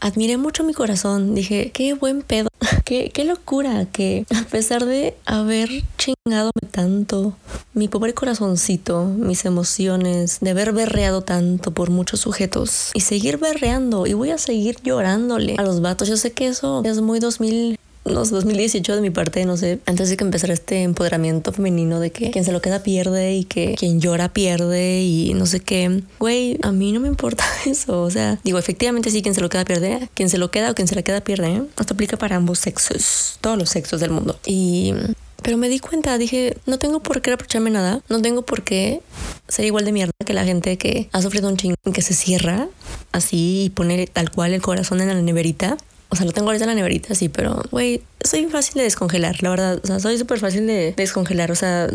admiré 0.00 0.36
mucho 0.36 0.64
mi 0.64 0.74
corazón. 0.74 1.34
Dije, 1.34 1.70
qué 1.72 1.94
buen 1.94 2.22
pedo, 2.22 2.48
qué, 2.84 3.10
qué 3.14 3.24
locura 3.24 3.86
que 3.86 4.26
a 4.34 4.42
pesar 4.48 4.84
de 4.84 5.16
haber 5.24 5.68
chingado 5.96 6.50
tanto, 6.70 7.36
mi 7.74 7.88
pobre 7.88 8.14
corazoncito, 8.14 9.04
mis 9.04 9.44
emociones, 9.44 10.38
de 10.40 10.50
haber 10.50 10.72
berreado 10.72 11.22
tanto 11.22 11.70
por 11.70 11.90
muchos 11.90 12.20
sujetos 12.20 12.90
y 12.94 13.00
seguir 13.00 13.38
berreando 13.38 14.06
y 14.06 14.14
voy 14.14 14.30
a 14.30 14.38
seguir 14.38 14.76
llorándole 14.82 15.54
a 15.58 15.62
los 15.62 15.80
vatos. 15.80 16.08
Yo 16.08 16.16
sé 16.16 16.32
que 16.32 16.48
eso 16.48 16.82
es 16.84 17.00
muy 17.00 17.20
2000 17.20 17.78
no 18.04 18.24
2018 18.24 18.96
de 18.96 19.00
mi 19.00 19.10
parte, 19.10 19.44
no 19.44 19.56
sé, 19.56 19.78
antes 19.86 20.08
de 20.08 20.16
que 20.16 20.24
empezara 20.24 20.52
este 20.52 20.82
empoderamiento 20.82 21.52
femenino 21.52 22.00
de 22.00 22.10
que 22.10 22.30
quien 22.30 22.44
se 22.44 22.52
lo 22.52 22.60
queda 22.60 22.82
pierde 22.82 23.34
y 23.34 23.44
que 23.44 23.74
quien 23.78 24.00
llora 24.00 24.28
pierde 24.28 25.02
y 25.02 25.34
no 25.34 25.46
sé 25.46 25.60
qué. 25.60 26.02
Güey, 26.18 26.58
a 26.62 26.72
mí 26.72 26.92
no 26.92 27.00
me 27.00 27.08
importa 27.08 27.44
eso. 27.66 28.02
O 28.02 28.10
sea, 28.10 28.38
digo, 28.44 28.58
efectivamente 28.58 29.10
sí, 29.10 29.22
quien 29.22 29.34
se 29.34 29.40
lo 29.40 29.48
queda 29.48 29.64
pierde. 29.64 30.08
Quien 30.14 30.28
se 30.28 30.38
lo 30.38 30.50
queda 30.50 30.70
o 30.70 30.74
quien 30.74 30.88
se 30.88 30.94
la 30.94 31.02
queda 31.02 31.20
pierde. 31.20 31.48
¿eh? 31.48 31.62
Esto 31.78 31.94
aplica 31.94 32.16
para 32.16 32.36
ambos 32.36 32.58
sexos, 32.58 33.38
todos 33.40 33.58
los 33.58 33.70
sexos 33.70 34.00
del 34.00 34.10
mundo. 34.10 34.38
Y 34.46 34.94
pero 35.42 35.56
me 35.56 35.68
di 35.68 35.80
cuenta, 35.80 36.16
dije, 36.18 36.56
no 36.66 36.78
tengo 36.78 37.00
por 37.00 37.20
qué 37.20 37.30
reprocharme 37.30 37.70
nada, 37.70 38.00
no 38.08 38.22
tengo 38.22 38.42
por 38.42 38.62
qué 38.62 39.00
ser 39.48 39.64
igual 39.64 39.84
de 39.84 39.90
mierda 39.90 40.12
que 40.24 40.32
la 40.32 40.44
gente 40.44 40.78
que 40.78 41.08
ha 41.10 41.20
sufrido 41.20 41.48
un 41.48 41.56
chingo, 41.56 41.74
que 41.92 42.00
se 42.00 42.14
cierra 42.14 42.68
así 43.10 43.64
y 43.64 43.70
pone 43.70 44.06
tal 44.06 44.30
cual 44.30 44.54
el 44.54 44.62
corazón 44.62 45.00
en 45.00 45.08
la 45.08 45.14
neverita 45.20 45.76
o 46.12 46.14
sea, 46.14 46.26
lo 46.26 46.32
tengo 46.32 46.48
ahorita 46.48 46.64
en 46.64 46.68
la 46.68 46.74
neverita, 46.74 47.14
sí, 47.14 47.30
pero, 47.30 47.62
güey, 47.70 48.02
soy 48.22 48.44
fácil 48.44 48.74
de 48.74 48.82
descongelar, 48.82 49.42
la 49.42 49.48
verdad. 49.48 49.80
O 49.82 49.86
sea, 49.86 49.98
soy 49.98 50.18
súper 50.18 50.38
fácil 50.38 50.66
de 50.66 50.92
descongelar. 50.94 51.50
O 51.50 51.54
sea, 51.54 51.88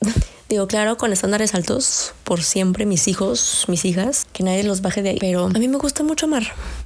digo, 0.50 0.66
claro, 0.66 0.98
con 0.98 1.10
estándares 1.10 1.54
altos, 1.54 2.12
por 2.22 2.42
siempre, 2.42 2.84
mis 2.84 3.08
hijos, 3.08 3.64
mis 3.68 3.86
hijas, 3.86 4.26
que 4.34 4.42
nadie 4.42 4.62
los 4.62 4.82
baje 4.82 5.00
de 5.00 5.08
ahí. 5.10 5.18
Pero 5.18 5.46
a 5.46 5.58
mí 5.58 5.68
me 5.68 5.78
gusta 5.78 6.02
mucho 6.02 6.26
amar. 6.26 6.42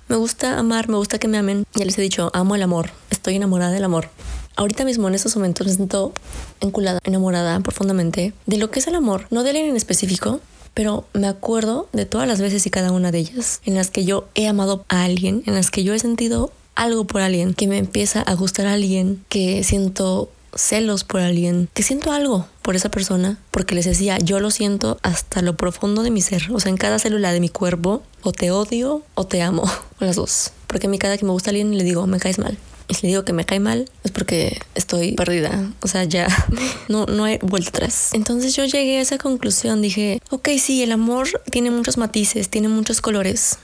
Me 0.06 0.14
gusta 0.14 0.60
amar, 0.60 0.88
me 0.88 0.96
gusta 0.96 1.18
que 1.18 1.26
me 1.26 1.38
amen. 1.38 1.64
Ya 1.74 1.84
les 1.84 1.98
he 1.98 2.02
dicho, 2.02 2.30
amo 2.34 2.54
el 2.54 2.62
amor. 2.62 2.90
Estoy 3.10 3.34
enamorada 3.34 3.72
del 3.72 3.82
amor. 3.82 4.08
Ahorita 4.54 4.84
mismo, 4.84 5.08
en 5.08 5.16
estos 5.16 5.34
momentos, 5.34 5.66
me 5.66 5.72
siento 5.72 6.12
enculada, 6.60 7.00
enamorada 7.02 7.58
profundamente 7.58 8.32
de 8.46 8.58
lo 8.58 8.70
que 8.70 8.78
es 8.78 8.86
el 8.86 8.94
amor. 8.94 9.26
No 9.30 9.42
de 9.42 9.50
alguien 9.50 9.70
en 9.70 9.76
específico, 9.76 10.40
pero 10.72 11.04
me 11.14 11.26
acuerdo 11.26 11.88
de 11.92 12.06
todas 12.06 12.28
las 12.28 12.40
veces 12.40 12.64
y 12.64 12.70
cada 12.70 12.92
una 12.92 13.10
de 13.10 13.18
ellas 13.18 13.60
en 13.64 13.74
las 13.74 13.90
que 13.90 14.04
yo 14.04 14.28
he 14.36 14.46
amado 14.46 14.84
a 14.88 15.02
alguien, 15.02 15.42
en 15.46 15.54
las 15.54 15.72
que 15.72 15.82
yo 15.82 15.92
he 15.92 15.98
sentido 15.98 16.52
algo 16.76 17.04
por 17.06 17.22
alguien, 17.22 17.54
que 17.54 17.66
me 17.66 17.78
empieza 17.78 18.22
a 18.22 18.34
gustar 18.34 18.66
a 18.66 18.74
alguien, 18.74 19.24
que 19.28 19.64
siento 19.64 20.30
celos 20.54 21.04
por 21.04 21.20
alguien, 21.20 21.68
que 21.74 21.82
siento 21.82 22.12
algo 22.12 22.46
por 22.62 22.76
esa 22.76 22.90
persona, 22.90 23.38
porque 23.50 23.74
les 23.74 23.84
decía, 23.84 24.18
yo 24.18 24.40
lo 24.40 24.50
siento 24.50 24.98
hasta 25.02 25.42
lo 25.42 25.56
profundo 25.56 26.02
de 26.02 26.10
mi 26.10 26.20
ser, 26.20 26.50
o 26.52 26.60
sea, 26.60 26.70
en 26.70 26.76
cada 26.76 26.98
célula 26.98 27.32
de 27.32 27.40
mi 27.40 27.48
cuerpo, 27.48 28.02
o 28.22 28.32
te 28.32 28.50
odio 28.50 29.02
o 29.14 29.26
te 29.26 29.42
amo, 29.42 29.62
o 30.00 30.04
las 30.04 30.16
dos, 30.16 30.52
porque 30.66 30.86
a 30.86 30.90
mí 30.90 30.98
cada 30.98 31.18
que 31.18 31.24
me 31.24 31.32
gusta 31.32 31.50
alguien 31.50 31.76
le 31.76 31.84
digo, 31.84 32.06
me 32.06 32.18
caes 32.18 32.38
mal. 32.38 32.56
Y 32.88 32.94
si 32.94 33.02
le 33.02 33.08
digo 33.08 33.24
que 33.24 33.32
me 33.32 33.44
cae 33.44 33.58
mal, 33.58 33.90
es 34.04 34.12
porque 34.12 34.60
estoy 34.76 35.16
perdida. 35.16 35.72
O 35.82 35.88
sea, 35.88 36.04
ya 36.04 36.28
no, 36.88 37.06
no 37.06 37.24
hay 37.24 37.38
vuelta 37.42 37.70
atrás. 37.70 38.10
Entonces 38.12 38.54
yo 38.54 38.64
llegué 38.64 38.98
a 38.98 39.00
esa 39.00 39.18
conclusión. 39.18 39.82
Dije, 39.82 40.20
ok, 40.30 40.50
sí, 40.56 40.84
el 40.84 40.92
amor 40.92 41.26
tiene 41.50 41.72
muchos 41.72 41.96
matices, 41.96 42.48
tiene 42.48 42.68
muchos 42.68 43.00
colores. 43.00 43.58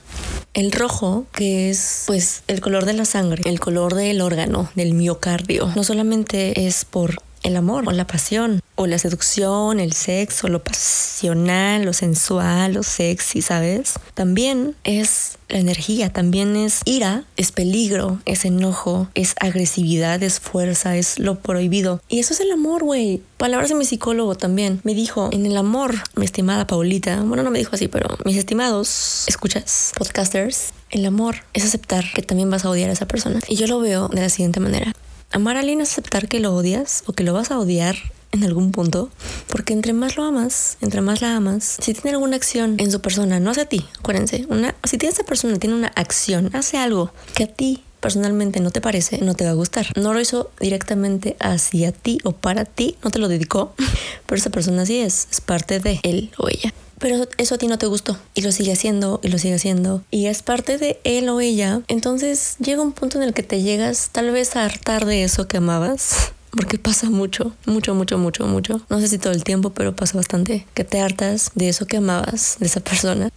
El 0.53 0.71
rojo, 0.71 1.25
que 1.33 1.71
es 1.71 2.03
pues 2.05 2.43
el 2.47 2.61
color 2.61 2.85
de 2.85 2.93
la 2.93 3.05
sangre, 3.05 3.41
el 3.49 3.59
color 3.59 3.95
del 3.95 4.21
órgano, 4.21 4.69
del 4.75 4.93
miocardio, 4.93 5.71
no 5.75 5.83
solamente 5.83 6.67
es 6.67 6.85
por 6.85 7.15
el 7.43 7.55
amor 7.55 7.83
o 7.87 7.91
la 7.91 8.07
pasión 8.07 8.61
o 8.75 8.87
la 8.87 8.97
seducción, 8.97 9.79
el 9.79 9.93
sexo, 9.93 10.47
lo 10.47 10.63
pasional, 10.63 11.83
lo 11.83 11.93
sensual, 11.93 12.73
lo 12.73 12.83
sexy, 12.83 13.41
¿sabes? 13.41 13.93
También 14.15 14.75
es 14.83 15.37
la 15.49 15.59
energía, 15.59 16.11
también 16.11 16.55
es 16.55 16.81
ira, 16.85 17.25
es 17.37 17.51
peligro, 17.51 18.19
es 18.25 18.45
enojo, 18.45 19.07
es 19.13 19.35
agresividad, 19.39 20.23
es 20.23 20.39
fuerza, 20.39 20.97
es 20.97 21.19
lo 21.19 21.39
prohibido. 21.39 22.01
Y 22.09 22.19
eso 22.19 22.33
es 22.33 22.39
el 22.39 22.51
amor, 22.51 22.83
güey. 22.83 23.21
Palabras 23.37 23.69
de 23.69 23.75
mi 23.75 23.85
psicólogo 23.85 24.35
también. 24.35 24.81
Me 24.83 24.95
dijo, 24.95 25.29
en 25.31 25.45
el 25.45 25.55
amor, 25.57 25.95
mi 26.15 26.25
estimada 26.25 26.65
Paulita, 26.65 27.21
bueno, 27.21 27.43
no 27.43 27.51
me 27.51 27.59
dijo 27.59 27.75
así, 27.75 27.87
pero 27.87 28.17
mis 28.25 28.37
estimados, 28.37 29.25
escuchas, 29.27 29.91
podcasters, 29.97 30.73
el 30.89 31.05
amor 31.05 31.37
es 31.53 31.65
aceptar 31.65 32.05
que 32.13 32.21
también 32.21 32.49
vas 32.49 32.65
a 32.65 32.69
odiar 32.69 32.89
a 32.89 32.93
esa 32.93 33.07
persona. 33.07 33.39
Y 33.47 33.55
yo 33.55 33.67
lo 33.67 33.79
veo 33.79 34.07
de 34.07 34.21
la 34.21 34.29
siguiente 34.29 34.59
manera. 34.59 34.93
Amar 35.33 35.57
a 35.57 35.61
alguien 35.61 35.81
es 35.81 35.91
aceptar 35.91 36.27
que 36.27 36.39
lo 36.39 36.53
odias 36.53 37.03
o 37.07 37.13
que 37.13 37.23
lo 37.23 37.33
vas 37.33 37.49
a 37.49 37.57
odiar 37.57 37.95
en 38.33 38.43
algún 38.43 38.71
punto, 38.71 39.09
porque 39.47 39.73
entre 39.73 39.91
más 39.91 40.15
lo 40.15 40.23
amas, 40.23 40.77
entre 40.81 41.01
más 41.01 41.21
la 41.21 41.35
amas, 41.35 41.77
si 41.81 41.95
tiene 41.95 42.11
alguna 42.11 42.35
acción 42.35 42.75
en 42.77 42.91
su 42.91 43.01
persona, 43.01 43.39
no 43.39 43.49
hacia 43.49 43.65
ti, 43.65 43.83
acuérdense, 43.97 44.45
una, 44.49 44.75
si 44.83 44.97
esa 45.01 45.23
persona 45.23 45.57
tiene 45.57 45.75
una 45.75 45.91
acción, 45.95 46.51
hace 46.53 46.77
algo 46.77 47.11
que 47.33 47.45
a 47.45 47.47
ti 47.47 47.81
personalmente 48.03 48.59
no 48.59 48.69
te 48.69 48.81
parece, 48.81 49.19
no 49.19 49.33
te 49.33 49.45
va 49.45 49.51
a 49.51 49.53
gustar. 49.53 49.87
No 49.95 50.13
lo 50.13 50.19
hizo 50.19 50.51
directamente 50.59 51.37
hacia 51.39 51.93
ti 51.93 52.19
o 52.25 52.33
para 52.33 52.65
ti, 52.65 52.97
no 53.01 53.09
te 53.09 53.17
lo 53.17 53.29
dedicó, 53.29 53.73
pero 54.27 54.37
esa 54.37 54.49
persona 54.49 54.85
sí 54.85 54.99
es, 54.99 55.29
es 55.31 55.39
parte 55.39 55.79
de 55.79 56.01
él 56.03 56.29
o 56.37 56.49
ella. 56.49 56.73
Pero 56.99 57.27
eso 57.37 57.55
a 57.55 57.57
ti 57.57 57.67
no 57.67 57.77
te 57.77 57.85
gustó 57.85 58.17
y 58.33 58.41
lo 58.41 58.51
sigue 58.51 58.73
haciendo 58.73 59.19
y 59.23 59.29
lo 59.29 59.37
sigue 59.37 59.55
haciendo 59.55 60.03
y 60.11 60.27
es 60.27 60.43
parte 60.43 60.77
de 60.77 60.99
él 61.03 61.27
o 61.29 61.39
ella. 61.39 61.81
Entonces 61.87 62.55
llega 62.59 62.81
un 62.81 62.91
punto 62.91 63.17
en 63.17 63.23
el 63.23 63.33
que 63.33 63.43
te 63.43 63.61
llegas 63.61 64.09
tal 64.11 64.31
vez 64.31 64.55
a 64.55 64.65
hartar 64.65 65.05
de 65.05 65.23
eso 65.23 65.47
que 65.47 65.57
amabas 65.57 66.32
porque 66.55 66.77
pasa 66.77 67.09
mucho, 67.09 67.53
mucho, 67.65 67.95
mucho, 67.95 68.17
mucho, 68.17 68.45
mucho. 68.45 68.81
No 68.89 68.99
sé 68.99 69.07
si 69.07 69.17
todo 69.17 69.33
el 69.33 69.43
tiempo, 69.43 69.71
pero 69.71 69.95
pasa 69.95 70.17
bastante. 70.17 70.65
Que 70.73 70.83
te 70.83 71.01
hartas 71.01 71.51
de 71.55 71.69
eso 71.69 71.85
que 71.85 71.97
amabas, 71.97 72.57
de 72.59 72.67
esa 72.67 72.79
persona. 72.79 73.29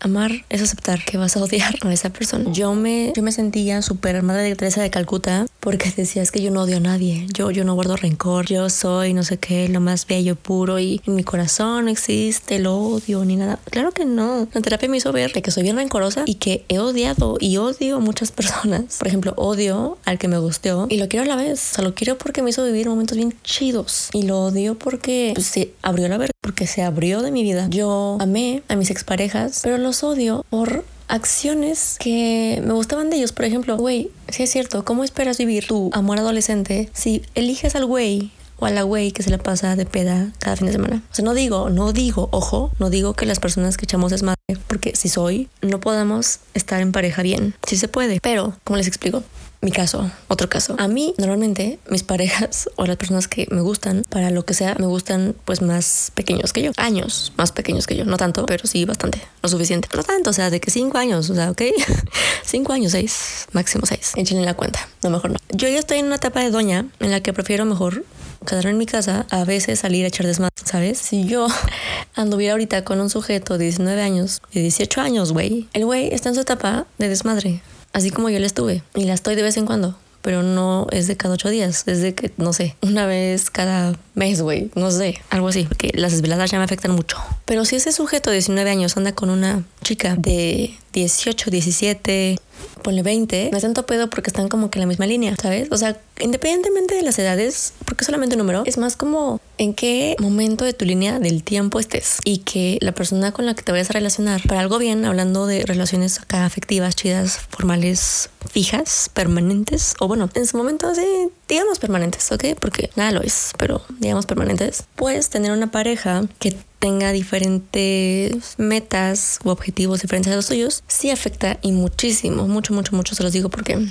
Amar 0.00 0.30
es 0.48 0.62
aceptar 0.62 1.04
que 1.04 1.18
vas 1.18 1.36
a 1.36 1.42
odiar 1.42 1.74
a 1.82 1.92
esa 1.92 2.10
persona. 2.10 2.52
Yo 2.52 2.74
me, 2.74 3.12
yo 3.16 3.22
me 3.22 3.32
sentía 3.32 3.82
súper 3.82 4.22
madre 4.22 4.42
de 4.42 4.54
Teresa 4.54 4.80
de 4.80 4.90
Calcuta 4.90 5.46
porque 5.58 5.92
decías 5.96 6.30
que 6.30 6.40
yo 6.40 6.52
no 6.52 6.62
odio 6.62 6.76
a 6.76 6.80
nadie. 6.80 7.26
Yo, 7.34 7.50
yo 7.50 7.64
no 7.64 7.74
guardo 7.74 7.96
rencor. 7.96 8.46
Yo 8.46 8.70
soy 8.70 9.12
no 9.12 9.24
sé 9.24 9.38
qué, 9.38 9.68
lo 9.68 9.80
más 9.80 10.06
bello, 10.06 10.36
puro 10.36 10.78
y 10.78 11.00
en 11.04 11.16
mi 11.16 11.24
corazón 11.24 11.86
no 11.86 11.90
existe 11.90 12.56
el 12.56 12.68
odio 12.68 13.24
ni 13.24 13.34
nada. 13.34 13.58
Claro 13.70 13.90
que 13.90 14.04
no. 14.04 14.46
La 14.52 14.60
terapia 14.60 14.88
me 14.88 14.98
hizo 14.98 15.12
ver 15.12 15.32
que 15.32 15.50
soy 15.50 15.64
bien 15.64 15.76
rencorosa 15.76 16.22
y 16.26 16.34
que 16.36 16.64
he 16.68 16.78
odiado 16.78 17.36
y 17.40 17.56
odio 17.56 17.96
a 17.96 18.00
muchas 18.00 18.30
personas. 18.30 18.98
Por 18.98 19.08
ejemplo, 19.08 19.32
odio 19.36 19.98
al 20.04 20.18
que 20.18 20.28
me 20.28 20.38
gustó 20.38 20.86
y 20.88 20.98
lo 20.98 21.08
quiero 21.08 21.24
a 21.24 21.28
la 21.28 21.36
vez. 21.36 21.72
O 21.72 21.74
sea, 21.74 21.84
lo 21.84 21.94
quiero 21.94 22.18
porque 22.18 22.42
me 22.42 22.50
hizo 22.50 22.57
vivir 22.64 22.88
momentos 22.88 23.16
bien 23.16 23.34
chidos 23.42 24.08
y 24.12 24.22
lo 24.22 24.44
odio 24.44 24.78
porque 24.78 25.32
pues, 25.34 25.46
se 25.46 25.72
abrió 25.82 26.08
la 26.08 26.18
verga, 26.18 26.32
porque 26.40 26.66
se 26.66 26.82
abrió 26.82 27.22
de 27.22 27.30
mi 27.30 27.42
vida. 27.42 27.66
Yo 27.70 28.18
amé 28.20 28.62
a 28.68 28.76
mis 28.76 28.90
exparejas, 28.90 29.60
pero 29.62 29.78
los 29.78 30.02
odio 30.02 30.44
por 30.50 30.84
acciones 31.08 31.96
que 31.98 32.62
me 32.64 32.72
gustaban 32.72 33.10
de 33.10 33.16
ellos. 33.16 33.32
Por 33.32 33.44
ejemplo, 33.44 33.76
güey, 33.76 34.10
si 34.28 34.42
es 34.42 34.50
cierto, 34.50 34.84
¿cómo 34.84 35.04
esperas 35.04 35.38
vivir 35.38 35.66
tu 35.66 35.90
amor 35.92 36.18
adolescente 36.18 36.90
si 36.92 37.22
eliges 37.34 37.74
al 37.74 37.86
güey 37.86 38.32
o 38.58 38.66
a 38.66 38.70
la 38.70 38.82
güey 38.82 39.12
que 39.12 39.22
se 39.22 39.30
la 39.30 39.38
pasa 39.38 39.76
de 39.76 39.86
peda 39.86 40.32
cada 40.38 40.56
fin 40.56 40.66
de 40.66 40.72
semana. 40.72 41.02
O 41.10 41.14
sea, 41.14 41.24
no 41.24 41.34
digo, 41.34 41.70
no 41.70 41.92
digo, 41.92 42.28
ojo, 42.32 42.72
no 42.78 42.90
digo 42.90 43.14
que 43.14 43.26
las 43.26 43.38
personas 43.38 43.76
que 43.76 43.84
echamos 43.84 44.12
es 44.12 44.22
madre, 44.22 44.36
porque 44.66 44.96
si 44.96 45.08
soy, 45.08 45.48
no 45.62 45.80
podemos 45.80 46.40
estar 46.54 46.80
en 46.80 46.92
pareja 46.92 47.22
bien. 47.22 47.54
Sí 47.66 47.76
se 47.76 47.88
puede, 47.88 48.20
pero, 48.20 48.54
como 48.64 48.76
les 48.76 48.88
explico, 48.88 49.22
mi 49.60 49.72
caso, 49.72 50.10
otro 50.28 50.48
caso. 50.48 50.76
A 50.78 50.86
mí, 50.86 51.14
normalmente, 51.18 51.80
mis 51.90 52.04
parejas 52.04 52.70
o 52.76 52.86
las 52.86 52.96
personas 52.96 53.26
que 53.26 53.46
me 53.50 53.60
gustan, 53.60 54.04
para 54.08 54.30
lo 54.30 54.44
que 54.44 54.54
sea, 54.54 54.76
me 54.78 54.86
gustan 54.86 55.34
pues 55.44 55.62
más 55.62 56.12
pequeños 56.14 56.52
que 56.52 56.62
yo. 56.62 56.70
Años 56.76 57.32
más 57.36 57.52
pequeños 57.52 57.86
que 57.86 57.96
yo. 57.96 58.04
No 58.04 58.16
tanto, 58.16 58.46
pero 58.46 58.66
sí 58.66 58.84
bastante. 58.84 59.20
Lo 59.42 59.48
suficiente. 59.48 59.88
No 59.94 60.02
tanto, 60.02 60.30
o 60.30 60.32
sea, 60.32 60.50
de 60.50 60.60
que 60.60 60.70
cinco 60.70 60.98
años, 60.98 61.28
o 61.30 61.34
sea, 61.34 61.50
ok. 61.50 61.62
cinco 62.44 62.72
años, 62.72 62.92
seis, 62.92 63.46
máximo 63.52 63.84
seis. 63.86 64.12
Échenle 64.16 64.44
la 64.44 64.54
cuenta. 64.54 64.88
No, 65.02 65.10
mejor 65.10 65.32
no. 65.32 65.38
Yo 65.50 65.68
ya 65.68 65.78
estoy 65.78 65.98
en 65.98 66.06
una 66.06 66.16
etapa 66.16 66.40
de 66.40 66.50
doña 66.50 66.86
en 67.00 67.10
la 67.10 67.20
que 67.20 67.32
prefiero 67.32 67.64
mejor 67.64 68.04
quedarme 68.46 68.70
en 68.70 68.78
mi 68.78 68.86
casa, 68.86 69.26
a 69.30 69.44
veces 69.44 69.80
salir 69.80 70.04
a 70.04 70.08
echar 70.08 70.24
desmadre, 70.26 70.54
¿sabes? 70.64 70.98
Si 70.98 71.26
yo 71.26 71.48
anduviera 72.14 72.52
ahorita 72.52 72.84
con 72.84 73.00
un 73.00 73.10
sujeto 73.10 73.58
de 73.58 73.64
19 73.64 74.00
años, 74.00 74.40
de 74.52 74.60
18 74.60 75.00
años, 75.00 75.32
güey, 75.32 75.68
el 75.72 75.84
güey 75.84 76.14
está 76.14 76.28
en 76.28 76.36
su 76.36 76.42
etapa 76.42 76.86
de 76.98 77.08
desmadre 77.08 77.60
así 77.98 78.10
como 78.10 78.30
yo 78.30 78.38
la 78.38 78.46
estuve. 78.46 78.82
Y 78.94 79.04
la 79.04 79.14
estoy 79.14 79.34
de 79.34 79.42
vez 79.42 79.56
en 79.56 79.66
cuando, 79.66 79.96
pero 80.22 80.42
no 80.42 80.86
es 80.90 81.06
de 81.06 81.16
cada 81.16 81.34
ocho 81.34 81.50
días, 81.50 81.84
es 81.86 82.00
de 82.00 82.14
que, 82.14 82.32
no 82.36 82.52
sé, 82.52 82.76
una 82.82 83.06
vez 83.06 83.50
cada 83.50 83.98
mes, 84.14 84.40
güey, 84.40 84.70
no 84.74 84.90
sé, 84.90 85.20
algo 85.30 85.48
así, 85.48 85.64
porque 85.64 85.90
las 85.94 86.12
desveladas 86.12 86.50
ya 86.50 86.58
me 86.58 86.64
afectan 86.64 86.92
mucho. 86.92 87.18
Pero 87.44 87.64
si 87.64 87.76
ese 87.76 87.92
sujeto 87.92 88.30
de 88.30 88.36
19 88.36 88.70
años 88.70 88.96
anda 88.96 89.12
con 89.12 89.30
una 89.30 89.64
chica 89.82 90.16
de 90.16 90.76
18, 90.92 91.50
17, 91.50 92.38
ponle 92.82 93.02
20, 93.02 93.50
me 93.52 93.60
siento 93.60 93.86
pedo 93.86 94.10
porque 94.10 94.30
están 94.30 94.48
como 94.48 94.70
que 94.70 94.78
en 94.78 94.82
la 94.82 94.86
misma 94.86 95.06
línea, 95.06 95.34
¿sabes? 95.40 95.68
O 95.70 95.76
sea, 95.76 96.00
independientemente 96.20 96.94
de 96.94 97.02
las 97.02 97.18
edades, 97.18 97.72
porque 97.84 98.04
solamente 98.04 98.34
un 98.36 98.38
número, 98.38 98.62
es 98.66 98.78
más 98.78 98.96
como 98.96 99.40
en 99.58 99.74
qué 99.74 100.16
momento 100.18 100.64
de 100.64 100.72
tu 100.72 100.84
línea 100.84 101.18
del 101.18 101.42
tiempo 101.42 101.80
estés 101.80 102.18
y 102.24 102.38
que 102.38 102.78
la 102.80 102.92
persona 102.92 103.32
con 103.32 103.46
la 103.46 103.54
que 103.54 103.62
te 103.62 103.72
vayas 103.72 103.90
a 103.90 103.94
relacionar 103.94 104.42
para 104.46 104.60
algo 104.60 104.78
bien, 104.78 105.04
hablando 105.04 105.46
de 105.46 105.64
relaciones 105.64 106.20
acá 106.20 106.44
afectivas, 106.44 106.96
chidas, 106.96 107.38
formales, 107.50 108.30
fijas, 108.50 109.10
permanentes, 109.12 109.94
o 110.00 110.08
bueno, 110.08 110.30
en 110.34 110.46
su 110.46 110.56
momento 110.56 110.94
sí, 110.94 111.30
digamos 111.48 111.78
permanentes, 111.78 112.30
¿ok? 112.30 112.44
Porque 112.60 112.90
nada 112.96 113.12
lo 113.12 113.22
es, 113.22 113.52
pero 113.58 113.82
digamos 113.98 114.26
permanentes, 114.26 114.84
puedes 114.96 115.30
tener 115.30 115.52
una 115.52 115.70
pareja 115.70 116.24
que 116.38 116.56
tenga 116.78 117.10
diferentes 117.10 118.54
metas 118.58 119.40
u 119.44 119.48
objetivos 119.48 120.02
diferentes 120.02 120.32
a 120.32 120.36
los 120.36 120.46
tuyos, 120.46 120.84
sí 120.86 121.10
afecta 121.10 121.58
y 121.62 121.72
muchísimo, 121.72 122.46
mucho, 122.46 122.72
mucho, 122.72 122.94
mucho 122.94 123.14
se 123.14 123.22
los 123.22 123.32
digo 123.32 123.48
porque 123.48 123.88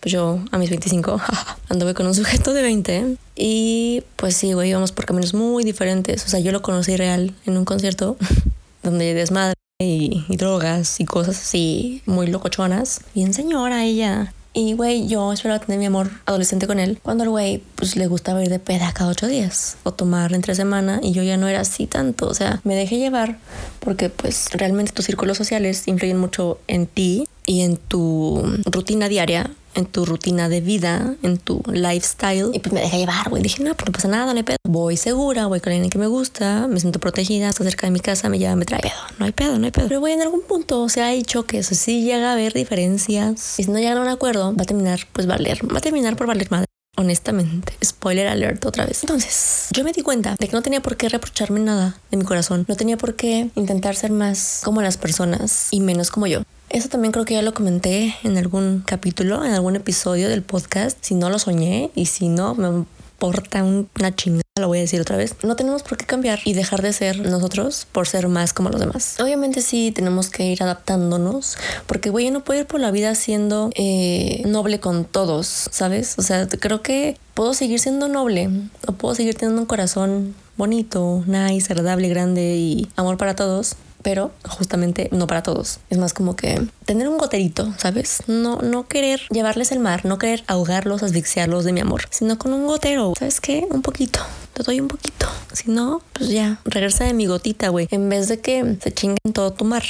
pues 0.00 0.12
yo 0.12 0.40
a 0.50 0.58
mis 0.58 0.70
25 0.70 1.20
anduve 1.68 1.94
con 1.94 2.06
un 2.06 2.14
sujeto 2.14 2.52
de 2.52 2.62
20 2.62 3.16
y 3.36 4.02
pues 4.16 4.36
sí, 4.36 4.52
güey, 4.52 4.70
íbamos 4.70 4.92
por 4.92 5.06
caminos 5.06 5.34
muy 5.34 5.64
diferentes. 5.64 6.24
O 6.24 6.28
sea, 6.28 6.40
yo 6.40 6.52
lo 6.52 6.62
conocí 6.62 6.96
real 6.96 7.34
en 7.46 7.56
un 7.56 7.64
concierto 7.64 8.16
donde 8.82 9.14
desmadre 9.14 9.54
y, 9.80 10.24
y 10.28 10.36
drogas 10.36 11.00
y 11.00 11.04
cosas 11.04 11.40
así 11.40 12.02
muy 12.06 12.26
locochonas. 12.26 13.00
Bien 13.14 13.34
señora 13.34 13.84
ella. 13.84 14.32
Y, 14.56 14.74
güey, 14.74 15.08
yo 15.08 15.32
esperaba 15.32 15.58
tener 15.58 15.80
mi 15.80 15.86
amor 15.86 16.10
adolescente 16.26 16.68
con 16.68 16.78
él. 16.78 17.00
Cuando 17.02 17.24
el 17.24 17.30
güey, 17.30 17.62
pues 17.74 17.96
le 17.96 18.06
gustaba 18.06 18.42
ir 18.42 18.50
de 18.50 18.60
peda 18.60 18.92
cada 18.94 19.10
ocho 19.10 19.26
días 19.26 19.76
o 19.82 19.92
tomar 19.92 20.32
entre 20.32 20.54
semana 20.54 21.00
y 21.02 21.12
yo 21.12 21.24
ya 21.24 21.36
no 21.36 21.48
era 21.48 21.60
así 21.60 21.88
tanto. 21.88 22.28
O 22.28 22.34
sea, 22.34 22.60
me 22.62 22.76
dejé 22.76 22.98
llevar 22.98 23.38
porque, 23.80 24.10
pues, 24.10 24.48
realmente 24.52 24.92
tus 24.92 25.06
círculos 25.06 25.36
sociales 25.36 25.88
influyen 25.88 26.18
mucho 26.18 26.60
en 26.68 26.86
ti 26.86 27.26
y 27.46 27.62
en 27.62 27.76
tu 27.76 28.42
rutina 28.66 29.08
diaria 29.08 29.50
en 29.74 29.86
tu 29.86 30.04
rutina 30.04 30.48
de 30.48 30.60
vida, 30.60 31.14
en 31.22 31.38
tu 31.38 31.62
lifestyle. 31.66 32.50
Y 32.52 32.58
pues 32.60 32.72
me 32.72 32.80
dejé 32.80 32.98
llevar, 32.98 33.28
güey. 33.30 33.42
Dije, 33.42 33.62
no, 33.62 33.74
pues 33.74 33.86
no 33.86 33.92
pasa 33.92 34.08
nada, 34.08 34.32
no 34.32 34.38
hay 34.38 34.42
pedo. 34.42 34.56
Voy 34.66 34.96
segura, 34.96 35.46
voy 35.46 35.60
con 35.60 35.72
alguien 35.72 35.90
que 35.90 35.98
me 35.98 36.06
gusta, 36.06 36.66
me 36.68 36.80
siento 36.80 37.00
protegida, 37.00 37.48
está 37.48 37.64
cerca 37.64 37.86
de 37.86 37.90
mi 37.90 38.00
casa, 38.00 38.28
me 38.28 38.38
lleva, 38.38 38.56
me 38.56 38.64
trae. 38.64 38.80
Pedo, 38.80 38.92
no 39.18 39.24
hay 39.24 39.32
pedo, 39.32 39.58
no 39.58 39.64
hay 39.66 39.70
pedo. 39.70 39.88
Pero 39.88 40.00
voy 40.00 40.12
en 40.12 40.22
algún 40.22 40.42
punto, 40.42 40.82
o 40.82 40.88
sea, 40.88 41.06
hay 41.06 41.22
choques, 41.22 41.70
o 41.70 41.74
sí 41.74 42.02
llega 42.04 42.30
a 42.30 42.32
haber 42.34 42.52
diferencias. 42.52 43.58
Y 43.58 43.64
si 43.64 43.70
no 43.70 43.78
llegan 43.78 43.98
a 43.98 44.02
un 44.02 44.08
acuerdo, 44.08 44.54
va 44.54 44.62
a 44.62 44.66
terminar, 44.66 45.00
pues 45.12 45.26
valer, 45.26 45.60
va 45.72 45.78
a 45.78 45.82
terminar 45.82 46.16
por 46.16 46.26
valer 46.26 46.50
madre. 46.50 46.66
Honestamente, 46.96 47.72
spoiler 47.84 48.28
alert 48.28 48.64
otra 48.66 48.86
vez. 48.86 49.02
Entonces, 49.02 49.66
yo 49.72 49.82
me 49.82 49.92
di 49.92 50.02
cuenta 50.02 50.36
de 50.38 50.46
que 50.46 50.52
no 50.52 50.62
tenía 50.62 50.80
por 50.80 50.96
qué 50.96 51.08
reprocharme 51.08 51.58
nada 51.58 51.98
de 52.12 52.16
mi 52.16 52.24
corazón. 52.24 52.64
No 52.68 52.76
tenía 52.76 52.96
por 52.96 53.16
qué 53.16 53.50
intentar 53.56 53.96
ser 53.96 54.12
más 54.12 54.60
como 54.62 54.80
las 54.80 54.96
personas 54.96 55.68
y 55.72 55.80
menos 55.80 56.12
como 56.12 56.28
yo. 56.28 56.42
Eso 56.68 56.88
también 56.88 57.12
creo 57.12 57.24
que 57.24 57.34
ya 57.34 57.42
lo 57.42 57.54
comenté 57.54 58.16
en 58.24 58.36
algún 58.36 58.82
capítulo, 58.84 59.44
en 59.44 59.52
algún 59.52 59.76
episodio 59.76 60.28
del 60.28 60.42
podcast. 60.42 60.98
Si 61.00 61.14
no 61.14 61.30
lo 61.30 61.38
soñé 61.38 61.90
y 61.94 62.06
si 62.06 62.28
no, 62.28 62.54
me 62.54 62.68
importa 62.68 63.62
una 63.62 64.14
chingada, 64.14 64.42
lo 64.58 64.68
voy 64.68 64.78
a 64.78 64.80
decir 64.82 65.00
otra 65.00 65.16
vez. 65.16 65.36
No 65.42 65.56
tenemos 65.56 65.82
por 65.82 65.96
qué 65.96 66.04
cambiar 66.04 66.40
y 66.44 66.52
dejar 66.52 66.82
de 66.82 66.92
ser 66.92 67.20
nosotros 67.20 67.86
por 67.90 68.08
ser 68.08 68.28
más 68.28 68.52
como 68.52 68.70
los 68.70 68.80
demás. 68.80 69.16
Obviamente 69.20 69.62
sí 69.62 69.92
tenemos 69.92 70.30
que 70.30 70.46
ir 70.46 70.62
adaptándonos 70.62 71.56
porque, 71.86 72.10
güey, 72.10 72.30
no 72.30 72.44
puedo 72.44 72.60
ir 72.60 72.66
por 72.66 72.80
la 72.80 72.90
vida 72.90 73.14
siendo 73.14 73.70
eh, 73.74 74.42
noble 74.46 74.80
con 74.80 75.04
todos, 75.04 75.68
¿sabes? 75.70 76.16
O 76.18 76.22
sea, 76.22 76.48
creo 76.48 76.82
que 76.82 77.16
puedo 77.34 77.54
seguir 77.54 77.78
siendo 77.78 78.08
noble 78.08 78.50
o 78.86 78.92
puedo 78.92 79.14
seguir 79.14 79.36
teniendo 79.36 79.60
un 79.60 79.66
corazón 79.66 80.34
bonito, 80.56 81.22
nice, 81.26 81.72
agradable, 81.72 82.08
grande 82.08 82.56
y 82.56 82.88
amor 82.96 83.16
para 83.16 83.34
todos 83.34 83.76
pero 84.04 84.30
justamente 84.46 85.08
no 85.10 85.26
para 85.26 85.42
todos. 85.42 85.80
Es 85.88 85.98
más 85.98 86.12
como 86.12 86.36
que 86.36 86.62
tener 86.84 87.08
un 87.08 87.16
goterito, 87.16 87.74
¿sabes? 87.78 88.22
No, 88.28 88.58
no 88.58 88.86
querer 88.86 89.22
llevarles 89.30 89.72
el 89.72 89.80
mar, 89.80 90.04
no 90.04 90.18
querer 90.18 90.44
ahogarlos, 90.46 91.02
asfixiarlos 91.02 91.64
de 91.64 91.72
mi 91.72 91.80
amor, 91.80 92.02
sino 92.10 92.38
con 92.38 92.52
un 92.52 92.66
gotero. 92.66 93.14
¿Sabes 93.18 93.40
qué? 93.40 93.66
Un 93.70 93.80
poquito. 93.80 94.20
Te 94.52 94.62
doy 94.62 94.78
un 94.78 94.88
poquito. 94.88 95.26
Si 95.52 95.70
no, 95.70 96.02
pues 96.12 96.28
ya, 96.28 96.60
regresa 96.66 97.04
de 97.04 97.14
mi 97.14 97.26
gotita, 97.26 97.70
güey. 97.70 97.88
En 97.90 98.08
vez 98.10 98.28
de 98.28 98.40
que 98.40 98.76
se 98.80 98.92
chinguen 98.92 99.32
todo 99.32 99.52
tu 99.52 99.64
mar 99.64 99.84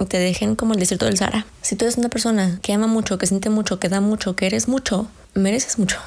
y 0.00 0.06
te 0.06 0.18
dejen 0.18 0.56
como 0.56 0.72
el 0.72 0.80
desierto 0.80 1.04
del 1.04 1.18
Sahara. 1.18 1.46
Si 1.60 1.76
tú 1.76 1.84
eres 1.84 1.98
una 1.98 2.08
persona 2.08 2.58
que 2.62 2.72
ama 2.72 2.86
mucho, 2.86 3.18
que 3.18 3.26
siente 3.26 3.50
mucho, 3.50 3.78
que 3.78 3.90
da 3.90 4.00
mucho, 4.00 4.34
que 4.34 4.46
eres 4.46 4.66
mucho, 4.66 5.08
mereces 5.34 5.78
mucho. 5.78 5.98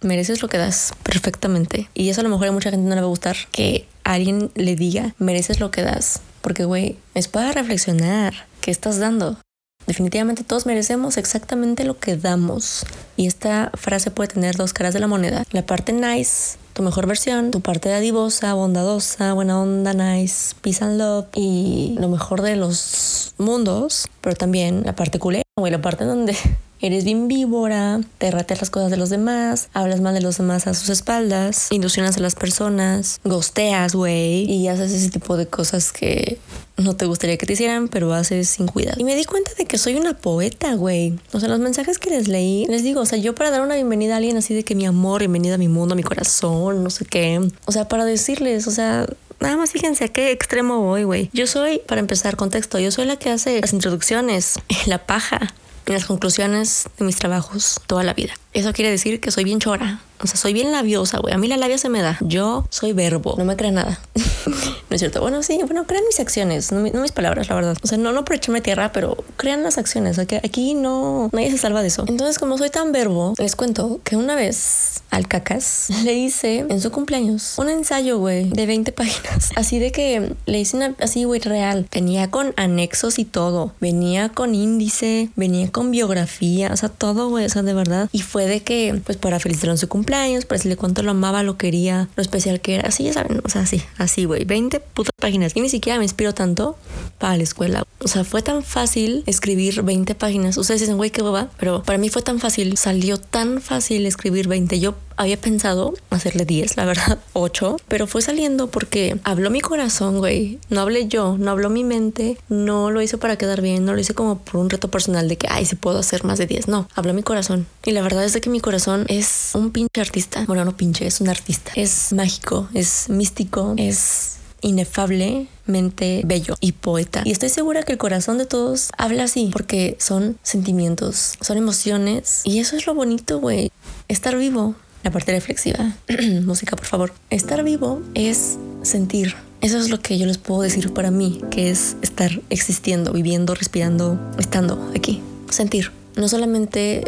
Mereces 0.00 0.40
lo 0.40 0.48
que 0.48 0.56
das 0.56 0.94
perfectamente. 1.02 1.90
Y 1.92 2.08
eso 2.08 2.22
a 2.22 2.24
lo 2.24 2.30
mejor 2.30 2.48
a 2.48 2.52
mucha 2.52 2.70
gente 2.70 2.88
no 2.88 2.94
le 2.94 3.02
va 3.02 3.06
a 3.06 3.10
gustar 3.10 3.36
que 3.52 3.86
alguien 4.04 4.50
le 4.54 4.74
diga, 4.74 5.14
mereces 5.18 5.60
lo 5.60 5.70
que 5.70 5.82
das. 5.82 6.22
Porque, 6.40 6.64
güey, 6.64 6.96
es 7.14 7.28
para 7.28 7.52
reflexionar. 7.52 8.34
¿Qué 8.60 8.70
estás 8.70 8.98
dando? 8.98 9.38
Definitivamente 9.86 10.44
todos 10.44 10.66
merecemos 10.66 11.16
exactamente 11.16 11.84
lo 11.84 11.98
que 11.98 12.16
damos. 12.16 12.84
Y 13.16 13.26
esta 13.26 13.70
frase 13.74 14.10
puede 14.10 14.28
tener 14.28 14.54
dos 14.56 14.74
caras 14.74 14.92
de 14.92 15.00
la 15.00 15.06
moneda. 15.06 15.44
La 15.50 15.64
parte 15.64 15.94
nice, 15.94 16.58
tu 16.74 16.82
mejor 16.82 17.06
versión, 17.06 17.50
tu 17.50 17.62
parte 17.62 17.88
dadivosa, 17.88 18.52
bondadosa, 18.52 19.32
buena 19.32 19.58
onda, 19.58 19.94
nice, 19.94 20.54
peace 20.60 20.84
and 20.84 20.98
love 20.98 21.26
y 21.34 21.96
lo 21.98 22.08
mejor 22.08 22.42
de 22.42 22.56
los 22.56 23.32
mundos, 23.38 24.08
pero 24.20 24.36
también 24.36 24.82
la 24.84 24.94
parte 24.94 25.18
culera, 25.18 25.44
güey, 25.56 25.72
la 25.72 25.80
parte 25.80 26.04
donde 26.04 26.36
Eres 26.80 27.04
bien 27.04 27.26
víbora, 27.26 28.00
te 28.18 28.30
rateas 28.30 28.60
las 28.60 28.70
cosas 28.70 28.90
de 28.92 28.96
los 28.96 29.10
demás, 29.10 29.68
hablas 29.74 30.00
mal 30.00 30.14
de 30.14 30.20
los 30.20 30.38
demás 30.38 30.68
a 30.68 30.74
sus 30.74 30.90
espaldas, 30.90 31.66
ilusionas 31.70 32.16
a 32.16 32.20
las 32.20 32.36
personas, 32.36 33.20
gosteas, 33.24 33.96
güey, 33.96 34.44
y 34.44 34.68
haces 34.68 34.92
ese 34.92 35.10
tipo 35.10 35.36
de 35.36 35.48
cosas 35.48 35.90
que 35.90 36.38
no 36.76 36.94
te 36.94 37.06
gustaría 37.06 37.36
que 37.36 37.46
te 37.46 37.54
hicieran, 37.54 37.88
pero 37.88 38.14
haces 38.14 38.48
sin 38.48 38.68
cuidado. 38.68 39.00
Y 39.00 39.02
me 39.02 39.16
di 39.16 39.24
cuenta 39.24 39.50
de 39.58 39.64
que 39.64 39.76
soy 39.76 39.96
una 39.96 40.14
poeta, 40.14 40.74
güey. 40.74 41.18
O 41.32 41.40
sea, 41.40 41.48
los 41.48 41.58
mensajes 41.58 41.98
que 41.98 42.10
les 42.10 42.28
leí, 42.28 42.64
les 42.66 42.84
digo, 42.84 43.00
o 43.00 43.06
sea, 43.06 43.18
yo 43.18 43.34
para 43.34 43.50
dar 43.50 43.62
una 43.62 43.74
bienvenida 43.74 44.14
a 44.14 44.18
alguien 44.18 44.36
así 44.36 44.54
de 44.54 44.62
que 44.62 44.76
mi 44.76 44.86
amor, 44.86 45.18
bienvenida 45.18 45.56
a 45.56 45.58
mi 45.58 45.68
mundo, 45.68 45.94
a 45.94 45.96
mi 45.96 46.04
corazón, 46.04 46.84
no 46.84 46.90
sé 46.90 47.04
qué. 47.04 47.40
O 47.64 47.72
sea, 47.72 47.88
para 47.88 48.04
decirles, 48.04 48.68
o 48.68 48.70
sea, 48.70 49.06
Nada 49.40 49.56
más 49.56 49.70
fíjense 49.70 50.04
a 50.04 50.08
qué 50.08 50.32
extremo 50.32 50.80
voy, 50.80 51.04
güey. 51.04 51.30
Yo 51.32 51.46
soy, 51.46 51.80
para 51.86 52.00
empezar, 52.00 52.36
contexto, 52.36 52.80
yo 52.80 52.90
soy 52.90 53.06
la 53.06 53.16
que 53.16 53.30
hace 53.30 53.60
las 53.60 53.72
introducciones, 53.72 54.54
la 54.86 55.06
paja, 55.06 55.54
en 55.88 55.94
las 55.94 56.04
conclusiones 56.04 56.88
de 56.98 57.04
mis 57.04 57.16
trabajos 57.16 57.80
toda 57.86 58.04
la 58.04 58.14
vida. 58.14 58.34
Eso 58.52 58.72
quiere 58.72 58.90
decir 58.90 59.20
que 59.20 59.30
soy 59.30 59.44
bien 59.44 59.58
chora. 59.58 60.00
O 60.20 60.26
sea, 60.26 60.36
soy 60.36 60.52
bien 60.52 60.72
labiosa, 60.72 61.18
güey. 61.18 61.32
A 61.32 61.38
mí 61.38 61.46
la 61.46 61.56
labia 61.56 61.78
se 61.78 61.88
me 61.88 62.02
da. 62.02 62.18
Yo 62.20 62.66
soy 62.70 62.92
verbo. 62.92 63.34
No 63.38 63.44
me 63.44 63.56
crean 63.56 63.74
nada. 63.74 64.00
no 64.46 64.94
es 64.94 64.98
cierto. 64.98 65.20
Bueno, 65.20 65.42
sí, 65.42 65.60
bueno, 65.64 65.86
crean 65.86 66.04
mis 66.06 66.18
acciones, 66.18 66.72
no, 66.72 66.80
mis 66.80 67.12
palabras, 67.12 67.48
la 67.48 67.54
verdad. 67.54 67.76
O 67.82 67.86
sea, 67.86 67.98
no, 67.98 68.12
no 68.12 68.24
por 68.24 68.36
echarme 68.36 68.60
tierra, 68.60 68.92
pero 68.92 69.16
crean 69.36 69.62
las 69.62 69.78
acciones. 69.78 70.18
que 70.26 70.38
aquí 70.38 70.74
no, 70.74 71.30
nadie 71.32 71.50
se 71.50 71.58
salva 71.58 71.82
de 71.82 71.88
eso. 71.88 72.04
Entonces, 72.08 72.38
como 72.38 72.58
soy 72.58 72.70
tan 72.70 72.92
verbo, 72.92 73.34
les 73.38 73.54
cuento 73.54 74.00
que 74.02 74.16
una 74.16 74.34
vez 74.34 75.02
al 75.10 75.28
cacas 75.28 75.88
le 76.04 76.14
hice 76.14 76.66
en 76.68 76.80
su 76.80 76.90
cumpleaños 76.90 77.54
un 77.56 77.68
ensayo, 77.68 78.18
güey, 78.18 78.50
de 78.50 78.66
20 78.66 78.92
páginas. 78.92 79.50
Así 79.56 79.78
de 79.78 79.92
que 79.92 80.34
le 80.46 80.58
hice 80.58 80.76
una, 80.76 80.94
así, 81.00 81.24
güey, 81.24 81.40
real. 81.40 81.86
Venía 81.92 82.30
con 82.30 82.54
anexos 82.56 83.18
y 83.18 83.24
todo. 83.24 83.72
Venía 83.80 84.30
con 84.30 84.54
índice, 84.54 85.30
venía 85.36 85.70
con 85.70 85.90
biografía, 85.90 86.70
o 86.72 86.76
sea, 86.76 86.88
todo, 86.88 87.28
güey, 87.28 87.44
o 87.44 87.48
sea, 87.48 87.62
de 87.62 87.74
verdad. 87.74 88.08
Y 88.12 88.22
fue 88.22 88.46
de 88.46 88.62
que, 88.62 89.00
pues, 89.04 89.18
para 89.18 89.38
felicitar 89.38 89.70
en 89.70 89.78
su 89.78 89.88
cumpleaños 89.88 90.07
cumpleaños 90.08 90.46
para 90.46 90.56
decirle 90.56 90.76
cuánto 90.76 91.02
lo 91.02 91.10
amaba, 91.10 91.42
lo 91.42 91.58
quería, 91.58 92.08
lo 92.16 92.22
especial 92.22 92.60
que 92.60 92.76
era. 92.76 92.88
Así 92.88 93.04
ya 93.04 93.12
saben, 93.12 93.42
o 93.44 93.48
sea, 93.50 93.62
así, 93.62 93.82
así, 93.98 94.24
güey. 94.24 94.44
20 94.44 94.80
putas 94.80 95.12
páginas. 95.20 95.54
Y 95.54 95.60
ni 95.60 95.68
siquiera 95.68 95.98
me 95.98 96.04
inspiro 96.04 96.32
tanto 96.32 96.78
para 97.18 97.36
la 97.36 97.42
escuela. 97.42 97.84
O 98.00 98.08
sea, 98.08 98.24
fue 98.24 98.40
tan 98.40 98.62
fácil 98.62 99.22
escribir 99.26 99.82
20 99.82 100.14
páginas. 100.14 100.56
Ustedes 100.56 100.80
dicen, 100.80 100.96
güey, 100.96 101.10
qué 101.10 101.20
boba. 101.20 101.50
Pero 101.58 101.82
para 101.82 101.98
mí 101.98 102.08
fue 102.08 102.22
tan 102.22 102.40
fácil, 102.40 102.78
salió 102.78 103.18
tan 103.18 103.60
fácil 103.60 104.06
escribir 104.06 104.48
20. 104.48 104.80
Yo 104.80 104.94
había 105.18 105.38
pensado 105.38 105.94
hacerle 106.10 106.44
10, 106.44 106.76
la 106.76 106.84
verdad, 106.86 107.18
8, 107.34 107.76
pero 107.88 108.06
fue 108.06 108.22
saliendo 108.22 108.68
porque 108.68 109.20
habló 109.24 109.50
mi 109.50 109.60
corazón, 109.60 110.18
güey. 110.18 110.58
No 110.70 110.80
hablé 110.80 111.08
yo, 111.08 111.36
no 111.38 111.50
habló 111.50 111.68
mi 111.68 111.84
mente, 111.84 112.38
no 112.48 112.90
lo 112.90 113.02
hice 113.02 113.18
para 113.18 113.36
quedar 113.36 113.60
bien, 113.60 113.84
no 113.84 113.92
lo 113.92 114.00
hice 114.00 114.14
como 114.14 114.38
por 114.38 114.56
un 114.60 114.70
reto 114.70 114.90
personal 114.90 115.28
de 115.28 115.36
que, 115.36 115.48
ay, 115.50 115.66
si 115.66 115.74
puedo 115.76 115.98
hacer 115.98 116.24
más 116.24 116.38
de 116.38 116.46
10. 116.46 116.68
No, 116.68 116.88
habló 116.94 117.12
mi 117.12 117.22
corazón. 117.22 117.66
Y 117.84 117.90
la 117.90 118.02
verdad 118.02 118.24
es 118.24 118.32
de 118.32 118.40
que 118.40 118.48
mi 118.48 118.60
corazón 118.60 119.04
es 119.08 119.50
un 119.54 119.70
pinche 119.70 120.00
artista. 120.00 120.44
Bueno, 120.46 120.64
no 120.64 120.76
pinche, 120.76 121.06
es 121.06 121.20
un 121.20 121.28
artista. 121.28 121.72
Es 121.74 122.12
mágico, 122.12 122.68
es 122.72 123.08
místico, 123.08 123.74
es 123.76 124.38
inefablemente 124.60 126.22
bello 126.24 126.54
y 126.60 126.72
poeta. 126.72 127.22
Y 127.24 127.32
estoy 127.32 127.48
segura 127.48 127.82
que 127.82 127.92
el 127.92 127.98
corazón 127.98 128.38
de 128.38 128.46
todos 128.46 128.90
habla 128.96 129.24
así, 129.24 129.50
porque 129.52 129.96
son 130.00 130.38
sentimientos, 130.42 131.34
son 131.40 131.56
emociones. 131.58 132.42
Y 132.44 132.58
eso 132.60 132.76
es 132.76 132.86
lo 132.86 132.94
bonito, 132.94 133.40
güey. 133.40 133.70
Estar 134.08 134.36
vivo, 134.36 134.74
la 135.02 135.10
parte 135.10 135.32
reflexiva. 135.32 135.92
Música, 136.44 136.76
por 136.76 136.86
favor. 136.86 137.12
Estar 137.30 137.62
vivo 137.62 138.02
es 138.14 138.58
sentir. 138.82 139.34
Eso 139.60 139.78
es 139.78 139.90
lo 139.90 139.98
que 140.00 140.18
yo 140.18 140.26
les 140.26 140.38
puedo 140.38 140.62
decir 140.62 140.92
para 140.94 141.10
mí, 141.10 141.40
que 141.50 141.70
es 141.70 141.96
estar 142.02 142.30
existiendo, 142.48 143.12
viviendo, 143.12 143.54
respirando, 143.54 144.18
estando 144.38 144.90
aquí. 144.94 145.20
Sentir. 145.50 145.90
No 146.16 146.28
solamente 146.28 147.04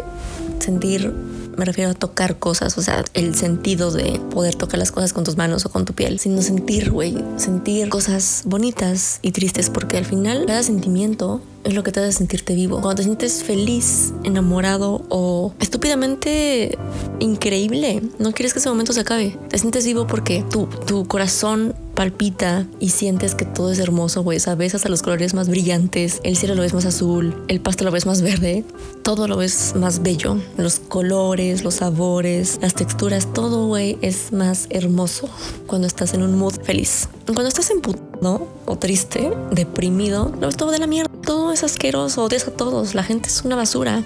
sentir 0.59 1.13
me 1.57 1.65
refiero 1.65 1.91
a 1.91 1.93
tocar 1.93 2.37
cosas, 2.37 2.77
o 2.77 2.81
sea, 2.81 3.03
el 3.13 3.35
sentido 3.35 3.91
de 3.91 4.19
poder 4.31 4.55
tocar 4.55 4.79
las 4.79 4.91
cosas 4.91 5.13
con 5.13 5.23
tus 5.23 5.37
manos 5.37 5.65
o 5.65 5.69
con 5.69 5.85
tu 5.85 5.93
piel, 5.93 6.19
sino 6.19 6.41
sentir, 6.41 6.91
güey, 6.91 7.17
sentir 7.37 7.89
cosas 7.89 8.43
bonitas 8.45 9.19
y 9.21 9.31
tristes, 9.31 9.69
porque 9.69 9.97
al 9.97 10.05
final 10.05 10.45
cada 10.45 10.63
sentimiento 10.63 11.41
es 11.63 11.73
lo 11.73 11.83
que 11.83 11.91
te 11.91 11.99
hace 11.99 12.11
sentirte 12.11 12.55
vivo. 12.55 12.81
Cuando 12.81 12.95
te 12.95 13.03
sientes 13.03 13.43
feliz, 13.43 14.13
enamorado 14.23 15.05
o 15.09 15.53
estúpidamente 15.59 16.77
increíble, 17.19 18.01
no 18.19 18.31
quieres 18.31 18.53
que 18.53 18.59
ese 18.59 18.69
momento 18.69 18.93
se 18.93 19.01
acabe. 19.01 19.37
Te 19.49 19.57
sientes 19.57 19.85
vivo 19.85 20.07
porque 20.07 20.43
tu, 20.49 20.67
tu 20.85 21.05
corazón 21.05 21.75
palpita 22.01 22.65
y 22.79 22.89
sientes 22.89 23.35
que 23.35 23.45
todo 23.45 23.71
es 23.71 23.77
hermoso, 23.77 24.23
güey. 24.23 24.39
Sabes 24.39 24.73
hasta 24.73 24.89
los 24.89 25.03
colores 25.03 25.35
más 25.35 25.47
brillantes, 25.49 26.19
el 26.23 26.35
cielo 26.35 26.55
lo 26.55 26.63
ves 26.63 26.73
más 26.73 26.85
azul, 26.85 27.45
el 27.47 27.61
pasto 27.61 27.83
lo 27.83 27.91
ves 27.91 28.07
más 28.07 28.23
verde, 28.23 28.65
todo 29.03 29.27
lo 29.27 29.37
ves 29.37 29.73
más 29.75 30.01
bello. 30.01 30.39
Los 30.57 30.79
colores, 30.79 31.63
los 31.63 31.75
sabores, 31.75 32.57
las 32.59 32.73
texturas, 32.73 33.31
todo, 33.33 33.67
güey, 33.67 33.99
es 34.01 34.31
más 34.31 34.65
hermoso 34.71 35.29
cuando 35.67 35.85
estás 35.85 36.15
en 36.15 36.23
un 36.23 36.39
mood 36.39 36.55
feliz. 36.63 37.07
Cuando 37.25 37.49
estás 37.49 37.69
emputado 37.69 38.47
o 38.65 38.75
triste, 38.79 39.31
deprimido, 39.51 40.33
lo 40.41 40.47
ves 40.47 40.57
todo 40.57 40.71
de 40.71 40.79
la 40.79 40.87
mierda. 40.87 41.11
Todo 41.21 41.53
es 41.53 41.63
asqueroso, 41.63 42.23
odias 42.23 42.47
a 42.47 42.51
todos. 42.51 42.95
La 42.95 43.03
gente 43.03 43.29
es 43.29 43.43
una 43.45 43.55
basura. 43.55 44.01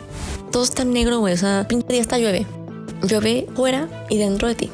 Todo 0.52 0.64
está 0.64 0.84
negro, 0.84 1.20
güey. 1.20 1.34
O 1.34 1.38
sea, 1.38 1.66
pinche 1.70 1.88
día 1.94 2.02
está 2.02 2.18
llueve. 2.18 2.46
Llueve 3.04 3.48
fuera 3.56 3.88
y 4.10 4.18
dentro 4.18 4.50
de 4.50 4.56
ti. 4.56 4.70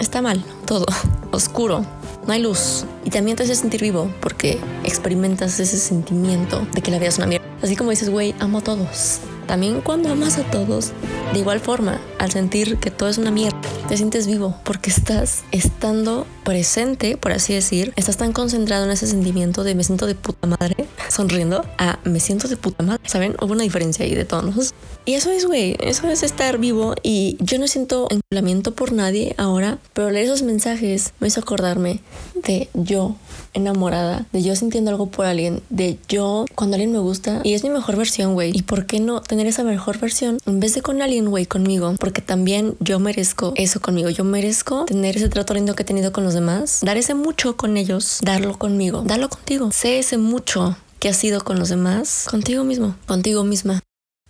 Está 0.00 0.20
mal, 0.20 0.42
todo. 0.66 0.86
Oscuro, 1.30 1.86
no 2.30 2.34
hay 2.34 2.42
luz. 2.42 2.84
Y 3.04 3.10
también 3.10 3.36
te 3.36 3.42
hace 3.42 3.56
sentir 3.56 3.80
vivo 3.80 4.08
porque 4.20 4.60
experimentas 4.84 5.58
ese 5.58 5.78
sentimiento 5.78 6.64
de 6.72 6.80
que 6.80 6.92
la 6.92 6.98
vida 6.98 7.08
es 7.08 7.18
una 7.18 7.26
mierda. 7.26 7.44
Así 7.60 7.74
como 7.74 7.90
dices, 7.90 8.08
güey, 8.08 8.36
amo 8.38 8.58
a 8.58 8.60
todos. 8.60 9.18
También 9.50 9.80
cuando 9.80 10.12
amas 10.12 10.38
a 10.38 10.48
todos, 10.48 10.92
de 11.32 11.40
igual 11.40 11.58
forma, 11.58 12.00
al 12.20 12.30
sentir 12.30 12.76
que 12.76 12.92
todo 12.92 13.08
es 13.08 13.18
una 13.18 13.32
mierda, 13.32 13.58
te 13.88 13.96
sientes 13.96 14.28
vivo 14.28 14.54
porque 14.62 14.90
estás 14.90 15.42
estando 15.50 16.24
presente, 16.44 17.16
por 17.16 17.32
así 17.32 17.54
decir, 17.54 17.92
estás 17.96 18.16
tan 18.16 18.32
concentrado 18.32 18.84
en 18.84 18.92
ese 18.92 19.08
sentimiento 19.08 19.64
de 19.64 19.74
me 19.74 19.82
siento 19.82 20.06
de 20.06 20.14
puta 20.14 20.46
madre, 20.46 20.86
sonriendo, 21.08 21.64
a 21.78 21.98
me 22.04 22.20
siento 22.20 22.46
de 22.46 22.56
puta 22.56 22.84
madre, 22.84 23.02
¿saben? 23.06 23.34
Hubo 23.42 23.50
una 23.50 23.64
diferencia 23.64 24.04
ahí 24.04 24.14
de 24.14 24.24
tonos. 24.24 24.72
Y 25.04 25.14
eso 25.14 25.32
es, 25.32 25.46
güey, 25.46 25.76
eso 25.80 26.08
es 26.08 26.22
estar 26.22 26.58
vivo 26.58 26.94
y 27.02 27.36
yo 27.40 27.58
no 27.58 27.66
siento 27.66 28.06
enculamiento 28.08 28.72
por 28.76 28.92
nadie 28.92 29.34
ahora, 29.36 29.78
pero 29.94 30.10
leer 30.10 30.26
esos 30.26 30.42
mensajes 30.42 31.12
me 31.18 31.26
hizo 31.26 31.40
acordarme 31.40 32.02
de 32.46 32.68
yo 32.74 33.16
enamorada, 33.54 34.26
de 34.32 34.42
yo 34.42 34.54
sintiendo 34.56 34.90
algo 34.90 35.06
por 35.06 35.26
alguien, 35.26 35.62
de 35.70 35.98
yo 36.08 36.44
cuando 36.54 36.76
alguien 36.76 36.92
me 36.92 36.98
gusta 36.98 37.40
y 37.44 37.54
es 37.54 37.62
mi 37.62 37.70
mejor 37.70 37.96
versión, 37.96 38.34
güey. 38.34 38.52
¿Y 38.54 38.62
por 38.62 38.86
qué 38.86 39.00
no 39.00 39.20
tener 39.20 39.46
esa 39.46 39.64
mejor 39.64 39.98
versión 39.98 40.38
en 40.46 40.60
vez 40.60 40.74
de 40.74 40.82
con 40.82 41.02
alguien, 41.02 41.28
güey, 41.28 41.46
conmigo? 41.46 41.94
Porque 41.98 42.22
también 42.22 42.74
yo 42.80 42.98
merezco 42.98 43.52
eso 43.56 43.80
conmigo. 43.80 44.10
Yo 44.10 44.24
merezco 44.24 44.84
tener 44.84 45.16
ese 45.16 45.28
trato 45.28 45.54
lindo 45.54 45.74
que 45.74 45.82
he 45.82 45.86
tenido 45.86 46.12
con 46.12 46.24
los 46.24 46.34
demás, 46.34 46.80
dar 46.82 46.96
ese 46.96 47.14
mucho 47.14 47.56
con 47.56 47.76
ellos, 47.76 48.20
darlo 48.22 48.58
conmigo, 48.58 49.02
darlo 49.04 49.28
contigo. 49.28 49.70
Sé 49.72 49.98
ese 49.98 50.18
mucho 50.18 50.76
que 50.98 51.08
has 51.08 51.16
sido 51.16 51.42
con 51.42 51.58
los 51.58 51.70
demás, 51.70 52.26
contigo 52.30 52.62
mismo, 52.62 52.94
contigo 53.06 53.42
misma. 53.42 53.82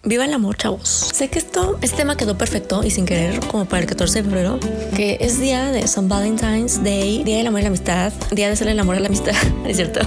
Viva 0.02 0.24
el 0.24 0.32
amor, 0.32 0.56
chavos. 0.56 0.88
Sé 0.88 1.28
que 1.28 1.38
esto, 1.38 1.78
este 1.82 1.98
tema 1.98 2.16
quedó 2.16 2.38
perfecto 2.38 2.82
y 2.82 2.90
sin 2.90 3.04
querer, 3.04 3.38
como 3.48 3.66
para 3.66 3.82
el 3.82 3.86
14 3.86 4.22
de 4.22 4.28
febrero, 4.30 4.58
que 4.96 5.18
es 5.20 5.38
día 5.38 5.70
de 5.72 5.86
San 5.86 6.08
Valentine's 6.08 6.82
Day, 6.82 7.22
día 7.22 7.36
del 7.36 7.48
amor 7.48 7.60
y 7.60 7.64
la 7.64 7.68
amistad, 7.68 8.10
día 8.30 8.46
de 8.46 8.54
hacerle 8.54 8.72
el 8.72 8.80
amor 8.80 8.96
a 8.96 9.00
la 9.00 9.08
amistad, 9.08 9.34
¿es 9.66 9.76
cierto? 9.76 10.00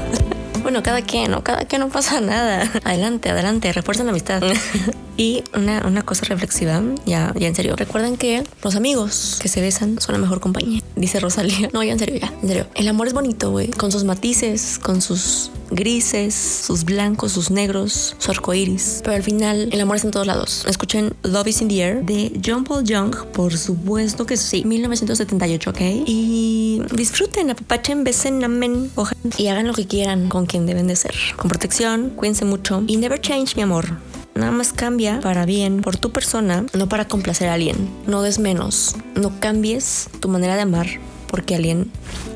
Bueno, 0.63 0.81
cada 0.81 1.01
quien, 1.01 1.29
¿no? 1.29 1.43
Cada 1.43 1.65
quien 1.65 1.81
no 1.81 1.89
pasa 1.89 2.21
nada. 2.21 2.71
Adelante, 2.85 3.29
adelante, 3.29 3.71
refuercen 3.73 4.05
la 4.05 4.11
amistad. 4.11 4.41
y 5.17 5.43
una, 5.53 5.85
una, 5.85 6.03
cosa 6.03 6.25
reflexiva, 6.25 6.81
ya, 7.05 7.33
ya 7.37 7.47
en 7.47 7.55
serio. 7.55 7.75
Recuerden 7.75 8.15
que 8.15 8.43
los 8.63 8.75
amigos 8.75 9.39
que 9.41 9.49
se 9.49 9.59
besan 9.59 9.99
son 9.99 10.13
la 10.13 10.19
mejor 10.19 10.39
compañía. 10.39 10.81
Dice 10.95 11.19
Rosalía. 11.19 11.69
No, 11.73 11.83
ya 11.83 11.91
en 11.91 11.99
serio, 11.99 12.19
ya, 12.19 12.31
en 12.41 12.47
serio. 12.47 12.67
El 12.75 12.87
amor 12.87 13.07
es 13.07 13.13
bonito, 13.13 13.51
güey. 13.51 13.71
Con 13.71 13.91
sus 13.91 14.03
matices, 14.03 14.79
con 14.79 15.01
sus 15.01 15.51
grises, 15.73 16.33
sus 16.35 16.83
blancos, 16.85 17.31
sus 17.31 17.51
negros, 17.51 18.15
su 18.19 18.31
arco 18.31 18.53
iris. 18.53 19.01
Pero 19.03 19.15
al 19.15 19.23
final, 19.23 19.69
el 19.71 19.81
amor 19.81 19.95
está 19.97 20.07
en 20.07 20.11
todos 20.11 20.27
lados. 20.27 20.65
Escuchen 20.67 21.13
Love 21.23 21.47
is 21.47 21.61
in 21.61 21.67
the 21.67 21.81
Air 21.81 22.05
de 22.05 22.39
John 22.45 22.63
Paul 22.63 22.83
Young, 22.83 23.15
por 23.33 23.57
supuesto 23.57 24.25
que 24.25 24.37
sí, 24.37 24.63
1978, 24.65 25.69
¿ok? 25.69 25.81
Y 26.05 26.81
disfruten, 26.93 27.49
apapachen, 27.49 28.03
besen, 28.03 28.43
amen, 28.43 28.91
cojan 28.93 29.17
y 29.37 29.47
hagan 29.47 29.67
lo 29.67 29.73
que 29.73 29.87
quieran 29.87 30.29
con 30.29 30.45
quien 30.53 30.67
deben 30.67 30.85
de 30.85 30.95
ser. 30.95 31.15
Con 31.35 31.49
protección, 31.49 32.11
cuídense 32.11 32.45
mucho 32.45 32.83
y 32.85 32.97
never 32.97 33.19
change, 33.19 33.55
mi 33.55 33.63
amor. 33.63 33.97
Nada 34.35 34.51
más 34.51 34.71
cambia 34.71 35.19
para 35.19 35.47
bien 35.47 35.81
por 35.81 35.97
tu 35.97 36.11
persona, 36.11 36.67
no 36.75 36.87
para 36.87 37.07
complacer 37.07 37.49
a 37.49 37.55
alguien. 37.55 37.89
No 38.05 38.21
des 38.21 38.37
menos. 38.37 38.95
No 39.15 39.39
cambies 39.39 40.09
tu 40.19 40.27
manera 40.27 40.55
de 40.55 40.61
amar 40.61 40.85
porque 41.27 41.55
alguien 41.55 41.91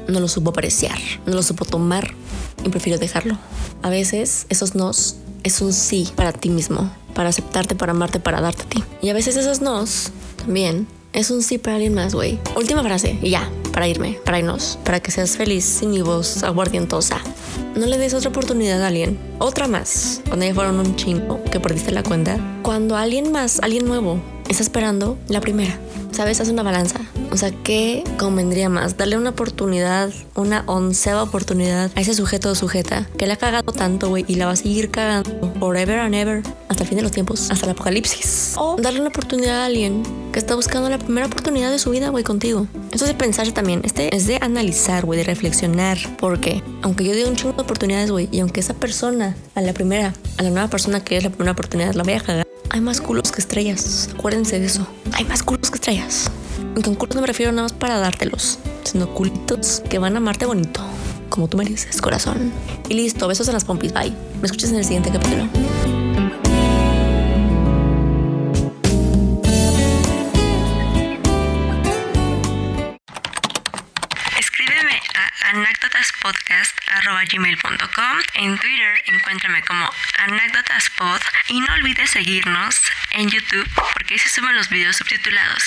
no 0.08 0.20
lo 0.20 0.28
supo 0.28 0.50
apreciar, 0.50 0.98
no 1.28 1.36
lo 1.36 1.44
supo 1.44 1.64
tomar 1.64 2.16
y 2.66 2.70
prefiero 2.70 2.98
dejarlo. 2.98 3.38
A 3.84 3.92
veces 3.92 4.48
esos 4.50 4.74
nos 4.74 5.18
es 5.44 5.62
un 5.62 5.72
sí 5.72 6.10
para 6.16 6.34
ti 6.34 6.50
mismo, 6.50 6.92
para 7.14 7.30
aceptarte, 7.30 7.76
para 7.76 7.92
amarte, 7.92 8.20
para 8.20 8.42
darte 8.42 8.64
a 8.64 8.70
ti. 8.70 8.84
Y 9.04 9.10
a 9.10 9.14
veces 9.14 9.38
esos 9.38 9.62
nos 9.62 10.12
también 10.38 10.88
es 11.14 11.30
un 11.30 11.44
sí 11.44 11.60
para 11.60 11.76
alguien 11.76 11.94
más, 11.94 12.16
güey. 12.16 12.40
Última 12.56 12.82
frase 12.82 13.20
y 13.22 13.30
ya, 13.30 13.48
para 13.74 13.88
irme, 13.88 14.20
para 14.26 14.40
irnos, 14.40 14.80
para 14.84 15.02
que 15.02 15.12
seas 15.12 15.38
feliz 15.38 15.66
sin 15.66 15.92
mi 15.92 16.02
voz 16.02 16.42
aguardientosa. 16.44 17.22
No 17.78 17.86
le 17.86 18.00
des 18.00 18.16
otra 18.16 18.32
oportunidad 18.32 18.82
a 18.82 18.88
alguien. 18.88 19.20
Otra 19.38 19.68
más. 19.68 20.22
Cuando 20.28 20.48
ya 20.48 20.54
fueron 20.56 20.80
un 20.80 20.96
chingo 20.96 21.44
que 21.44 21.60
perdiste 21.60 21.92
la 21.92 22.02
cuenta. 22.02 22.40
Cuando 22.64 22.98
alguien 22.98 23.32
más, 23.32 23.60
alguien 23.62 23.86
nuevo, 23.86 24.20
está 24.50 24.64
esperando 24.64 25.16
la 25.28 25.42
primera. 25.42 25.78
¿Sabes? 26.10 26.42
Haz 26.42 26.50
una 26.50 26.64
balanza. 26.64 27.00
O 27.32 27.38
sea, 27.38 27.52
¿qué 27.52 28.04
convendría 28.18 28.68
más? 28.68 28.98
Darle 28.98 29.16
una 29.16 29.30
oportunidad, 29.30 30.10
una 30.34 30.64
onceava 30.66 31.22
oportunidad 31.22 31.92
a 31.94 32.02
ese 32.02 32.16
sujeto 32.16 32.50
o 32.50 32.56
sujeta 32.56 33.08
que 33.16 33.28
le 33.28 33.34
ha 33.34 33.38
cagado 33.38 33.72
tanto, 33.72 34.10
güey, 34.10 34.26
y 34.28 34.36
la 34.36 34.48
va 34.48 34.54
a 34.54 34.56
seguir 34.56 34.90
cagando 34.90 35.54
forever 35.60 36.00
and 36.00 36.16
ever 36.16 36.42
hasta 36.78 36.84
el 36.84 36.90
fin 36.90 36.98
de 36.98 37.02
los 37.02 37.12
tiempos, 37.12 37.50
hasta 37.50 37.66
el 37.66 37.72
apocalipsis. 37.72 38.54
O 38.56 38.76
darle 38.80 39.00
una 39.00 39.10
oportunidad 39.10 39.64
a 39.64 39.66
alguien 39.66 40.04
que 40.32 40.38
está 40.38 40.54
buscando 40.54 40.88
la 40.90 41.00
primera 41.00 41.26
oportunidad 41.26 41.72
de 41.72 41.80
su 41.80 41.90
vida, 41.90 42.10
güey, 42.10 42.24
contigo. 42.24 42.68
Eso 42.92 43.06
es 43.06 43.10
de 43.10 43.16
pensar 43.16 43.52
también. 43.52 43.82
Este 43.84 44.16
es 44.16 44.28
de 44.28 44.38
analizar, 44.42 45.04
güey, 45.04 45.18
de 45.18 45.24
reflexionar. 45.24 45.98
Porque 46.20 46.62
aunque 46.84 47.04
yo 47.04 47.14
dé 47.14 47.26
un 47.26 47.36
chingo 47.36 47.54
de 47.54 47.64
oportunidades, 47.64 48.12
güey, 48.12 48.30
y 48.32 48.42
aunque 48.42 48.60
esa 48.60 48.76
persona, 48.76 49.36
a 49.56 49.62
la 49.62 49.74
primera, 49.74 50.14
a 50.38 50.44
la 50.44 50.52
nueva 50.52 50.68
persona 50.68 51.04
que 51.04 51.18
es 51.18 51.24
la 51.24 51.32
primera 51.32 51.54
oportunidad, 51.54 51.96
la 51.96 52.04
vaya 52.04 52.20
a 52.20 52.22
cagar, 52.22 52.48
hay 52.70 52.80
más 52.80 53.02
culos 53.02 53.32
que 53.32 53.42
estrellas. 53.42 54.10
Acuérdense 54.14 54.60
de 54.60 54.68
eso. 54.68 54.86
Hay 55.14 55.26
más 55.26 55.42
culos 55.42 55.72
que 55.72 55.78
estrellas. 55.78 56.30
Y 56.76 56.84
con 56.84 56.94
culos 56.94 57.16
no 57.16 57.22
me 57.22 57.28
refiero 57.28 57.52
nada 57.52 57.64
más 57.64 57.74
para 57.74 57.98
dártelos, 57.98 58.60
sino 58.84 59.12
culitos 59.16 59.82
que 59.90 59.98
van 59.98 60.14
a 60.14 60.18
amarte 60.18 60.46
bonito, 60.46 60.82
como 61.30 61.48
tú 61.48 61.58
mereces, 61.58 62.00
corazón. 62.04 62.52
Y 62.88 62.94
listo, 62.94 63.28
besos 63.28 63.48
en 63.48 63.56
las 63.56 63.66
pompis. 63.66 63.92
Bye. 63.94 64.14
Me 64.42 64.46
escuchas 64.46 64.70
en 64.70 64.76
el 64.76 64.84
siguiente 64.84 65.10
capítulo. 65.10 65.48
anécdotaspodcast.gmail.com 75.88 78.18
En 78.34 78.58
Twitter 78.58 79.04
encuéntrame 79.06 79.62
como 79.64 79.90
anécdotaspod 80.20 81.22
y 81.48 81.62
no 81.62 81.74
olvides 81.74 82.12
seguirnos 82.12 82.82
en 83.12 83.30
YouTube 83.30 83.70
porque 83.94 84.16
ahí 84.16 84.20
se 84.20 84.30
suben 84.30 84.56
los 84.56 84.70
videos 84.70 84.98
subtitulados. 84.98 85.64